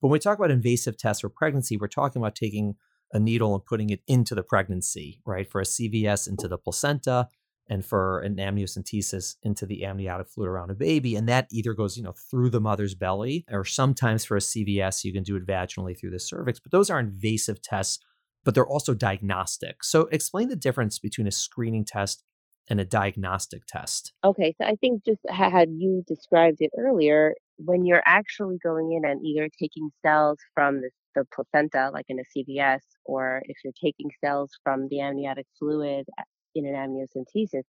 But 0.00 0.08
when 0.08 0.12
we 0.12 0.18
talk 0.18 0.38
about 0.38 0.50
invasive 0.50 0.98
tests 0.98 1.22
for 1.22 1.28
pregnancy, 1.28 1.76
we're 1.76 1.88
talking 1.88 2.20
about 2.20 2.34
taking 2.34 2.74
a 3.14 3.20
needle 3.20 3.54
and 3.54 3.64
putting 3.64 3.88
it 3.88 4.02
into 4.06 4.34
the 4.34 4.42
pregnancy, 4.42 5.20
right? 5.24 5.50
For 5.50 5.62
a 5.62 5.64
CVS 5.64 6.28
into 6.28 6.48
the 6.48 6.58
placenta 6.58 7.28
and 7.70 7.82
for 7.82 8.20
an 8.20 8.36
amniocentesis 8.36 9.36
into 9.42 9.64
the 9.64 9.86
amniotic 9.86 10.28
fluid 10.28 10.50
around 10.50 10.70
a 10.70 10.74
baby. 10.74 11.16
And 11.16 11.26
that 11.30 11.48
either 11.50 11.72
goes, 11.72 11.96
you 11.96 12.02
know, 12.02 12.12
through 12.12 12.50
the 12.50 12.60
mother's 12.60 12.94
belly 12.94 13.46
or 13.50 13.64
sometimes 13.64 14.26
for 14.26 14.36
a 14.36 14.40
CVS, 14.40 15.04
you 15.04 15.14
can 15.14 15.22
do 15.22 15.36
it 15.36 15.46
vaginally 15.46 15.98
through 15.98 16.10
the 16.10 16.20
cervix. 16.20 16.60
But 16.60 16.72
those 16.72 16.90
are 16.90 17.00
invasive 17.00 17.62
tests 17.62 18.00
but 18.44 18.54
they're 18.54 18.66
also 18.66 18.94
diagnostic. 18.94 19.82
So 19.82 20.02
explain 20.12 20.48
the 20.48 20.56
difference 20.56 20.98
between 20.98 21.26
a 21.26 21.32
screening 21.32 21.84
test 21.84 22.22
and 22.68 22.80
a 22.80 22.84
diagnostic 22.84 23.66
test. 23.66 24.12
Okay, 24.24 24.54
so 24.58 24.66
I 24.66 24.76
think 24.76 25.04
just 25.04 25.20
had 25.28 25.70
you 25.70 26.04
described 26.06 26.58
it 26.60 26.70
earlier, 26.78 27.34
when 27.58 27.84
you're 27.84 28.02
actually 28.06 28.58
going 28.62 28.92
in 28.92 29.08
and 29.08 29.24
either 29.24 29.48
taking 29.60 29.90
cells 30.04 30.38
from 30.54 30.80
the, 30.80 30.90
the 31.14 31.26
placenta, 31.34 31.90
like 31.92 32.06
in 32.08 32.18
a 32.20 32.24
CVS, 32.36 32.80
or 33.04 33.42
if 33.46 33.58
you're 33.64 33.72
taking 33.82 34.10
cells 34.24 34.50
from 34.64 34.88
the 34.88 35.00
amniotic 35.00 35.46
fluid 35.58 36.06
uh, 36.18 36.24
in 36.54 36.66
an 36.66 36.74
amniocentesis, 36.74 37.64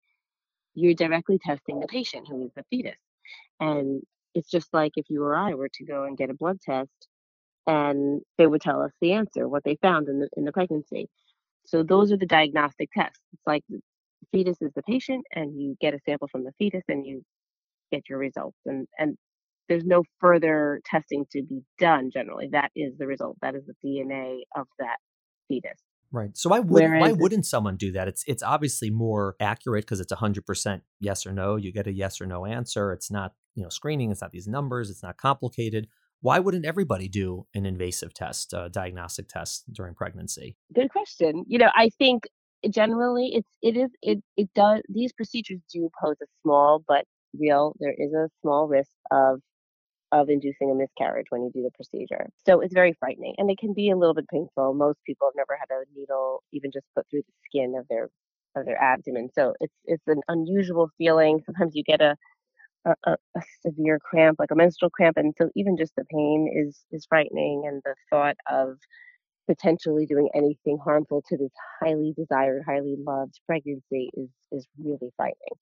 you're 0.74 0.94
directly 0.94 1.38
testing 1.38 1.80
the 1.80 1.87
patient 1.88 2.28
who 2.28 2.44
is 2.44 2.52
the 2.57 2.64
fetus. 2.70 2.98
And 3.61 4.02
it's 4.35 4.50
just 4.50 4.68
like 4.74 4.92
if 4.96 5.07
you 5.11 5.22
or 5.24 5.37
I 5.37 5.54
were 5.54 5.70
to 5.74 5.85
go 5.85 6.04
and 6.04 6.16
get 6.18 6.30
a 6.30 6.35
blood 6.35 6.61
test 6.62 6.90
and 7.68 8.22
they 8.38 8.48
would 8.48 8.62
tell 8.62 8.83
us 8.83 8.92
the 9.02 9.14
answer, 9.14 9.48
what 9.48 9.64
they 9.64 9.78
found 9.83 10.09
in 10.11 10.20
the 10.20 10.30
in 10.37 10.44
the 10.46 10.52
pregnancy. 10.52 11.09
So 11.66 11.83
those 11.85 12.12
are 12.12 12.18
the 12.18 12.26
diagnostic 12.26 12.90
tests. 12.96 13.20
It's 13.35 13.42
like 13.46 13.64
the 13.70 13.80
fetus 14.33 14.59
is 14.62 14.72
the 14.76 14.83
patient, 14.85 15.26
and 15.33 15.61
you 15.61 15.76
get 15.80 15.94
a 15.94 16.00
sample 16.07 16.28
from 16.28 16.44
the 16.44 16.52
fetus, 16.59 16.85
and 16.88 17.07
you 17.07 17.22
get 17.92 18.04
your 18.09 18.18
results. 18.18 18.59
And 18.66 18.88
and 18.98 19.16
there's 19.68 19.85
no 19.85 20.03
further 20.20 20.81
testing 20.85 21.27
to 21.33 21.42
be 21.42 21.62
done. 21.79 22.11
Generally, 22.12 22.48
that 22.53 22.70
is 22.77 22.92
the 22.98 23.07
result. 23.07 23.37
That 23.42 23.55
is 23.55 23.62
the 23.66 23.74
DNA 23.85 24.40
of 24.57 24.66
that 24.79 24.96
fetus. 25.48 25.79
Right. 26.12 26.37
So 26.37 26.50
why 26.50 26.61
would 26.61 26.83
Whereas 26.83 27.00
why 27.00 27.12
wouldn't 27.12 27.44
someone 27.44 27.77
do 27.77 27.92
that? 27.92 28.07
It's 28.07 28.24
it's 28.27 28.42
obviously 28.42 28.90
more 28.90 29.35
accurate 29.40 29.85
because 29.85 30.00
it's 30.00 30.12
hundred 30.12 30.46
percent 30.46 30.83
yes 31.00 31.27
or 31.27 31.33
no. 31.33 31.57
You 31.57 31.72
get 31.72 31.87
a 31.87 31.92
yes 31.92 32.20
or 32.20 32.27
no 32.27 32.46
answer. 32.46 32.92
It's 32.92 33.11
not 33.11 33.33
you 33.55 33.62
know 33.62 33.68
screening. 33.68 34.11
It's 34.11 34.20
not 34.20 34.31
these 34.31 34.46
numbers. 34.46 34.90
It's 34.90 35.03
not 35.03 35.16
complicated 35.16 35.88
why 36.24 36.38
wouldn't 36.38 36.64
everybody 36.64 37.07
do 37.07 37.46
an 37.55 37.66
invasive 37.66 38.14
test, 38.14 38.55
a 38.55 38.70
diagnostic 38.70 39.29
test 39.29 39.70
during 39.70 39.94
pregnancy? 39.94 40.57
Good 40.74 40.88
question. 40.90 41.44
You 41.46 41.59
know, 41.59 41.68
I 41.74 41.90
think 41.98 42.22
generally 42.70 43.33
it's 43.35 43.48
it 43.61 43.77
is 43.77 43.90
it 44.00 44.22
it 44.38 44.48
does 44.55 44.81
these 44.88 45.12
procedures 45.12 45.61
do 45.70 45.90
pose 46.03 46.16
a 46.22 46.27
small 46.42 46.83
but 46.88 47.05
real 47.38 47.74
there 47.79 47.92
is 47.92 48.14
a 48.14 48.31
small 48.40 48.66
risk 48.66 48.88
of 49.11 49.40
of 50.14 50.29
inducing 50.29 50.70
a 50.70 50.74
miscarriage 50.74 51.27
when 51.31 51.42
you 51.42 51.50
do 51.53 51.62
the 51.62 51.72
procedure. 51.74 52.29
So 52.46 52.61
it's 52.61 52.72
very 52.72 52.94
frightening 53.00 53.35
and 53.37 53.50
it 53.50 53.59
can 53.59 53.74
be 53.74 53.90
a 53.90 53.96
little 53.96 54.14
bit 54.14 54.29
painful. 54.29 54.72
Most 54.72 54.98
people 55.05 55.27
have 55.27 55.35
never 55.37 55.59
had 55.59 55.74
a 55.74 55.83
needle 55.98 56.44
even 56.53 56.70
just 56.72 56.87
put 56.94 57.05
through 57.11 57.22
the 57.22 57.33
skin 57.48 57.74
of 57.77 57.87
their 57.88 58.11
of 58.57 58.64
their 58.64 58.81
abdomen. 58.81 59.31
So 59.35 59.55
it's 59.59 59.74
it's 59.85 60.07
an 60.07 60.20
unusual 60.29 60.88
feeling. 60.96 61.40
Sometimes 61.44 61.72
you 61.74 61.83
get 61.83 62.00
a 62.00 62.14
a, 62.87 63.16
a, 63.35 63.42
severe 63.66 63.98
cramp, 63.98 64.37
like 64.38 64.50
a 64.50 64.55
menstrual 64.55 64.90
cramp, 64.90 65.16
and 65.16 65.35
so 65.38 65.48
even 65.57 65.77
just 65.77 65.94
the 65.96 66.05
pain 66.05 66.48
is 66.55 66.79
is 66.92 67.07
frightening, 67.09 67.64
and 67.66 67.83
the 67.85 67.94
thought 68.11 68.37
of 68.50 68.77
potentially 69.48 70.07
doing 70.07 70.29
anything 70.35 70.79
harmful 70.85 71.22
to 71.29 71.37
this 71.37 71.50
highly 71.81 72.14
desired, 72.16 72.62
highly 72.66 72.96
loved 72.98 73.40
pregnancy 73.46 74.11
is 74.14 74.29
is 74.53 74.66
really 74.79 75.11
frightening. 75.16 75.57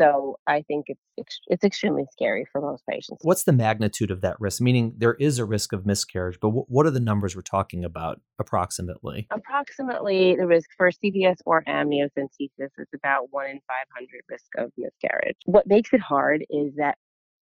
So 0.00 0.38
I 0.46 0.62
think 0.62 0.86
it's 0.88 1.40
it's 1.46 1.64
extremely 1.64 2.04
scary 2.12 2.46
for 2.50 2.60
most 2.60 2.84
patients. 2.88 3.20
What's 3.22 3.44
the 3.44 3.52
magnitude 3.52 4.10
of 4.10 4.22
that 4.22 4.40
risk? 4.40 4.60
Meaning 4.60 4.94
there 4.96 5.14
is 5.14 5.38
a 5.38 5.44
risk 5.44 5.72
of 5.72 5.84
miscarriage, 5.84 6.38
but 6.40 6.50
what 6.50 6.86
are 6.86 6.90
the 6.90 7.00
numbers 7.00 7.36
we're 7.36 7.42
talking 7.42 7.84
about 7.84 8.20
approximately? 8.38 9.26
Approximately, 9.30 10.36
the 10.36 10.46
risk 10.46 10.70
for 10.76 10.90
CVS 10.90 11.36
or 11.44 11.62
amniocentesis 11.64 12.50
is 12.78 12.88
about 12.94 13.26
one 13.30 13.46
in 13.46 13.60
500 13.68 14.08
risk 14.30 14.46
of 14.56 14.70
miscarriage. 14.78 15.36
What 15.44 15.66
makes 15.66 15.92
it 15.92 16.00
hard 16.00 16.46
is 16.48 16.74
that 16.76 16.96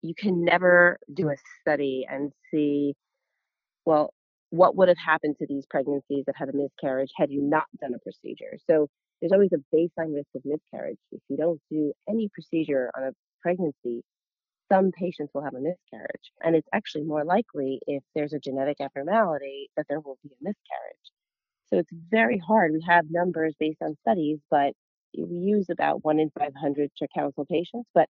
you 0.03 0.15
can 0.15 0.45
never 0.45 0.99
do 1.13 1.29
a 1.29 1.37
study 1.61 2.07
and 2.09 2.33
see, 2.51 2.95
well, 3.85 4.15
what 4.51 4.77
would 4.77 4.89
have 4.89 4.97
happened 5.05 5.37
to 5.41 5.47
these 5.47 5.67
pregnancies 5.69 6.25
that 6.27 6.37
had 6.37 6.49
a 6.49 6.57
miscarriage 6.57 7.11
had 7.17 7.31
you 7.31 7.43
not 7.43 7.65
done 7.81 7.93
a 7.95 7.99
procedure. 7.99 8.57
So 8.67 8.89
there's 9.21 9.33
always 9.33 9.53
a 9.53 9.77
baseline 9.77 10.15
risk 10.15 10.29
of 10.35 10.43
miscarriage. 10.45 10.99
If 11.13 11.21
you 11.29 11.37
don't 11.37 11.61
do 11.71 11.93
any 12.09 12.29
procedure 12.33 12.91
on 12.97 13.05
a 13.05 13.13
pregnancy, 13.41 14.03
some 14.71 14.91
patients 14.93 15.31
will 15.33 15.45
have 15.45 15.55
a 15.55 15.61
miscarriage. 15.61 16.33
And 16.43 16.57
it's 16.57 16.69
actually 16.73 17.05
more 17.05 17.25
likely 17.25 17.81
if 17.87 18.03
there's 18.15 18.33
a 18.33 18.39
genetic 18.39 18.81
abnormality 18.81 19.71
that 19.77 19.87
there 19.89 20.01
will 20.01 20.19
be 20.23 20.31
a 20.31 20.45
miscarriage. 20.45 21.13
So 21.69 21.79
it's 21.79 21.93
very 22.11 22.39
hard. 22.39 22.73
We 22.73 22.85
have 22.87 23.07
numbers 23.11 23.55
based 23.59 23.83
on 23.83 23.97
studies, 24.03 24.39
but 24.51 24.73
we 25.17 25.37
use 25.37 25.67
about 25.71 26.05
one 26.05 26.21
in 26.21 26.31
500 26.39 26.91
to 26.99 27.09
counsel 27.15 27.47
patients. 27.47 27.89
But 27.95 28.09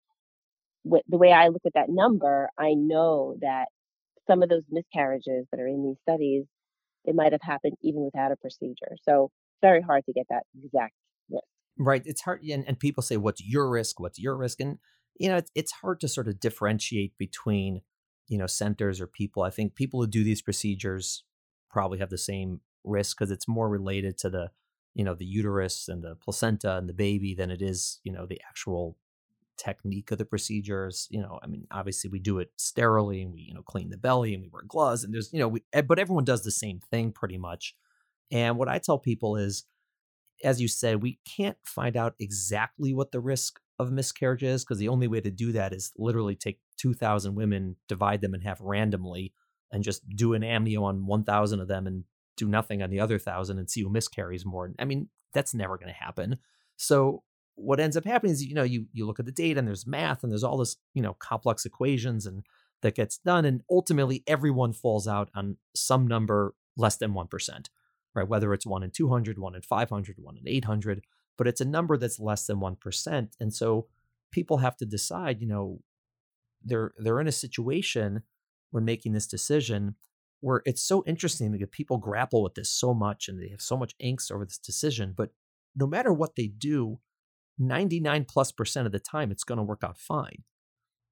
the 0.85 1.17
way 1.17 1.31
I 1.31 1.49
look 1.49 1.61
at 1.65 1.73
that 1.73 1.89
number, 1.89 2.49
I 2.57 2.73
know 2.73 3.35
that 3.41 3.67
some 4.27 4.43
of 4.43 4.49
those 4.49 4.63
miscarriages 4.69 5.45
that 5.51 5.59
are 5.59 5.67
in 5.67 5.83
these 5.83 5.99
studies, 6.01 6.45
it 7.05 7.15
might 7.15 7.31
have 7.31 7.41
happened 7.41 7.75
even 7.81 8.01
without 8.03 8.31
a 8.31 8.37
procedure. 8.37 8.95
So 9.03 9.29
very 9.61 9.81
hard 9.81 10.05
to 10.05 10.13
get 10.13 10.25
that 10.29 10.43
exact 10.63 10.93
risk. 11.29 11.43
Right. 11.77 12.03
It's 12.05 12.21
hard. 12.21 12.41
And, 12.43 12.65
and 12.67 12.79
people 12.79 13.03
say, 13.03 13.17
what's 13.17 13.43
your 13.43 13.69
risk? 13.69 13.99
What's 13.99 14.19
your 14.19 14.35
risk? 14.35 14.59
And, 14.59 14.77
you 15.17 15.29
know, 15.29 15.37
it's, 15.37 15.51
it's 15.55 15.71
hard 15.71 15.99
to 16.01 16.07
sort 16.07 16.27
of 16.27 16.39
differentiate 16.39 17.17
between, 17.17 17.81
you 18.27 18.37
know, 18.37 18.47
centers 18.47 19.01
or 19.01 19.07
people. 19.07 19.43
I 19.43 19.49
think 19.49 19.75
people 19.75 20.01
who 20.01 20.07
do 20.07 20.23
these 20.23 20.41
procedures 20.41 21.23
probably 21.69 21.99
have 21.99 22.09
the 22.09 22.17
same 22.17 22.61
risk 22.83 23.17
because 23.17 23.31
it's 23.31 23.47
more 23.47 23.69
related 23.69 24.17
to 24.19 24.29
the, 24.29 24.51
you 24.93 25.03
know, 25.03 25.13
the 25.13 25.25
uterus 25.25 25.89
and 25.89 26.03
the 26.03 26.15
placenta 26.15 26.77
and 26.77 26.87
the 26.87 26.93
baby 26.93 27.35
than 27.35 27.51
it 27.51 27.61
is, 27.61 27.99
you 28.03 28.11
know, 28.11 28.25
the 28.25 28.39
actual 28.47 28.97
technique 29.57 30.11
of 30.11 30.17
the 30.17 30.25
procedures. 30.25 31.07
You 31.09 31.21
know, 31.21 31.39
I 31.43 31.47
mean, 31.47 31.67
obviously 31.71 32.09
we 32.09 32.19
do 32.19 32.39
it 32.39 32.51
sterilely 32.57 33.21
and 33.21 33.33
we, 33.33 33.41
you 33.41 33.53
know, 33.53 33.61
clean 33.61 33.89
the 33.89 33.97
belly 33.97 34.33
and 34.33 34.43
we 34.43 34.49
wear 34.49 34.63
gloves 34.67 35.03
and 35.03 35.13
there's, 35.13 35.31
you 35.33 35.39
know, 35.39 35.47
we, 35.47 35.63
eh, 35.73 35.81
but 35.81 35.99
everyone 35.99 36.23
does 36.23 36.43
the 36.43 36.51
same 36.51 36.79
thing 36.91 37.11
pretty 37.11 37.37
much. 37.37 37.75
And 38.31 38.57
what 38.57 38.69
I 38.69 38.79
tell 38.79 38.97
people 38.97 39.35
is, 39.35 39.65
as 40.43 40.61
you 40.61 40.67
said, 40.67 41.01
we 41.01 41.19
can't 41.25 41.57
find 41.63 41.95
out 41.95 42.15
exactly 42.19 42.93
what 42.93 43.11
the 43.11 43.19
risk 43.19 43.59
of 43.79 43.91
miscarriage 43.91 44.43
is 44.43 44.63
because 44.63 44.79
the 44.79 44.87
only 44.87 45.07
way 45.07 45.21
to 45.21 45.31
do 45.31 45.51
that 45.51 45.73
is 45.73 45.91
literally 45.97 46.35
take 46.35 46.59
2,000 46.77 47.35
women, 47.35 47.75
divide 47.87 48.21
them 48.21 48.33
in 48.33 48.41
half 48.41 48.57
randomly, 48.61 49.33
and 49.71 49.83
just 49.83 50.07
do 50.09 50.33
an 50.33 50.41
amnio 50.41 50.83
on 50.83 51.05
1,000 51.05 51.59
of 51.59 51.67
them 51.67 51.87
and 51.87 52.03
do 52.37 52.47
nothing 52.47 52.81
on 52.81 52.89
the 52.89 52.99
other 52.99 53.15
1,000 53.15 53.57
and 53.57 53.69
see 53.69 53.81
who 53.81 53.89
miscarries 53.89 54.45
more. 54.45 54.71
I 54.79 54.85
mean, 54.85 55.09
that's 55.33 55.53
never 55.53 55.77
going 55.77 55.93
to 55.93 55.93
happen. 55.93 56.37
So 56.77 57.23
what 57.55 57.79
ends 57.79 57.95
up 57.95 58.05
happening 58.05 58.33
is, 58.33 58.43
you 58.43 58.53
know, 58.53 58.63
you 58.63 58.87
you 58.91 59.05
look 59.05 59.19
at 59.19 59.25
the 59.25 59.31
data 59.31 59.59
and 59.59 59.67
there's 59.67 59.87
math 59.87 60.23
and 60.23 60.31
there's 60.31 60.43
all 60.43 60.57
this, 60.57 60.75
you 60.93 61.01
know, 61.01 61.13
complex 61.13 61.65
equations 61.65 62.25
and 62.25 62.43
that 62.81 62.95
gets 62.95 63.17
done, 63.17 63.45
and 63.45 63.61
ultimately 63.69 64.23
everyone 64.27 64.73
falls 64.73 65.07
out 65.07 65.29
on 65.33 65.57
some 65.73 66.05
number 66.07 66.53
less 66.77 66.97
than 66.97 67.13
one 67.13 67.27
percent 67.27 67.69
right? 68.15 68.27
Whether 68.27 68.53
it's 68.53 68.65
one 68.65 68.83
in 68.83 68.91
200, 68.91 69.37
one 69.37 69.55
in 69.55 69.61
500, 69.61 70.15
one 70.17 70.37
in 70.37 70.47
800, 70.47 71.03
but 71.37 71.47
it's 71.47 71.61
a 71.61 71.65
number 71.65 71.97
that's 71.97 72.19
less 72.19 72.47
than 72.47 72.59
1%. 72.59 73.29
And 73.39 73.53
so 73.53 73.87
people 74.31 74.57
have 74.59 74.77
to 74.77 74.85
decide, 74.85 75.41
you 75.41 75.47
know, 75.47 75.81
they're 76.63 76.93
they're 76.97 77.21
in 77.21 77.27
a 77.27 77.31
situation 77.31 78.23
when 78.71 78.85
making 78.85 79.13
this 79.13 79.27
decision 79.27 79.95
where 80.41 80.61
it's 80.65 80.81
so 80.81 81.03
interesting 81.05 81.51
because 81.51 81.69
people 81.71 81.97
grapple 81.97 82.43
with 82.43 82.55
this 82.55 82.69
so 82.69 82.93
much 82.93 83.27
and 83.27 83.39
they 83.39 83.49
have 83.49 83.61
so 83.61 83.77
much 83.77 83.97
angst 83.99 84.31
over 84.31 84.45
this 84.45 84.57
decision, 84.57 85.13
but 85.15 85.29
no 85.75 85.87
matter 85.87 86.11
what 86.11 86.35
they 86.35 86.47
do, 86.47 86.99
99 87.57 88.25
plus 88.25 88.51
percent 88.51 88.85
of 88.85 88.91
the 88.91 88.99
time 88.99 89.31
it's 89.31 89.43
going 89.43 89.57
to 89.57 89.63
work 89.63 89.83
out 89.83 89.97
fine. 89.97 90.43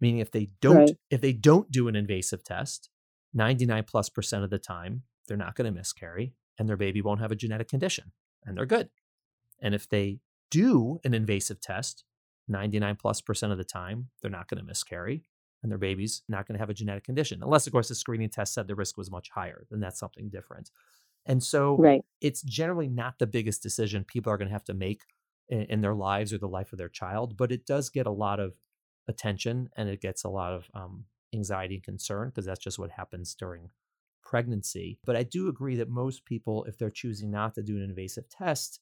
Meaning 0.02 0.20
if 0.20 0.32
they 0.32 0.50
don't 0.60 0.78
right. 0.78 0.98
if 1.10 1.22
they 1.22 1.34
don't 1.34 1.72
do 1.72 1.88
an 1.88 1.96
invasive 1.96 2.44
test, 2.44 2.90
99 3.34 3.84
plus 3.88 4.10
percent 4.10 4.44
of 4.44 4.50
the 4.50 4.60
time 4.60 5.04
they're 5.28 5.38
not 5.38 5.56
going 5.56 5.72
to 5.72 5.78
miscarry 5.78 6.34
and 6.58 6.68
their 6.68 6.78
baby 6.78 7.02
won't 7.02 7.22
have 7.22 7.32
a 7.32 7.36
genetic 7.36 7.68
condition 7.68 8.12
and 8.46 8.58
they're 8.58 8.66
good. 8.66 8.90
And 9.62 9.74
if 9.74 9.88
they 9.88 10.20
do 10.52 11.00
an 11.04 11.14
invasive 11.14 11.62
test, 11.62 12.04
99 12.48 12.98
plus 12.98 13.22
percent 13.22 13.52
of 13.52 13.58
the 13.58 13.64
time, 13.64 14.10
they're 14.22 14.32
not 14.32 14.50
going 14.50 14.60
to 14.60 14.66
miscarry 14.66 15.24
and 15.62 15.72
their 15.72 15.80
baby's 15.80 16.24
not 16.28 16.46
going 16.46 16.56
to 16.56 16.60
have 16.60 16.70
a 16.70 16.74
genetic 16.74 17.06
condition. 17.06 17.42
Unless, 17.42 17.66
of 17.66 17.74
course, 17.74 17.88
the 17.88 17.96
screening 17.96 18.30
test 18.30 18.54
said 18.54 18.68
the 18.68 18.76
risk 18.76 18.98
was 18.98 19.10
much 19.10 19.30
higher, 19.30 19.66
then 19.72 19.80
that's 19.80 20.00
something 20.00 20.30
different. 20.30 20.70
And 21.26 21.42
so 21.42 21.78
right. 21.78 22.04
it's 22.20 22.42
generally 22.42 22.90
not 22.90 23.18
the 23.18 23.28
biggest 23.28 23.64
decision 23.64 24.04
people 24.04 24.32
are 24.32 24.38
going 24.38 24.50
to 24.50 24.54
have 24.54 24.66
to 24.66 24.74
make 24.74 25.04
in, 25.48 25.62
in, 25.64 25.82
their 25.82 25.94
lives 25.94 26.34
or 26.34 26.38
the 26.38 26.50
life 26.50 26.74
of 26.74 26.80
their 26.80 26.90
child, 26.90 27.38
but 27.38 27.50
it 27.50 27.66
does 27.66 27.90
get 27.90 28.08
a 28.08 28.12
lot 28.12 28.42
of 28.42 28.56
attention 29.08 29.70
and 29.78 29.88
it 29.88 30.02
gets 30.02 30.26
a 30.26 30.30
lot 30.30 30.52
of 30.52 30.70
um, 30.74 31.06
anxiety 31.34 31.76
and 31.76 31.84
concern 31.84 32.28
because 32.28 32.46
that's 32.46 32.64
just 32.64 32.78
what 32.78 32.92
happens 32.92 33.34
during 33.36 33.70
pregnancy. 34.34 34.98
But 35.06 35.16
I 35.16 35.22
do 35.22 35.48
agree 35.48 35.76
that 35.76 35.90
most 35.90 36.26
people, 36.26 36.64
if 36.64 36.76
they're 36.76 36.90
choosing 36.90 37.30
not 37.30 37.54
to 37.54 37.62
do 37.62 37.78
an 37.78 37.84
invasive 37.84 38.28
test, 38.30 38.80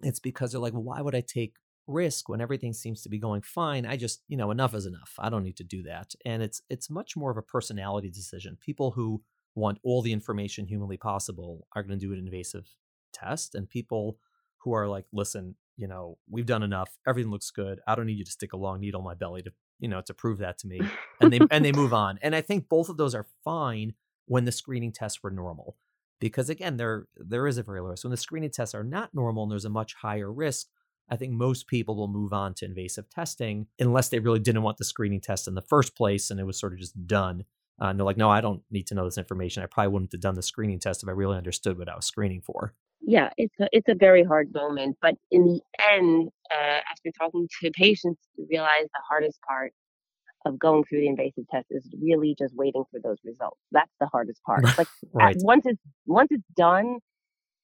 it's 0.00 0.20
because 0.20 0.52
they're 0.52 0.60
like, 0.60 0.74
well, 0.74 0.84
why 0.84 1.00
would 1.00 1.16
I 1.16 1.22
take 1.22 1.56
risk 1.88 2.28
when 2.28 2.40
everything 2.40 2.72
seems 2.72 3.02
to 3.02 3.08
be 3.08 3.18
going 3.18 3.42
fine? 3.42 3.84
I 3.84 3.96
just, 3.96 4.22
you 4.28 4.36
know, 4.36 4.52
enough 4.52 4.72
is 4.72 4.86
enough. 4.86 5.12
I 5.18 5.28
don't 5.28 5.42
need 5.42 5.56
to 5.56 5.64
do 5.64 5.82
that. 5.82 6.12
And 6.24 6.40
it's 6.40 6.62
it's 6.70 6.88
much 6.88 7.16
more 7.16 7.32
of 7.32 7.36
a 7.36 7.42
personality 7.42 8.10
decision. 8.10 8.56
People 8.64 8.92
who 8.92 9.24
want 9.56 9.78
all 9.82 10.02
the 10.02 10.12
information 10.12 10.68
humanly 10.68 10.98
possible 10.98 11.66
are 11.74 11.82
going 11.82 11.98
to 11.98 12.06
do 12.06 12.12
an 12.12 12.20
invasive 12.20 12.68
test, 13.12 13.56
and 13.56 13.68
people 13.68 14.18
who 14.58 14.72
are 14.72 14.86
like, 14.86 15.06
listen, 15.12 15.56
you 15.76 15.88
know, 15.88 16.16
we've 16.30 16.46
done 16.46 16.62
enough. 16.62 16.96
Everything 17.08 17.32
looks 17.32 17.50
good. 17.50 17.80
I 17.88 17.96
don't 17.96 18.06
need 18.06 18.18
you 18.18 18.24
to 18.24 18.30
stick 18.30 18.52
a 18.52 18.56
long 18.56 18.78
needle 18.78 19.00
in 19.00 19.04
my 19.04 19.14
belly 19.14 19.42
to, 19.42 19.52
you 19.80 19.88
know, 19.88 20.00
to 20.02 20.14
prove 20.14 20.38
that 20.38 20.58
to 20.58 20.68
me. 20.68 20.80
And 21.20 21.32
they 21.32 21.40
and 21.50 21.64
they 21.64 21.72
move 21.72 21.92
on. 21.92 22.20
And 22.22 22.36
I 22.36 22.40
think 22.40 22.68
both 22.68 22.88
of 22.88 22.98
those 22.98 23.16
are 23.16 23.26
fine 23.44 23.94
when 24.26 24.44
the 24.44 24.52
screening 24.52 24.92
tests 24.92 25.22
were 25.22 25.30
normal. 25.30 25.76
Because 26.20 26.48
again, 26.48 26.76
there 26.76 27.06
there 27.16 27.46
is 27.46 27.58
a 27.58 27.62
very 27.62 27.80
low 27.80 27.88
risk. 27.88 28.04
When 28.04 28.10
the 28.10 28.16
screening 28.16 28.50
tests 28.50 28.74
are 28.74 28.84
not 28.84 29.14
normal 29.14 29.42
and 29.42 29.52
there's 29.52 29.64
a 29.64 29.70
much 29.70 29.94
higher 29.94 30.32
risk, 30.32 30.68
I 31.08 31.16
think 31.16 31.32
most 31.32 31.66
people 31.66 31.96
will 31.96 32.08
move 32.08 32.32
on 32.32 32.54
to 32.54 32.64
invasive 32.64 33.10
testing 33.10 33.66
unless 33.78 34.08
they 34.08 34.20
really 34.20 34.38
didn't 34.38 34.62
want 34.62 34.78
the 34.78 34.84
screening 34.84 35.20
test 35.20 35.48
in 35.48 35.54
the 35.54 35.62
first 35.62 35.96
place 35.96 36.30
and 36.30 36.40
it 36.40 36.44
was 36.44 36.58
sort 36.58 36.72
of 36.72 36.78
just 36.78 37.06
done. 37.06 37.44
Uh, 37.80 37.86
and 37.86 37.98
they're 37.98 38.06
like, 38.06 38.16
no, 38.16 38.30
I 38.30 38.40
don't 38.40 38.62
need 38.70 38.86
to 38.86 38.94
know 38.94 39.04
this 39.04 39.18
information. 39.18 39.62
I 39.62 39.66
probably 39.66 39.92
wouldn't 39.92 40.12
have 40.12 40.20
done 40.20 40.36
the 40.36 40.42
screening 40.42 40.78
test 40.78 41.02
if 41.02 41.08
I 41.08 41.12
really 41.12 41.36
understood 41.36 41.76
what 41.76 41.88
I 41.88 41.96
was 41.96 42.06
screening 42.06 42.40
for. 42.40 42.72
Yeah, 43.00 43.30
it's 43.36 43.54
a, 43.60 43.68
it's 43.72 43.88
a 43.88 43.94
very 43.94 44.22
hard 44.22 44.54
moment. 44.54 44.96
But 45.02 45.16
in 45.30 45.44
the 45.44 45.60
end, 45.90 46.30
uh, 46.50 46.80
after 46.90 47.10
talking 47.18 47.48
to 47.60 47.70
patients, 47.72 48.20
you 48.36 48.46
realize 48.48 48.84
the 48.84 49.00
hardest 49.06 49.40
part 49.46 49.72
of 50.44 50.58
going 50.58 50.84
through 50.84 51.00
the 51.00 51.08
invasive 51.08 51.44
test 51.50 51.66
is 51.70 51.88
really 52.00 52.34
just 52.38 52.54
waiting 52.54 52.84
for 52.90 53.00
those 53.00 53.18
results. 53.24 53.58
That's 53.72 53.90
the 54.00 54.06
hardest 54.06 54.40
part. 54.44 54.64
Like 54.78 54.88
right. 55.12 55.36
once 55.40 55.64
it's 55.66 55.80
once 56.06 56.28
it's 56.30 56.44
done, 56.56 56.98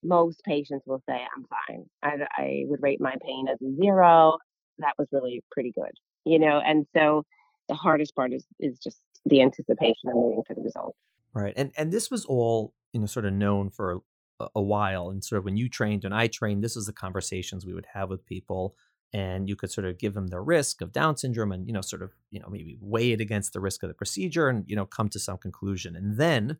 most 0.03 0.43
patients 0.45 0.85
will 0.87 1.03
say, 1.09 1.15
"I'm 1.37 1.45
fine." 1.45 1.85
I, 2.03 2.27
I 2.37 2.63
would 2.67 2.83
rate 2.83 3.01
my 3.01 3.15
pain 3.25 3.47
as 3.49 3.59
a 3.61 3.77
zero. 3.77 4.39
That 4.79 4.95
was 4.99 5.09
really 5.13 5.43
pretty 5.51 5.73
good, 5.73 5.93
you 6.25 6.39
know. 6.39 6.61
And 6.65 6.87
so 6.97 7.25
the 7.69 7.75
hardest 7.75 8.15
part 8.15 8.33
is 8.33 8.47
is 8.59 8.79
just 8.79 8.99
the 9.27 9.43
anticipation 9.43 10.05
and 10.05 10.15
waiting 10.15 10.43
for 10.47 10.55
the 10.55 10.63
results. 10.63 10.99
Right, 11.35 11.55
and 11.57 11.73
and 11.77 11.93
this 11.93 12.11
was 12.11 12.25
all 12.25 12.75
you 12.93 13.01
know 13.01 13.07
sort 13.07 13.27
of 13.27 13.33
known 13.33 13.71
for 13.71 14.01
a, 14.41 14.49
a 14.57 14.63
while, 14.63 15.11
and 15.11 15.25
sort 15.25 15.39
of 15.39 15.45
when 15.45 15.57
you 15.57 15.69
trained 15.69 16.05
and 16.05 16.15
I 16.15 16.29
trained, 16.29 16.63
this 16.63 16.77
was 16.77 16.87
the 16.87 16.93
conversations 16.93 17.67
we 17.67 17.75
would 17.75 17.87
have 17.95 18.09
with 18.09 18.25
people 18.25 18.75
and 19.13 19.49
you 19.49 19.57
could 19.57 19.71
sort 19.71 19.87
of 19.87 19.99
give 19.99 20.15
them 20.15 20.29
the 20.29 20.41
risk 20.41 20.81
of 20.81 20.93
down 20.93 21.17
syndrome 21.17 21.53
and 21.53 21.67
you 21.67 21.73
know 21.73 21.81
sort 21.81 22.03
of 22.03 22.13
you 22.31 22.39
know 22.41 22.49
maybe 22.51 22.79
weigh 22.81 23.13
it 23.13 23.21
against 23.21 23.53
the 23.53 23.61
risk 23.61 23.83
of 23.83 23.89
the 23.89 23.95
procedure 23.95 24.49
and 24.49 24.65
you 24.69 24.77
know 24.77 24.87
come 24.87 25.09
to 25.09 25.19
some 25.19 25.39
conclusion. 25.39 25.97
And 25.97 26.17
then 26.17 26.59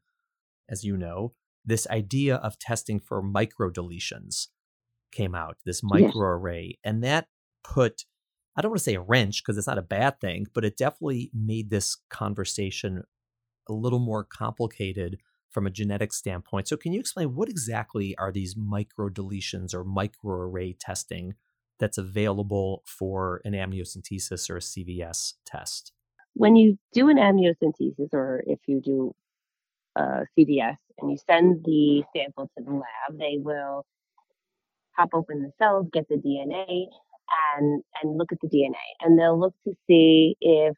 as 0.69 0.85
you 0.85 0.97
know 0.97 1.35
this 1.65 1.87
idea 1.89 2.37
of 2.37 2.59
testing 2.59 2.99
for 2.99 3.21
micro 3.21 3.71
deletions 3.71 4.49
came 5.13 5.35
out 5.35 5.59
this 5.65 5.83
microarray. 5.83 6.79
And 6.85 7.05
that 7.05 7.29
put 7.63 8.05
i 8.57 8.63
don't 8.63 8.71
want 8.71 8.79
to 8.79 8.85
say 8.85 8.95
a 8.95 9.01
wrench 9.01 9.43
because 9.43 9.59
it's 9.59 9.67
not 9.67 9.77
a 9.77 9.83
bad 9.83 10.19
thing 10.19 10.47
but 10.55 10.65
it 10.65 10.79
definitely 10.79 11.31
made 11.35 11.69
this 11.69 11.99
conversation 12.09 13.03
a 13.69 13.73
little 13.73 13.99
more 13.99 14.25
complicated 14.25 15.19
from 15.51 15.67
a 15.67 15.71
genetic 15.71 16.13
standpoint. 16.13 16.69
So 16.69 16.77
can 16.77 16.93
you 16.93 17.01
explain 17.01 17.35
what 17.35 17.49
exactly 17.49 18.17
are 18.17 18.33
these 18.33 18.57
micro 18.57 19.09
deletions 19.09 19.75
or 19.75 19.85
microarray 19.85 20.77
testing 20.79 21.35
that's 21.81 21.99
available 21.99 22.85
for 22.87 23.41
an 23.45 23.55
amniocentesis 23.55 24.49
or 24.51 24.59
a 24.59 24.61
CVS 24.61 25.35
test? 25.45 25.93
when 26.35 26.57
you 26.57 26.79
do 26.93 27.09
an 27.09 27.17
amniocentesis 27.17 28.13
or 28.13 28.43
if 28.47 28.59
you 28.67 28.81
do 28.81 29.15
a 29.97 30.25
CVS 30.39 30.77
and 30.99 31.11
you 31.11 31.19
send 31.29 31.65
the 31.65 32.03
sample 32.17 32.51
to 32.57 32.65
the 32.65 32.73
lab, 32.73 33.19
they 33.19 33.39
will 33.39 33.85
pop 34.97 35.11
open 35.15 35.43
the 35.43 35.53
cells, 35.59 35.89
get 35.93 36.09
the 36.09 36.17
DNA, 36.17 36.87
and 37.57 37.83
and 38.03 38.19
look 38.19 38.33
at 38.33 38.39
the 38.43 38.49
DNA, 38.49 38.75
and 39.01 39.19
they'll 39.19 39.39
look 39.39 39.55
to 39.67 39.75
see 39.87 40.37
if 40.41 40.77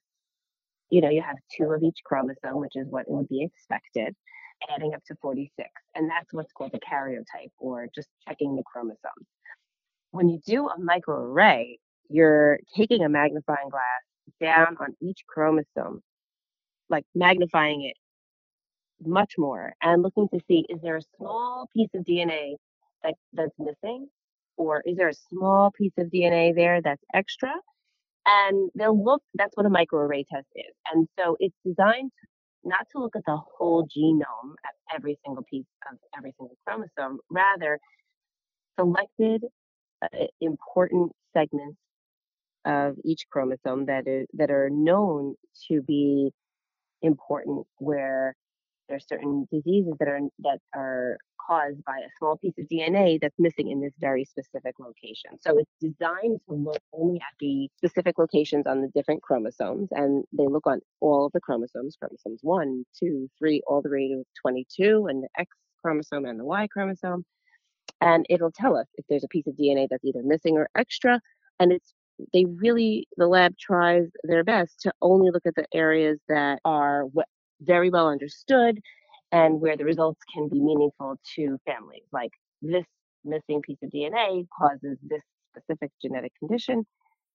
you 0.90 1.00
know 1.00 1.10
you 1.10 1.22
have 1.22 1.36
two 1.56 1.70
of 1.72 1.82
each 1.82 1.98
chromosome, 2.04 2.60
which 2.60 2.74
is 2.76 2.86
what 2.90 3.04
would 3.08 3.28
be 3.28 3.44
expected, 3.44 4.14
adding 4.74 4.92
up 4.94 5.02
to 5.06 5.14
46, 5.22 5.68
and 5.94 6.10
that's 6.10 6.32
what's 6.32 6.52
called 6.52 6.72
a 6.74 6.78
karyotype, 6.78 7.52
or 7.58 7.88
just 7.94 8.08
checking 8.28 8.56
the 8.56 8.62
chromosomes. 8.70 9.26
When 10.12 10.28
you 10.28 10.40
do 10.46 10.68
a 10.68 10.78
microarray, 10.78 11.76
you're 12.08 12.58
taking 12.76 13.02
a 13.02 13.08
magnifying 13.08 13.70
glass 13.70 14.02
down 14.40 14.76
on 14.80 14.94
each 15.02 15.20
chromosome, 15.28 16.02
like 16.90 17.04
magnifying 17.14 17.82
it 17.84 17.96
much 19.04 19.32
more 19.38 19.72
and 19.82 20.02
looking 20.02 20.28
to 20.28 20.40
see 20.46 20.64
is 20.68 20.80
there 20.82 20.96
a 20.96 21.02
small 21.16 21.66
piece 21.74 21.90
of 21.94 22.04
DNA 22.04 22.54
that, 23.02 23.14
that's 23.32 23.58
missing? 23.58 24.08
Or 24.58 24.82
is 24.86 24.96
there 24.96 25.08
a 25.08 25.14
small 25.14 25.72
piece 25.72 25.92
of 25.98 26.08
DNA 26.08 26.54
there 26.54 26.80
that's 26.82 27.02
extra? 27.14 27.52
And 28.26 28.70
they'll 28.76 29.02
look, 29.02 29.22
that's 29.34 29.56
what 29.56 29.66
a 29.66 29.70
microarray 29.70 30.24
test 30.32 30.46
is. 30.54 30.74
And 30.92 31.08
so 31.18 31.36
it's 31.40 31.56
designed 31.66 32.12
not 32.64 32.86
to 32.92 33.02
look 33.02 33.16
at 33.16 33.22
the 33.26 33.38
whole 33.58 33.84
genome 33.84 34.54
at 34.64 34.94
every 34.94 35.18
single 35.24 35.44
piece 35.50 35.66
of 35.90 35.98
every 36.16 36.32
single 36.38 36.56
chromosome, 36.66 37.18
rather, 37.30 37.80
selected 38.78 39.42
important 40.40 41.12
segments 41.32 41.78
of 42.64 42.96
each 43.04 43.26
chromosome 43.30 43.86
that 43.86 44.06
is 44.06 44.26
that 44.34 44.50
are 44.50 44.70
known 44.70 45.34
to 45.68 45.82
be 45.82 46.30
important 47.02 47.66
where 47.78 48.34
there's 48.88 49.06
certain 49.08 49.46
diseases 49.50 49.94
that 49.98 50.08
are 50.08 50.20
that 50.40 50.58
are 50.74 51.16
caused 51.46 51.82
by 51.84 51.96
a 51.98 52.10
small 52.18 52.36
piece 52.36 52.54
of 52.58 52.66
DNA 52.68 53.18
that's 53.20 53.34
missing 53.38 53.70
in 53.70 53.80
this 53.80 53.92
very 53.98 54.24
specific 54.24 54.74
location. 54.78 55.32
So 55.40 55.58
it's 55.58 55.70
designed 55.80 56.40
to 56.48 56.54
look 56.54 56.78
only 56.92 57.16
at 57.16 57.34
the 57.40 57.68
specific 57.78 58.18
locations 58.18 58.66
on 58.66 58.80
the 58.80 58.88
different 58.94 59.22
chromosomes, 59.22 59.88
and 59.92 60.24
they 60.32 60.46
look 60.46 60.66
on 60.66 60.80
all 61.00 61.26
of 61.26 61.32
the 61.32 61.40
chromosomes, 61.40 61.96
chromosomes 61.96 62.40
one, 62.42 62.84
two, 62.98 63.28
three, 63.38 63.62
all 63.66 63.82
the 63.82 63.90
way 63.90 64.08
to 64.08 64.22
22, 64.40 65.06
and 65.08 65.24
the 65.24 65.28
X 65.38 65.50
chromosome 65.82 66.24
and 66.24 66.38
the 66.38 66.44
Y 66.44 66.66
chromosome. 66.68 67.24
And 68.02 68.26
it'll 68.28 68.50
tell 68.50 68.76
us 68.76 68.88
if 68.96 69.06
there's 69.08 69.22
a 69.22 69.28
piece 69.28 69.46
of 69.46 69.54
DNA 69.54 69.86
that's 69.88 70.04
either 70.04 70.22
missing 70.24 70.56
or 70.56 70.68
extra. 70.76 71.20
And 71.60 71.72
it's 71.72 71.94
they 72.32 72.44
really 72.44 73.06
the 73.16 73.28
lab 73.28 73.56
tries 73.58 74.08
their 74.24 74.44
best 74.44 74.80
to 74.80 74.92
only 75.00 75.30
look 75.30 75.46
at 75.46 75.54
the 75.54 75.66
areas 75.72 76.18
that 76.28 76.58
are 76.64 77.04
very 77.60 77.90
well 77.90 78.08
understood 78.08 78.80
and 79.30 79.60
where 79.60 79.76
the 79.76 79.84
results 79.84 80.20
can 80.34 80.48
be 80.48 80.60
meaningful 80.60 81.16
to 81.36 81.58
families. 81.64 82.02
Like 82.12 82.32
this 82.60 82.84
missing 83.24 83.62
piece 83.62 83.78
of 83.82 83.90
DNA 83.90 84.46
causes 84.58 84.98
this 85.02 85.22
specific 85.56 85.90
genetic 86.02 86.32
condition. 86.40 86.84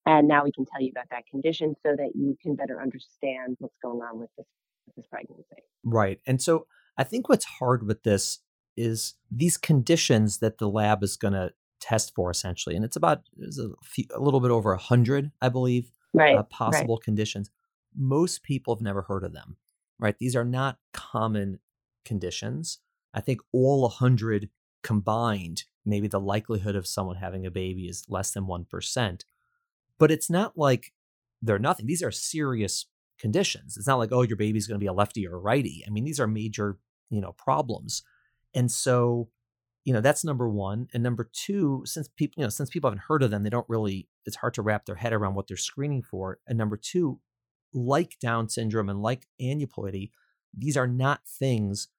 And 0.06 0.28
now 0.28 0.44
we 0.44 0.52
can 0.52 0.66
tell 0.66 0.82
you 0.82 0.92
about 0.92 1.08
that 1.12 1.24
condition 1.32 1.76
so 1.86 1.96
that 1.96 2.12
you 2.14 2.38
can 2.42 2.56
better 2.56 2.82
understand 2.82 3.56
what's 3.60 3.78
going 3.82 4.02
on 4.02 4.20
with 4.20 4.30
this, 4.38 4.46
with 4.86 4.96
this 4.96 5.06
pregnancy. 5.10 5.64
Right. 5.84 6.20
And 6.28 6.42
so 6.42 6.68
I 6.98 7.04
think 7.04 7.30
what's 7.30 7.46
hard 7.46 7.86
with 7.86 8.04
this 8.04 8.40
is 8.78 9.16
these 9.32 9.58
conditions 9.58 10.38
that 10.38 10.60
the 10.60 10.70
lab 10.70 11.04
is 11.04 11.18
going 11.18 11.34
to 11.34 11.52
test 11.80 12.14
for 12.16 12.32
essentially. 12.32 12.76
And 12.76 12.86
it's 12.86 12.96
about 12.96 13.22
it's 13.38 13.60
a, 13.60 13.70
few, 13.84 14.06
a 14.14 14.20
little 14.20 14.40
bit 14.40 14.52
over 14.52 14.74
a 14.74 14.78
hundred, 14.78 15.32
I 15.42 15.50
believe, 15.50 15.92
right, 16.14 16.38
uh, 16.38 16.44
possible 16.44 16.96
right. 16.96 17.04
conditions. 17.04 17.50
Most 17.96 18.44
people 18.44 18.76
have 18.76 18.82
never 18.82 19.04
heard 19.04 19.24
of 19.24 19.34
them 19.34 19.58
right? 20.00 20.18
These 20.18 20.36
are 20.36 20.46
not 20.46 20.78
common 20.94 21.60
conditions. 22.06 22.80
I 23.14 23.22
think 23.22 23.42
all 23.52 23.82
100 23.82 24.50
combined, 24.84 25.64
maybe 25.86 26.08
the 26.08 26.20
likelihood 26.20 26.76
of 26.76 26.88
someone 26.88 27.18
having 27.18 27.46
a 27.46 27.52
baby 27.52 27.86
is 27.88 28.06
less 28.08 28.32
than 28.32 28.46
1%. 28.46 29.22
But 29.98 30.12
it's 30.12 30.30
not 30.30 30.58
like 30.58 30.94
they're 31.42 31.60
nothing. 31.60 31.88
These 31.88 32.04
are 32.04 32.12
serious 32.12 32.86
conditions. 33.20 33.78
It's 33.78 33.88
not 33.88 33.98
like, 33.98 34.12
oh, 34.12 34.22
your 34.22 34.38
baby's 34.38 34.68
going 34.68 34.80
to 34.80 34.84
be 34.84 34.88
a 34.88 34.94
lefty 34.94 35.28
or 35.28 35.36
a 35.36 35.40
righty. 35.40 35.84
I 35.88 35.90
mean, 35.90 36.06
these 36.06 36.20
are 36.20 36.28
major, 36.28 36.78
you 37.10 37.20
know, 37.20 37.32
problems. 37.34 38.04
And 38.58 38.72
so, 38.72 39.30
you 39.86 39.94
know, 39.94 40.02
that's 40.02 40.26
number 40.26 40.50
one. 40.50 40.88
And 40.92 41.04
number 41.04 41.30
two, 41.32 41.84
since 41.86 42.08
people, 42.08 42.42
you 42.42 42.46
know, 42.46 42.50
since 42.50 42.72
people 42.72 42.90
haven't 42.90 43.04
heard 43.08 43.22
of 43.22 43.30
them, 43.30 43.44
they 43.44 43.52
don't 43.52 43.70
really, 43.70 44.10
it's 44.26 44.38
hard 44.38 44.56
to 44.56 44.64
wrap 44.64 44.86
their 44.88 44.96
head 44.96 45.14
around 45.14 45.36
what 45.36 45.48
they're 45.48 45.56
screening 45.56 46.02
for. 46.02 46.40
And 46.48 46.58
number 46.58 46.76
two, 46.76 47.20
like 47.72 48.18
Down 48.20 48.50
syndrome 48.50 48.90
and 48.90 49.00
like 49.00 49.28
aneuploidy, 49.40 50.10
these 50.58 50.76
are 50.76 50.88
not 50.88 51.28
things 51.28 51.90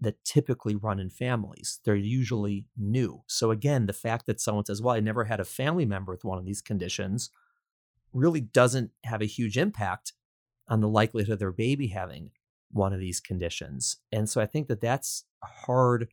that 0.00 0.24
typically 0.24 0.74
run 0.74 0.98
in 0.98 1.08
families. 1.08 1.78
They're 1.84 1.94
usually 1.94 2.66
new. 2.76 3.22
So, 3.28 3.52
again, 3.52 3.86
the 3.86 3.92
fact 3.92 4.26
that 4.26 4.40
someone 4.40 4.64
says, 4.64 4.82
Well, 4.82 4.96
I 4.96 5.00
never 5.00 5.24
had 5.24 5.38
a 5.38 5.44
family 5.44 5.86
member 5.86 6.10
with 6.10 6.24
one 6.24 6.38
of 6.38 6.44
these 6.44 6.60
conditions 6.60 7.30
really 8.12 8.40
doesn't 8.40 8.90
have 9.04 9.22
a 9.22 9.26
huge 9.26 9.56
impact 9.56 10.14
on 10.66 10.80
the 10.80 10.88
likelihood 10.88 11.34
of 11.34 11.38
their 11.38 11.52
baby 11.52 11.88
having 11.88 12.32
one 12.72 12.92
of 12.92 13.00
these 13.00 13.20
conditions. 13.20 13.96
And 14.10 14.28
so 14.28 14.40
I 14.40 14.46
think 14.46 14.68
that 14.68 14.80
that's 14.80 15.24
hard 15.44 16.08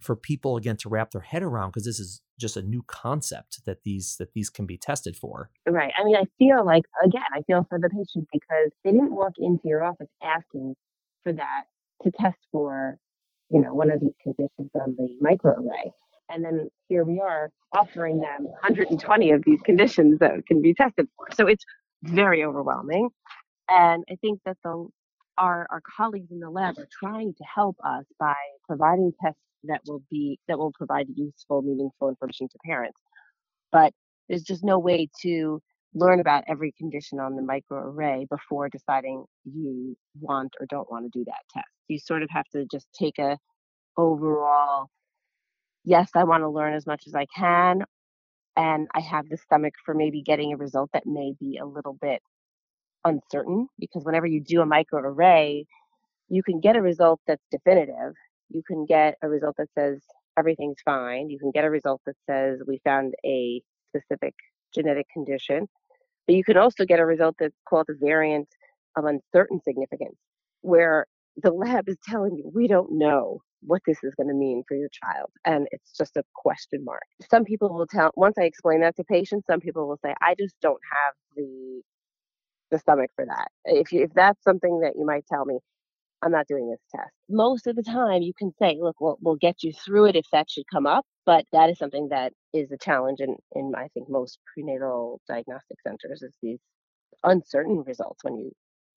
for 0.00 0.14
people 0.14 0.56
again 0.56 0.76
to 0.76 0.88
wrap 0.88 1.12
their 1.12 1.22
head 1.22 1.42
around 1.42 1.70
because 1.70 1.86
this 1.86 1.98
is 1.98 2.20
just 2.38 2.56
a 2.56 2.62
new 2.62 2.82
concept 2.86 3.64
that 3.64 3.84
these 3.84 4.16
that 4.18 4.32
these 4.34 4.50
can 4.50 4.66
be 4.66 4.76
tested 4.76 5.16
for. 5.16 5.50
Right. 5.66 5.92
I 5.98 6.04
mean, 6.04 6.16
I 6.16 6.24
feel 6.38 6.64
like 6.64 6.84
again, 7.04 7.22
I 7.32 7.42
feel 7.42 7.66
for 7.68 7.78
the 7.78 7.88
patient 7.88 8.28
because 8.32 8.70
they 8.84 8.90
didn't 8.90 9.14
walk 9.14 9.32
into 9.38 9.62
your 9.66 9.84
office 9.84 10.08
asking 10.22 10.74
for 11.22 11.32
that 11.32 11.64
to 12.02 12.10
test 12.10 12.36
for, 12.52 12.98
you 13.50 13.60
know, 13.60 13.72
one 13.72 13.90
of 13.90 14.00
these 14.00 14.14
conditions 14.22 14.70
on 14.74 14.96
the 14.98 15.08
microarray. 15.22 15.90
And 16.28 16.44
then 16.44 16.68
here 16.88 17.04
we 17.04 17.20
are 17.20 17.50
offering 17.74 18.20
them 18.20 18.44
120 18.44 19.30
of 19.30 19.42
these 19.44 19.60
conditions 19.62 20.18
that 20.18 20.46
can 20.46 20.60
be 20.60 20.74
tested 20.74 21.06
for. 21.16 21.26
So 21.34 21.46
it's 21.46 21.64
very 22.02 22.44
overwhelming. 22.44 23.10
And 23.68 24.04
I 24.10 24.16
think 24.16 24.40
that 24.44 24.56
the 24.64 24.88
our, 25.38 25.66
our 25.70 25.82
colleagues 25.96 26.30
in 26.30 26.40
the 26.40 26.50
lab 26.50 26.78
are 26.78 26.88
trying 27.00 27.34
to 27.34 27.44
help 27.44 27.76
us 27.84 28.04
by 28.18 28.34
providing 28.66 29.12
tests 29.22 29.40
that 29.64 29.80
will 29.86 30.02
be 30.10 30.38
that 30.48 30.58
will 30.58 30.72
provide 30.72 31.06
useful, 31.16 31.62
meaningful 31.62 32.08
information 32.08 32.48
to 32.48 32.58
parents. 32.64 33.00
But 33.72 33.92
there's 34.28 34.42
just 34.42 34.64
no 34.64 34.78
way 34.78 35.08
to 35.22 35.60
learn 35.94 36.20
about 36.20 36.44
every 36.48 36.72
condition 36.78 37.20
on 37.20 37.36
the 37.36 37.42
microarray 37.42 38.28
before 38.28 38.68
deciding 38.68 39.24
you 39.44 39.96
want 40.20 40.52
or 40.60 40.66
don't 40.66 40.90
want 40.90 41.10
to 41.10 41.18
do 41.18 41.24
that 41.24 41.42
test. 41.52 41.68
You 41.88 41.98
sort 41.98 42.22
of 42.22 42.28
have 42.30 42.46
to 42.52 42.66
just 42.70 42.86
take 42.98 43.18
a 43.18 43.38
overall 43.96 44.88
yes, 45.84 46.10
I 46.14 46.24
want 46.24 46.42
to 46.42 46.48
learn 46.48 46.74
as 46.74 46.86
much 46.86 47.04
as 47.06 47.14
I 47.14 47.26
can 47.36 47.82
and 48.56 48.88
I 48.94 49.00
have 49.00 49.28
the 49.28 49.36
stomach 49.36 49.74
for 49.84 49.94
maybe 49.94 50.22
getting 50.22 50.52
a 50.52 50.56
result 50.56 50.90
that 50.92 51.06
may 51.06 51.34
be 51.40 51.58
a 51.58 51.66
little 51.66 51.96
bit 52.00 52.22
uncertain 53.04 53.68
because 53.78 54.04
whenever 54.04 54.26
you 54.26 54.40
do 54.42 54.62
a 54.62 54.66
microarray, 54.66 55.64
you 56.28 56.42
can 56.42 56.60
get 56.60 56.76
a 56.76 56.82
result 56.82 57.20
that's 57.26 57.44
definitive 57.50 58.14
you 58.50 58.62
can 58.66 58.86
get 58.86 59.16
a 59.22 59.28
result 59.28 59.56
that 59.58 59.68
says 59.78 60.02
everything's 60.38 60.80
fine. 60.84 61.30
You 61.30 61.38
can 61.38 61.50
get 61.50 61.64
a 61.64 61.70
result 61.70 62.00
that 62.06 62.16
says 62.28 62.60
we 62.66 62.80
found 62.84 63.14
a 63.24 63.62
specific 63.90 64.34
genetic 64.74 65.06
condition. 65.12 65.68
But 66.26 66.36
you 66.36 66.44
can 66.44 66.56
also 66.58 66.84
get 66.84 67.00
a 67.00 67.06
result 67.06 67.36
that's 67.38 67.58
called 67.68 67.86
a 67.90 67.94
variant 68.00 68.48
of 68.96 69.04
uncertain 69.06 69.60
significance, 69.62 70.16
where 70.62 71.06
the 71.42 71.52
lab 71.52 71.88
is 71.88 71.98
telling 72.08 72.36
you 72.36 72.50
we 72.54 72.68
don't 72.68 72.92
know 72.92 73.40
what 73.62 73.82
this 73.86 73.98
is 74.04 74.14
going 74.16 74.28
to 74.28 74.34
mean 74.34 74.62
for 74.68 74.76
your 74.76 74.88
child 74.90 75.30
and 75.44 75.66
it's 75.72 75.96
just 75.96 76.16
a 76.16 76.24
question 76.34 76.84
mark 76.84 77.02
some 77.30 77.44
people 77.44 77.74
will 77.74 77.86
tell 77.86 78.10
once 78.16 78.36
i 78.38 78.44
explain 78.44 78.80
that 78.80 78.96
to 78.96 79.04
patients 79.04 79.46
some 79.48 79.60
people 79.60 79.88
will 79.88 79.98
say 80.04 80.14
i 80.22 80.34
just 80.38 80.54
don't 80.62 80.80
have 80.92 81.14
the 81.36 81.82
the 82.74 82.78
stomach 82.80 83.10
for 83.16 83.24
that 83.24 83.48
if 83.64 83.92
you, 83.92 84.02
if 84.02 84.10
that's 84.14 84.42
something 84.42 84.80
that 84.80 84.92
you 84.96 85.06
might 85.06 85.24
tell 85.26 85.44
me 85.44 85.58
I'm 86.24 86.32
not 86.32 86.48
doing 86.48 86.70
this 86.70 86.80
test. 86.90 87.10
Most 87.28 87.66
of 87.66 87.76
the 87.76 87.82
time, 87.82 88.22
you 88.22 88.32
can 88.36 88.50
say, 88.58 88.78
look, 88.80 88.96
we'll, 88.98 89.18
we'll 89.20 89.36
get 89.36 89.62
you 89.62 89.72
through 89.72 90.06
it 90.06 90.16
if 90.16 90.24
that 90.32 90.50
should 90.50 90.64
come 90.72 90.86
up. 90.86 91.04
But 91.26 91.44
that 91.52 91.68
is 91.68 91.78
something 91.78 92.08
that 92.10 92.32
is 92.54 92.70
a 92.72 92.78
challenge 92.78 93.20
in, 93.20 93.36
in 93.54 93.72
I 93.76 93.88
think, 93.92 94.08
most 94.08 94.38
prenatal 94.52 95.20
diagnostic 95.28 95.76
centers 95.86 96.22
is 96.22 96.34
these 96.42 96.60
uncertain 97.22 97.84
results 97.86 98.24
when 98.24 98.36
you 98.36 98.52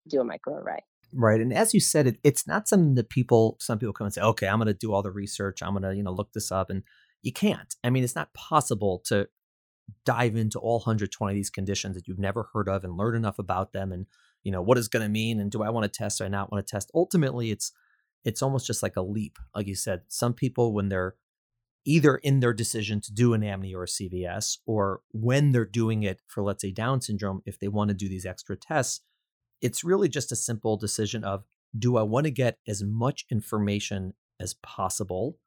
do 0.09 0.21
a 0.21 0.23
microarray. 0.23 0.79
Right. 1.13 1.41
And 1.41 1.53
as 1.53 1.73
you 1.73 1.79
said, 1.81 2.07
it, 2.07 2.17
it's 2.23 2.47
not 2.47 2.67
something 2.67 2.95
that 2.95 3.09
people, 3.09 3.57
some 3.59 3.77
people 3.77 3.93
come 3.93 4.05
and 4.05 4.13
say, 4.13 4.21
okay, 4.21 4.47
I'm 4.47 4.57
going 4.57 4.67
to 4.67 4.73
do 4.73 4.93
all 4.93 5.03
the 5.03 5.11
research. 5.11 5.61
I'm 5.61 5.71
going 5.71 5.83
to, 5.83 5.95
you 5.95 6.03
know, 6.03 6.11
look 6.11 6.31
this 6.33 6.51
up. 6.51 6.69
And 6.69 6.83
you 7.23 7.33
can't. 7.33 7.75
I 7.83 7.89
mean, 7.89 8.03
it's 8.03 8.15
not 8.15 8.33
possible 8.33 9.01
to 9.07 9.27
dive 10.05 10.35
into 10.35 10.59
all 10.59 10.79
120 10.79 11.31
of 11.31 11.35
these 11.35 11.49
conditions 11.49 11.95
that 11.95 12.07
you've 12.07 12.19
never 12.19 12.49
heard 12.53 12.67
of 12.67 12.83
and 12.83 12.97
learn 12.97 13.15
enough 13.15 13.39
about 13.39 13.73
them 13.73 13.91
and 13.91 14.05
you 14.43 14.51
know 14.51 14.61
what 14.61 14.77
is 14.77 14.87
going 14.87 15.03
to 15.03 15.09
mean 15.09 15.39
and 15.39 15.51
do 15.51 15.63
i 15.63 15.69
want 15.69 15.83
to 15.83 15.97
test 15.97 16.19
or 16.19 16.25
I 16.25 16.27
not 16.27 16.51
want 16.51 16.65
to 16.65 16.71
test 16.71 16.91
ultimately 16.93 17.51
it's 17.51 17.71
it's 18.23 18.41
almost 18.41 18.67
just 18.67 18.83
like 18.83 18.95
a 18.95 19.01
leap 19.01 19.37
like 19.55 19.67
you 19.67 19.75
said 19.75 20.01
some 20.07 20.33
people 20.33 20.73
when 20.73 20.89
they're 20.89 21.15
either 21.85 22.17
in 22.17 22.41
their 22.41 22.53
decision 22.53 22.99
to 22.99 23.13
do 23.13 23.33
an 23.33 23.41
amnio 23.41 23.75
or 23.75 23.83
a 23.83 23.87
cvs 23.87 24.57
or 24.65 25.01
when 25.11 25.51
they're 25.51 25.65
doing 25.65 26.03
it 26.03 26.21
for 26.27 26.43
let's 26.43 26.61
say 26.61 26.71
down 26.71 26.99
syndrome 26.99 27.41
if 27.45 27.59
they 27.59 27.69
want 27.69 27.89
to 27.89 27.93
do 27.93 28.09
these 28.09 28.25
extra 28.25 28.57
tests 28.57 29.01
it's 29.61 29.83
really 29.83 30.09
just 30.09 30.31
a 30.31 30.35
simple 30.35 30.77
decision 30.77 31.23
of 31.23 31.43
do 31.77 31.97
I 31.97 32.03
want 32.03 32.25
to 32.25 32.31
get 32.31 32.59
as 32.67 32.83
much 32.83 33.25
information 33.29 34.13
as 34.39 34.53
possible? 34.55 35.37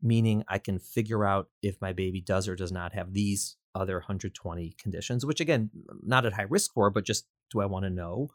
Meaning, 0.00 0.44
I 0.48 0.58
can 0.58 0.78
figure 0.78 1.24
out 1.24 1.48
if 1.62 1.80
my 1.80 1.92
baby 1.92 2.20
does 2.20 2.48
or 2.48 2.54
does 2.54 2.72
not 2.72 2.92
have 2.92 3.14
these 3.14 3.56
other 3.78 3.94
120 3.94 4.74
conditions, 4.78 5.24
which 5.24 5.40
again, 5.40 5.70
not 6.02 6.26
at 6.26 6.34
high 6.34 6.46
risk 6.48 6.72
for, 6.72 6.90
but 6.90 7.04
just 7.04 7.26
do 7.50 7.60
I 7.60 7.66
want 7.66 7.84
to 7.84 7.90
know? 7.90 8.28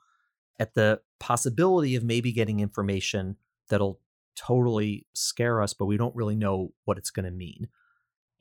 At 0.60 0.76
the 0.76 1.02
possibility 1.20 1.96
of 1.96 2.04
maybe 2.04 2.32
getting 2.32 2.60
information 2.60 3.38
that'll 3.70 4.00
totally 4.36 5.06
scare 5.14 5.62
us, 5.62 5.74
but 5.74 5.86
we 5.86 5.98
don't 5.98 6.16
really 6.16 6.36
know 6.36 6.74
what 6.86 6.98
it's 6.98 7.12
going 7.12 7.26
to 7.26 7.32
mean. 7.32 7.68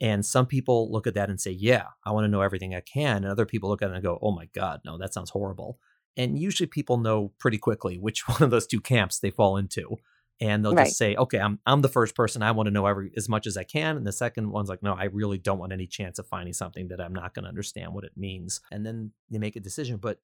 And 0.01 0.27
some 0.27 0.47
people 0.47 0.91
look 0.91 1.07
at 1.07 1.15
that 1.15 1.31
and 1.31 1.41
say, 1.41 1.53
Yeah, 1.53 1.87
I 2.05 2.11
want 2.11 2.25
to 2.25 2.29
know 2.29 2.41
everything 2.41 2.75
I 2.75 2.81
can. 2.81 3.19
And 3.19 3.27
other 3.27 3.47
people 3.47 3.71
look 3.71 3.83
at 3.83 3.91
it 3.91 3.95
and 3.95 4.03
go, 4.03 4.19
Oh 4.21 4.33
my 4.33 4.47
God, 4.53 4.81
no, 4.85 4.99
that 4.99 5.15
sounds 5.15 5.31
horrible. 5.31 5.79
And 6.17 6.39
usually 6.39 6.67
people 6.67 6.99
know 6.99 7.33
pretty 7.39 7.59
quickly 7.59 7.99
which 7.99 8.29
one 8.29 8.43
of 8.43 8.51
those 8.51 8.67
two 8.67 8.81
camps 8.81 9.19
they 9.19 9.31
fall 9.31 9.57
into. 9.57 9.97
And 10.43 10.65
they'll 10.65 10.75
right. 10.75 10.87
just 10.87 10.99
say, 10.99 11.15
okay, 11.15 11.39
I'm 11.39 11.61
I'm 11.67 11.83
the 11.83 11.89
first 11.89 12.17
person. 12.17 12.43
I 12.43 12.51
want 12.51 12.67
to 12.67 12.73
know 12.73 12.87
every 12.87 13.13
as 13.17 13.29
much 13.29 13.47
as 13.47 13.57
I 13.57 13.63
can. 13.63 13.97
And 13.97 14.05
the 14.05 14.13
second 14.13 14.51
one's 14.51 14.69
like, 14.69 14.83
no, 14.83 14.93
I 14.93 15.05
really 15.05 15.39
don't 15.39 15.59
want 15.59 15.73
any 15.73 15.87
chance 15.87 16.19
of 16.19 16.27
finding 16.27 16.53
something 16.53 16.89
that 16.89 17.01
I'm 17.01 17.13
not 17.13 17.33
going 17.33 17.45
to 17.45 17.49
understand 17.49 17.95
what 17.95 18.03
it 18.03 18.17
means. 18.17 18.61
And 18.73 18.85
then 18.85 19.13
they 19.31 19.39
make 19.39 19.55
a 19.55 19.61
decision. 19.61 19.99
But 19.99 20.19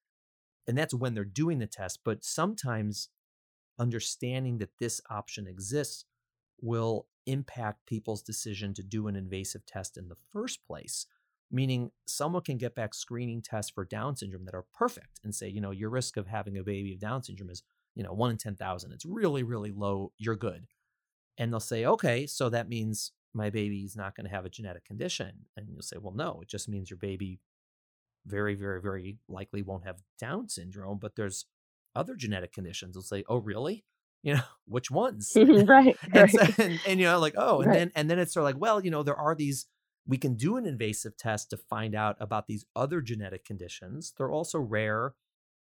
and 0.67 0.77
that's 0.77 0.93
when 0.93 1.13
they're 1.13 1.23
doing 1.23 1.59
the 1.59 1.67
test. 1.67 2.01
But 2.03 2.25
sometimes 2.25 3.07
understanding 3.79 4.57
that 4.57 4.77
this 4.77 4.99
option 5.09 5.47
exists 5.47 6.03
will 6.61 7.07
impact 7.25 7.85
people's 7.85 8.21
decision 8.21 8.73
to 8.73 8.83
do 8.83 9.07
an 9.07 9.15
invasive 9.15 9.65
test 9.65 9.97
in 9.97 10.09
the 10.09 10.17
first 10.33 10.65
place 10.67 11.05
meaning 11.51 11.91
someone 12.05 12.43
can 12.43 12.57
get 12.57 12.75
back 12.75 12.93
screening 12.93 13.41
tests 13.41 13.71
for 13.71 13.85
Down 13.85 14.15
syndrome 14.15 14.45
that 14.45 14.53
are 14.53 14.65
perfect 14.73 15.19
and 15.23 15.33
say, 15.33 15.47
you 15.47 15.61
know, 15.61 15.71
your 15.71 15.89
risk 15.89 16.17
of 16.17 16.27
having 16.27 16.57
a 16.57 16.63
baby 16.63 16.93
of 16.93 16.99
Down 16.99 17.23
syndrome 17.23 17.49
is, 17.49 17.63
you 17.99 18.05
know, 18.05 18.13
one 18.13 18.31
in 18.31 18.37
10,000. 18.37 18.93
It's 18.93 19.05
really, 19.05 19.43
really 19.43 19.71
low. 19.71 20.13
You're 20.17 20.37
good. 20.37 20.67
And 21.37 21.51
they'll 21.51 21.59
say, 21.59 21.83
okay, 21.83 22.25
so 22.27 22.47
that 22.47 22.69
means 22.69 23.11
my 23.33 23.49
baby's 23.49 23.97
not 23.97 24.15
going 24.15 24.23
to 24.23 24.33
have 24.33 24.45
a 24.45 24.49
genetic 24.49 24.85
condition. 24.85 25.33
And 25.57 25.67
you'll 25.67 25.81
say, 25.81 25.97
well, 25.99 26.13
no, 26.13 26.39
it 26.41 26.47
just 26.47 26.69
means 26.69 26.89
your 26.89 26.95
baby 26.95 27.41
very, 28.25 28.55
very, 28.55 28.81
very 28.81 29.17
likely 29.27 29.63
won't 29.63 29.83
have 29.85 29.97
Down 30.17 30.47
syndrome, 30.47 30.97
but 30.97 31.17
there's 31.17 31.45
other 31.93 32.15
genetic 32.15 32.53
conditions. 32.53 32.93
They'll 32.93 33.03
say, 33.03 33.25
oh, 33.27 33.39
really? 33.39 33.83
You 34.23 34.35
know, 34.35 34.43
which 34.65 34.89
ones? 34.89 35.33
right. 35.35 35.97
and, 36.03 36.15
right. 36.15 36.31
So, 36.31 36.63
and, 36.63 36.79
and, 36.87 36.99
you 37.01 37.05
know, 37.05 37.19
like, 37.19 37.35
oh, 37.35 37.59
and 37.59 37.67
right. 37.67 37.79
then, 37.79 37.91
and 37.95 38.09
then 38.09 38.17
it's 38.17 38.33
sort 38.33 38.43
of 38.43 38.45
like, 38.45 38.61
well, 38.61 38.81
you 38.81 38.91
know, 38.91 39.03
there 39.03 39.19
are 39.19 39.35
these 39.35 39.65
we 40.07 40.17
can 40.17 40.35
do 40.35 40.55
an 40.55 40.65
invasive 40.65 41.17
test 41.17 41.49
to 41.49 41.57
find 41.57 41.93
out 41.93 42.15
about 42.21 42.47
these 42.47 42.63
other 42.77 43.01
genetic 43.01 43.43
conditions. 43.43 44.13
They're 44.17 44.31
also 44.31 44.57
rare. 44.57 45.15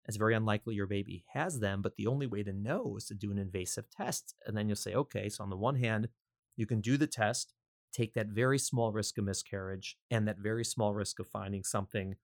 It's 0.07 0.17
very 0.17 0.35
unlikely 0.35 0.75
your 0.75 0.87
baby 0.87 1.25
has 1.33 1.59
them, 1.59 1.81
but 1.81 1.95
the 1.95 2.07
only 2.07 2.27
way 2.27 2.43
to 2.43 2.53
know 2.53 2.95
is 2.97 3.05
to 3.05 3.13
do 3.13 3.31
an 3.31 3.37
invasive 3.37 3.89
test. 3.89 4.35
And 4.45 4.55
then 4.55 4.67
you'll 4.67 4.75
say, 4.75 4.93
okay, 4.93 5.29
so 5.29 5.43
on 5.43 5.49
the 5.49 5.57
one 5.57 5.75
hand, 5.75 6.09
you 6.55 6.65
can 6.65 6.81
do 6.81 6.97
the 6.97 7.07
test, 7.07 7.53
take 7.91 8.13
that 8.13 8.27
very 8.27 8.59
small 8.59 8.91
risk 8.91 9.17
of 9.17 9.25
miscarriage 9.25 9.97
and 10.11 10.27
that 10.27 10.37
very 10.37 10.63
small 10.63 10.93
risk 10.93 11.19
of 11.19 11.27
finding 11.27 11.63
something 11.63 12.15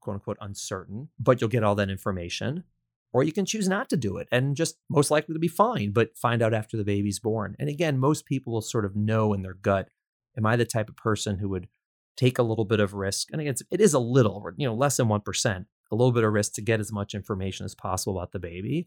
quote 0.00 0.14
unquote 0.14 0.38
uncertain, 0.40 1.08
but 1.18 1.40
you'll 1.40 1.50
get 1.50 1.64
all 1.64 1.74
that 1.74 1.90
information. 1.90 2.64
Or 3.12 3.22
you 3.22 3.32
can 3.32 3.46
choose 3.46 3.68
not 3.68 3.88
to 3.90 3.96
do 3.96 4.16
it 4.16 4.26
and 4.32 4.56
just 4.56 4.76
most 4.90 5.10
likely 5.10 5.34
to 5.34 5.38
be 5.38 5.48
fine, 5.48 5.92
but 5.92 6.16
find 6.16 6.42
out 6.42 6.52
after 6.52 6.76
the 6.76 6.84
baby's 6.84 7.20
born. 7.20 7.54
And 7.60 7.68
again, 7.68 7.96
most 7.98 8.26
people 8.26 8.52
will 8.52 8.60
sort 8.60 8.84
of 8.84 8.96
know 8.96 9.32
in 9.32 9.42
their 9.42 9.54
gut 9.54 9.88
Am 10.36 10.46
I 10.46 10.56
the 10.56 10.64
type 10.64 10.88
of 10.88 10.96
person 10.96 11.38
who 11.38 11.48
would 11.50 11.68
take 12.16 12.38
a 12.38 12.42
little 12.42 12.64
bit 12.64 12.80
of 12.80 12.94
risk? 12.94 13.28
And 13.32 13.40
again, 13.40 13.54
it 13.70 13.80
is 13.80 13.94
a 13.94 13.98
little, 13.98 14.44
you 14.56 14.66
know, 14.66 14.74
less 14.74 14.96
than 14.96 15.08
1%, 15.08 15.66
a 15.90 15.94
little 15.94 16.12
bit 16.12 16.24
of 16.24 16.32
risk 16.32 16.54
to 16.54 16.62
get 16.62 16.80
as 16.80 16.92
much 16.92 17.14
information 17.14 17.64
as 17.64 17.74
possible 17.74 18.18
about 18.18 18.32
the 18.32 18.38
baby. 18.38 18.86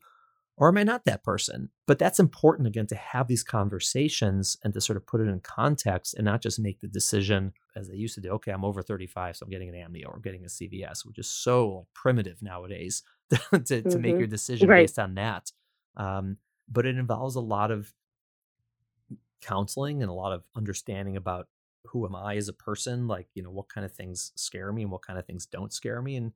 Or 0.60 0.70
am 0.70 0.78
I 0.80 0.84
not 0.84 1.06
that 1.06 1.24
person? 1.24 1.70
But 1.86 2.00
that's 2.00 2.20
important, 2.20 2.68
again, 2.68 2.88
to 2.88 2.96
have 2.96 3.28
these 3.28 3.44
conversations 3.44 4.58
and 4.64 4.74
to 4.74 4.82
sort 4.82 4.98
of 4.98 5.06
put 5.06 5.22
it 5.22 5.28
in 5.28 5.40
context 5.40 6.16
and 6.16 6.26
not 6.26 6.42
just 6.42 6.60
make 6.60 6.80
the 6.80 6.88
decision 6.88 7.54
as 7.76 7.88
they 7.88 7.96
used 7.96 8.16
to 8.16 8.22
do. 8.22 8.30
Okay, 8.32 8.52
I'm 8.52 8.66
over 8.66 8.82
35, 8.82 9.38
so 9.38 9.46
I'm 9.46 9.52
getting 9.52 9.70
an 9.70 9.76
amnio 9.76 10.08
or 10.08 10.20
getting 10.20 10.44
a 10.46 10.48
CVS, 10.48 11.06
which 11.06 11.20
is 11.20 11.30
so 11.30 11.70
like, 11.70 11.86
primitive 11.94 12.42
nowadays 12.42 13.04
to, 13.30 13.38
to, 13.38 13.60
mm-hmm. 13.60 13.90
to, 13.90 14.00
make 14.00 14.12
mm-hmm. 14.14 14.20
your 14.20 14.28
decision 14.28 14.68
right. 14.68 14.82
based 14.82 14.98
on 14.98 15.14
that. 15.16 15.52
Um, 15.96 16.38
but 16.68 16.88
it 16.88 16.98
involves 16.98 17.36
a 17.36 17.42
lot 17.42 17.70
of 17.70 17.94
counseling 19.42 20.02
and 20.02 20.10
a 20.10 20.14
lot 20.14 20.34
of 20.34 20.44
understanding 20.56 21.18
about 21.18 21.48
who 21.86 22.04
am 22.08 22.16
I 22.16 22.36
as 22.36 22.50
a 22.50 22.54
person, 22.54 23.08
like, 23.08 23.28
you 23.36 23.44
know, 23.44 23.52
what 23.52 23.70
kind 23.70 23.86
of 23.86 23.94
things 23.94 24.32
scare 24.36 24.74
me 24.74 24.82
and 24.82 24.92
what 24.92 25.04
kind 25.04 25.20
of 25.20 25.26
things 25.26 25.46
don't 25.46 25.72
scare 25.72 26.02
me. 26.02 26.16
And, 26.16 26.34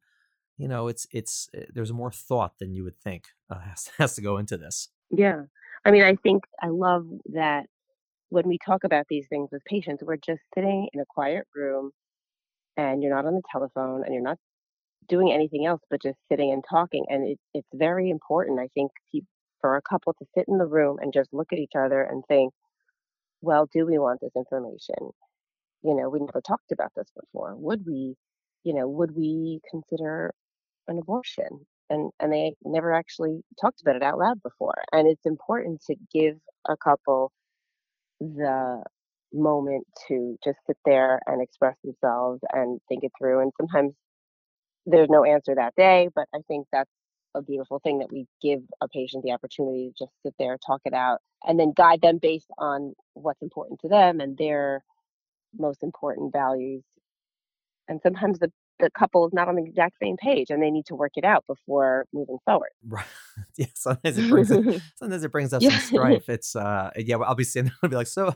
you 0.61 0.67
know, 0.67 0.87
it's, 0.87 1.07
it's, 1.11 1.49
eh, 1.55 1.65
there's 1.73 1.91
more 1.91 2.11
thought 2.11 2.59
than 2.59 2.71
you 2.71 2.83
would 2.83 2.99
think 2.99 3.25
uh, 3.49 3.59
has, 3.69 3.89
has 3.97 4.15
to 4.15 4.21
go 4.21 4.37
into 4.37 4.57
this. 4.57 4.89
Yeah. 5.09 5.41
I 5.83 5.89
mean, 5.89 6.03
I 6.03 6.15
think 6.15 6.43
I 6.61 6.67
love 6.67 7.07
that 7.33 7.65
when 8.29 8.47
we 8.47 8.59
talk 8.63 8.83
about 8.83 9.07
these 9.09 9.25
things 9.27 9.49
with 9.51 9.63
patients, 9.65 10.03
we're 10.05 10.17
just 10.17 10.41
sitting 10.53 10.87
in 10.93 10.99
a 10.99 11.05
quiet 11.09 11.47
room 11.55 11.91
and 12.77 13.01
you're 13.01 13.13
not 13.13 13.25
on 13.25 13.33
the 13.33 13.41
telephone 13.51 14.03
and 14.05 14.13
you're 14.13 14.23
not 14.23 14.37
doing 15.09 15.31
anything 15.33 15.65
else 15.65 15.81
but 15.89 16.01
just 16.01 16.19
sitting 16.29 16.51
and 16.53 16.63
talking. 16.69 17.05
And 17.09 17.27
it, 17.27 17.39
it's 17.55 17.67
very 17.73 18.11
important, 18.11 18.59
I 18.59 18.67
think, 18.75 18.91
for 19.61 19.75
a 19.77 19.81
couple 19.81 20.13
to 20.13 20.25
sit 20.37 20.45
in 20.47 20.59
the 20.59 20.67
room 20.67 20.97
and 21.01 21.11
just 21.11 21.33
look 21.33 21.47
at 21.51 21.59
each 21.59 21.73
other 21.75 22.03
and 22.03 22.23
think, 22.27 22.53
well, 23.41 23.67
do 23.73 23.87
we 23.87 23.97
want 23.97 24.21
this 24.21 24.35
information? 24.35 25.09
You 25.83 25.95
know, 25.95 26.09
we 26.09 26.19
never 26.19 26.41
talked 26.45 26.71
about 26.71 26.91
this 26.95 27.07
before. 27.19 27.55
Would 27.55 27.83
we, 27.87 28.13
you 28.63 28.75
know, 28.75 28.87
would 28.87 29.15
we 29.15 29.59
consider 29.71 30.31
an 30.87 30.97
abortion? 30.99 31.65
And 31.89 32.11
and 32.19 32.31
they 32.31 32.53
never 32.63 32.93
actually 32.93 33.41
talked 33.59 33.81
about 33.81 33.95
it 33.95 34.03
out 34.03 34.17
loud 34.17 34.41
before. 34.43 34.75
And 34.93 35.07
it's 35.07 35.25
important 35.25 35.81
to 35.87 35.95
give 36.13 36.37
a 36.67 36.77
couple 36.77 37.31
the 38.19 38.83
moment 39.33 39.85
to 40.07 40.37
just 40.43 40.59
sit 40.67 40.77
there 40.85 41.19
and 41.25 41.41
express 41.41 41.75
themselves 41.83 42.41
and 42.53 42.79
think 42.89 43.03
it 43.03 43.11
through. 43.17 43.41
And 43.41 43.51
sometimes 43.57 43.93
there's 44.85 45.09
no 45.09 45.23
answer 45.23 45.55
that 45.55 45.75
day, 45.75 46.09
but 46.15 46.25
I 46.33 46.39
think 46.47 46.67
that's 46.71 46.89
a 47.35 47.41
beautiful 47.41 47.79
thing 47.79 47.99
that 47.99 48.11
we 48.11 48.25
give 48.41 48.61
a 48.81 48.87
patient 48.89 49.23
the 49.23 49.31
opportunity 49.31 49.91
to 49.97 50.05
just 50.05 50.11
sit 50.23 50.33
there, 50.37 50.57
talk 50.65 50.81
it 50.85 50.93
out, 50.93 51.19
and 51.45 51.59
then 51.59 51.73
guide 51.75 52.01
them 52.01 52.19
based 52.21 52.49
on 52.57 52.93
what's 53.13 53.41
important 53.41 53.79
to 53.81 53.87
them 53.87 54.19
and 54.19 54.37
their 54.37 54.83
most 55.57 55.83
important 55.83 56.33
values. 56.33 56.83
And 57.87 57.99
sometimes 58.01 58.39
the, 58.39 58.51
the 58.81 58.89
couple 58.97 59.25
is 59.25 59.33
not 59.33 59.47
on 59.47 59.55
the 59.55 59.63
exact 59.63 59.95
same 60.01 60.17
page 60.17 60.49
and 60.49 60.61
they 60.61 60.69
need 60.69 60.85
to 60.87 60.95
work 60.95 61.13
it 61.15 61.23
out 61.23 61.45
before 61.47 62.05
moving 62.13 62.37
forward. 62.45 62.69
Right. 62.87 63.05
Yeah. 63.57 63.67
Sometimes 63.73 64.17
it 64.17 64.29
brings 64.29 64.51
up, 64.51 64.63
sometimes 64.97 65.23
it 65.23 65.31
brings 65.31 65.53
up 65.53 65.63
some 65.63 65.71
strife. 65.71 66.29
It's 66.29 66.55
uh 66.55 66.91
yeah, 66.95 67.17
I'll 67.17 67.33
be 67.33 67.43
saying 67.43 67.71
I'll 67.81 67.89
be 67.89 67.95
like, 67.95 68.07
so 68.07 68.29
do 68.29 68.35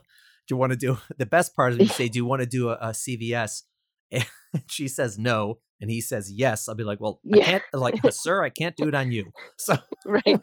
you 0.50 0.58
want 0.58 0.72
to 0.72 0.78
do 0.78 0.98
the 1.18 1.26
best 1.26 1.56
part 1.56 1.74
is 1.74 1.80
you 1.80 1.88
say, 1.88 2.08
Do 2.08 2.18
you 2.18 2.26
want 2.26 2.41
to 2.41 2.46
do 2.46 2.70
a, 2.70 2.76
a 2.76 2.89
CVS? 2.89 3.64
And 4.12 4.26
she 4.68 4.88
says 4.88 5.18
no 5.20 5.60
and 5.82 5.91
he 5.91 6.01
says 6.01 6.32
yes, 6.32 6.67
I'll 6.67 6.76
be 6.76 6.84
like, 6.84 6.99
well, 6.99 7.19
yeah. 7.23 7.38
I 7.38 7.45
can't, 7.45 7.63
like, 7.73 7.95
sir, 8.11 8.43
I 8.43 8.49
can't 8.49 8.76
do 8.76 8.88
it 8.88 8.95
on 8.95 9.11
you. 9.11 9.32
So, 9.57 9.78
right, 10.05 10.39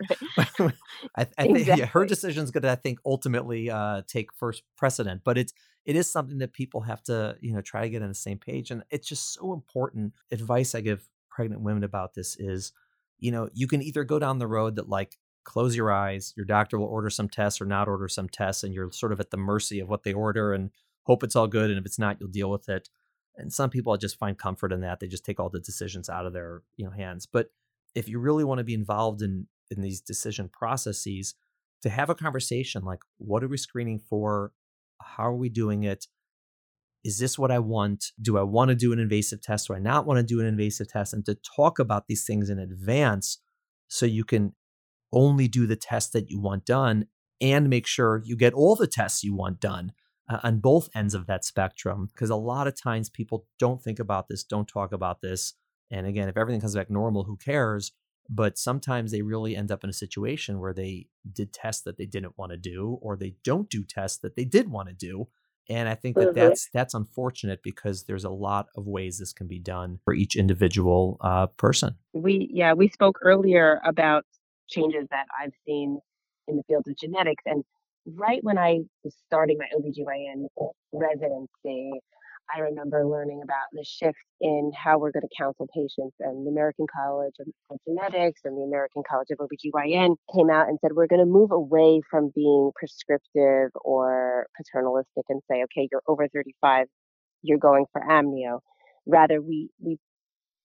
right. 0.58 0.72
I, 1.16 1.26
I 1.38 1.46
think 1.46 1.66
yeah, 1.66 1.86
her 1.86 2.06
decision 2.06 2.44
is 2.44 2.50
going 2.50 2.62
to, 2.62 2.70
I 2.70 2.76
think, 2.76 2.98
ultimately 3.04 3.70
uh, 3.70 4.02
take 4.08 4.32
first 4.32 4.62
precedent. 4.76 5.22
But 5.24 5.38
it's 5.38 5.52
it 5.84 5.96
is 5.96 6.10
something 6.10 6.38
that 6.38 6.52
people 6.52 6.80
have 6.82 7.02
to, 7.04 7.36
you 7.40 7.52
know, 7.52 7.60
try 7.60 7.82
to 7.82 7.90
get 7.90 8.02
on 8.02 8.08
the 8.08 8.14
same 8.14 8.38
page, 8.38 8.70
and 8.70 8.82
it's 8.90 9.06
just 9.06 9.34
so 9.34 9.52
important. 9.52 10.14
Advice 10.30 10.74
I 10.74 10.80
give 10.80 11.08
pregnant 11.30 11.62
women 11.62 11.84
about 11.84 12.14
this 12.14 12.36
is, 12.38 12.72
you 13.18 13.30
know, 13.30 13.48
you 13.52 13.68
can 13.68 13.82
either 13.82 14.04
go 14.04 14.18
down 14.18 14.38
the 14.38 14.46
road 14.46 14.76
that 14.76 14.88
like 14.88 15.16
close 15.44 15.76
your 15.76 15.92
eyes, 15.92 16.32
your 16.36 16.46
doctor 16.46 16.78
will 16.78 16.86
order 16.86 17.10
some 17.10 17.28
tests 17.28 17.60
or 17.60 17.66
not 17.66 17.88
order 17.88 18.08
some 18.08 18.28
tests, 18.28 18.64
and 18.64 18.74
you're 18.74 18.90
sort 18.90 19.12
of 19.12 19.20
at 19.20 19.30
the 19.30 19.36
mercy 19.36 19.78
of 19.78 19.88
what 19.88 20.02
they 20.04 20.12
order 20.12 20.52
and 20.52 20.70
hope 21.04 21.22
it's 21.22 21.36
all 21.36 21.48
good, 21.48 21.70
and 21.70 21.78
if 21.78 21.86
it's 21.86 21.98
not, 21.98 22.16
you'll 22.18 22.30
deal 22.30 22.50
with 22.50 22.68
it 22.68 22.88
and 23.36 23.52
some 23.52 23.70
people 23.70 23.96
just 23.96 24.18
find 24.18 24.38
comfort 24.38 24.72
in 24.72 24.80
that 24.80 25.00
they 25.00 25.06
just 25.06 25.24
take 25.24 25.40
all 25.40 25.48
the 25.48 25.60
decisions 25.60 26.08
out 26.08 26.26
of 26.26 26.32
their 26.32 26.62
you 26.76 26.84
know 26.84 26.90
hands 26.90 27.26
but 27.26 27.50
if 27.94 28.08
you 28.08 28.18
really 28.18 28.44
want 28.44 28.58
to 28.58 28.64
be 28.64 28.74
involved 28.74 29.22
in 29.22 29.46
in 29.70 29.82
these 29.82 30.00
decision 30.00 30.48
processes 30.48 31.34
to 31.82 31.90
have 31.90 32.10
a 32.10 32.14
conversation 32.14 32.84
like 32.84 33.00
what 33.18 33.42
are 33.42 33.48
we 33.48 33.56
screening 33.56 33.98
for? 33.98 34.52
How 35.00 35.28
are 35.28 35.36
we 35.36 35.48
doing 35.48 35.82
it? 35.82 36.06
Is 37.04 37.18
this 37.18 37.38
what 37.38 37.50
i 37.50 37.58
want? 37.58 38.12
Do 38.20 38.38
i 38.38 38.42
want 38.42 38.68
to 38.68 38.74
do 38.74 38.92
an 38.92 38.98
invasive 38.98 39.42
test? 39.42 39.66
Do 39.66 39.74
i 39.74 39.78
not 39.78 40.06
want 40.06 40.18
to 40.18 40.22
do 40.22 40.40
an 40.40 40.46
invasive 40.46 40.88
test? 40.88 41.12
And 41.12 41.24
to 41.26 41.34
talk 41.34 41.78
about 41.78 42.06
these 42.06 42.24
things 42.24 42.48
in 42.48 42.58
advance 42.58 43.38
so 43.88 44.06
you 44.06 44.24
can 44.24 44.54
only 45.12 45.48
do 45.48 45.66
the 45.66 45.76
test 45.76 46.12
that 46.12 46.30
you 46.30 46.40
want 46.40 46.64
done 46.64 47.06
and 47.40 47.68
make 47.68 47.86
sure 47.86 48.22
you 48.24 48.36
get 48.36 48.54
all 48.54 48.76
the 48.76 48.86
tests 48.86 49.24
you 49.24 49.34
want 49.34 49.60
done 49.60 49.92
uh, 50.28 50.38
on 50.42 50.58
both 50.58 50.88
ends 50.94 51.14
of 51.14 51.26
that 51.26 51.44
spectrum 51.44 52.08
because 52.12 52.30
a 52.30 52.36
lot 52.36 52.66
of 52.66 52.80
times 52.80 53.10
people 53.10 53.46
don't 53.58 53.82
think 53.82 53.98
about 53.98 54.28
this, 54.28 54.44
don't 54.44 54.68
talk 54.68 54.92
about 54.92 55.20
this. 55.20 55.54
And 55.90 56.06
again, 56.06 56.28
if 56.28 56.36
everything 56.36 56.60
comes 56.60 56.74
back 56.74 56.90
normal, 56.90 57.24
who 57.24 57.36
cares? 57.36 57.92
But 58.28 58.56
sometimes 58.56 59.10
they 59.10 59.22
really 59.22 59.56
end 59.56 59.70
up 59.70 59.84
in 59.84 59.90
a 59.90 59.94
situation 59.94 60.60
where 60.60 60.72
they 60.72 61.08
did 61.30 61.52
tests 61.52 61.82
that 61.82 61.98
they 61.98 62.06
didn't 62.06 62.38
want 62.38 62.52
to 62.52 62.56
do, 62.56 62.98
or 63.02 63.16
they 63.16 63.34
don't 63.44 63.68
do 63.68 63.84
tests 63.84 64.18
that 64.18 64.36
they 64.36 64.44
did 64.44 64.70
want 64.70 64.88
to 64.88 64.94
do. 64.94 65.28
And 65.68 65.88
I 65.88 65.94
think 65.94 66.16
that 66.16 66.28
mm-hmm. 66.28 66.38
that's 66.38 66.68
that's 66.72 66.94
unfortunate 66.94 67.60
because 67.62 68.04
there's 68.04 68.24
a 68.24 68.30
lot 68.30 68.68
of 68.76 68.86
ways 68.86 69.18
this 69.18 69.32
can 69.32 69.46
be 69.46 69.58
done 69.58 70.00
for 70.04 70.14
each 70.14 70.34
individual 70.36 71.18
uh, 71.20 71.48
person. 71.48 71.96
We 72.12 72.48
yeah 72.52 72.72
we 72.72 72.88
spoke 72.88 73.18
earlier 73.22 73.80
about 73.84 74.24
changes 74.68 75.06
that 75.10 75.26
I've 75.40 75.52
seen 75.66 75.98
in 76.48 76.56
the 76.56 76.62
field 76.68 76.84
of 76.88 76.96
genetics, 76.96 77.42
and 77.46 77.64
right 78.06 78.40
when 78.42 78.58
I 78.58 78.80
was 79.04 79.16
starting 79.26 79.58
my 79.58 79.66
OBGYN 79.76 80.46
residency, 80.92 81.90
I 82.54 82.60
remember 82.60 83.06
learning 83.06 83.40
about 83.42 83.66
the 83.72 83.84
shift 83.84 84.18
in 84.40 84.72
how 84.76 84.98
we're 84.98 85.12
going 85.12 85.22
to 85.22 85.36
counsel 85.38 85.68
patients. 85.74 86.16
And 86.20 86.46
the 86.46 86.50
American 86.50 86.86
College 86.94 87.34
of 87.40 87.78
Genetics 87.86 88.40
and 88.44 88.56
the 88.58 88.64
American 88.64 89.02
College 89.08 89.28
of 89.30 89.38
OBGYN 89.38 90.16
came 90.34 90.50
out 90.50 90.68
and 90.68 90.78
said, 90.80 90.92
we're 90.94 91.06
going 91.06 91.20
to 91.20 91.26
move 91.26 91.52
away 91.52 92.00
from 92.10 92.30
being 92.34 92.70
prescriptive 92.74 93.70
or 93.84 94.46
paternalistic 94.56 95.24
and 95.28 95.40
say, 95.50 95.62
okay, 95.64 95.88
you're 95.90 96.02
over 96.06 96.28
35, 96.28 96.86
you're 97.42 97.58
going 97.58 97.86
for 97.92 98.02
amnio. 98.02 98.60
Rather, 99.06 99.40
we, 99.40 99.70
we 99.80 99.98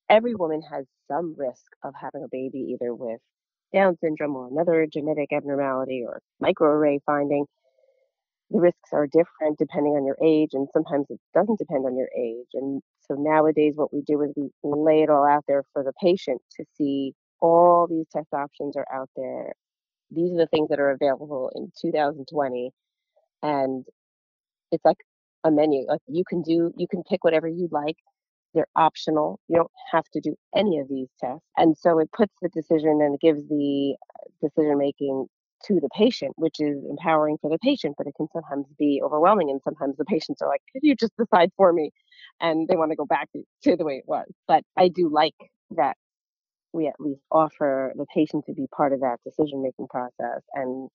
every 0.10 0.36
woman 0.36 0.62
has 0.72 0.86
some 1.10 1.36
risk 1.38 1.64
of 1.84 1.94
having 2.00 2.24
a 2.24 2.30
baby 2.32 2.76
either 2.76 2.94
with 2.94 3.20
Down 3.74 3.98
syndrome 4.02 4.36
or 4.36 4.48
another 4.48 4.88
genetic 4.92 5.34
abnormality 5.34 6.04
or 6.06 6.22
microarray 6.42 7.00
finding 7.06 7.46
the 8.50 8.60
risks 8.62 8.90
are 8.94 9.08
different 9.08 9.58
depending 9.60 9.94
on 9.94 10.06
your 10.06 10.18
age, 10.24 10.52
and 10.54 10.68
sometimes 10.72 11.06
it 11.10 11.20
doesn't 11.34 11.60
depend 11.60 11.86
on 11.86 11.98
your 11.98 12.10
age. 12.18 12.48
And 12.54 12.82
so 13.02 13.16
nowadays, 13.18 13.74
what 13.76 13.94
we 13.94 14.02
do 14.08 14.22
is 14.22 14.32
we 14.36 14.50
lay 14.64 15.02
it 15.04 15.10
all 15.10 15.28
out 15.28 15.44
there 15.48 15.64
for 15.74 15.84
the 15.84 15.94
patient 16.02 16.42
to 16.56 16.66
see 16.78 17.14
all 17.42 17.88
these 17.90 18.06
test 18.12 18.34
options 18.34 18.78
are 18.78 18.88
out 18.94 19.10
there. 19.16 19.54
These 20.12 20.32
are 20.32 20.38
the 20.38 20.48
things 20.48 20.70
that 20.70 20.80
are 20.80 20.92
available 20.92 21.52
in 21.56 21.72
2020, 21.82 22.72
and 23.44 23.86
it's 24.72 24.86
like 24.86 24.98
a 25.44 25.52
menu. 25.52 25.86
Like 25.88 26.02
you 26.08 26.24
can 26.28 26.42
do, 26.42 26.72
you 26.78 26.88
can 26.90 27.04
pick 27.04 27.24
whatever 27.24 27.48
you 27.48 27.68
like. 27.72 27.98
They're 28.58 28.66
optional. 28.76 29.40
You 29.48 29.58
don't 29.58 29.72
have 29.92 30.06
to 30.14 30.20
do 30.20 30.36
any 30.56 30.80
of 30.80 30.88
these 30.88 31.10
tests. 31.20 31.46
And 31.58 31.78
so 31.78 32.00
it 32.00 32.12
puts 32.12 32.34
the 32.42 32.50
decision 32.50 33.00
and 33.04 33.14
it 33.14 33.22
gives 33.22 33.48
the 33.48 33.96
uh, 34.16 34.48
decision 34.48 34.80
making 34.80 35.28
to 35.66 35.80
the 35.80 35.90
patient, 35.96 36.34
which 36.38 36.56
is 36.60 36.84
empowering 36.90 37.38
for 37.40 37.52
the 37.52 37.60
patient, 37.60 37.94
but 38.00 38.08
it 38.08 38.16
can 38.18 38.28
sometimes 38.34 38.66
be 38.80 39.00
overwhelming. 39.06 39.52
And 39.52 39.62
sometimes 39.64 39.96
the 39.98 40.06
patients 40.06 40.42
are 40.42 40.50
like, 40.50 40.62
could 40.74 40.82
you 40.82 40.96
just 40.96 41.16
decide 41.18 41.52
for 41.56 41.72
me? 41.72 41.92
And 42.42 42.68
they 42.68 42.76
want 42.76 42.90
to 42.92 42.96
go 42.96 43.06
back 43.06 43.30
to 43.34 43.76
the 43.76 43.86
way 43.86 43.94
it 43.94 44.06
was. 44.08 44.26
But 44.48 44.64
I 44.76 44.88
do 44.88 45.08
like 45.08 45.36
that 45.76 45.98
we 46.74 46.88
at 46.88 46.96
least 47.00 47.22
offer 47.32 47.94
the 47.96 48.08
patient 48.12 48.46
to 48.48 48.54
be 48.54 48.66
part 48.76 48.92
of 48.92 49.02
that 49.02 49.18
decision 49.24 49.62
making 49.62 49.88
process 49.88 50.42
and 50.56 50.90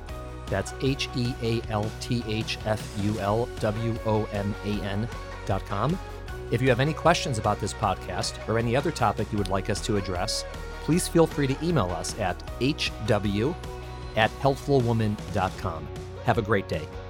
that's 0.50 0.74
H 0.82 1.08
E 1.16 1.32
A 1.42 1.62
L 1.70 1.90
T 2.00 2.22
H 2.26 2.58
F 2.66 2.96
U 3.00 3.18
L 3.20 3.48
W 3.60 3.94
O 4.04 4.24
M 4.32 4.54
A 4.64 4.84
N 4.84 5.08
dot 5.46 5.64
com. 5.64 5.98
If 6.50 6.60
you 6.60 6.68
have 6.68 6.80
any 6.80 6.92
questions 6.92 7.38
about 7.38 7.60
this 7.60 7.72
podcast 7.72 8.46
or 8.48 8.58
any 8.58 8.74
other 8.74 8.90
topic 8.90 9.30
you 9.30 9.38
would 9.38 9.48
like 9.48 9.70
us 9.70 9.80
to 9.86 9.96
address, 9.96 10.44
please 10.82 11.06
feel 11.06 11.26
free 11.26 11.46
to 11.46 11.64
email 11.64 11.90
us 11.92 12.18
at 12.18 12.36
hw 12.58 13.54
at 14.16 14.30
healthfulwoman.com. 14.40 15.88
Have 16.24 16.38
a 16.38 16.42
great 16.42 16.68
day. 16.68 16.86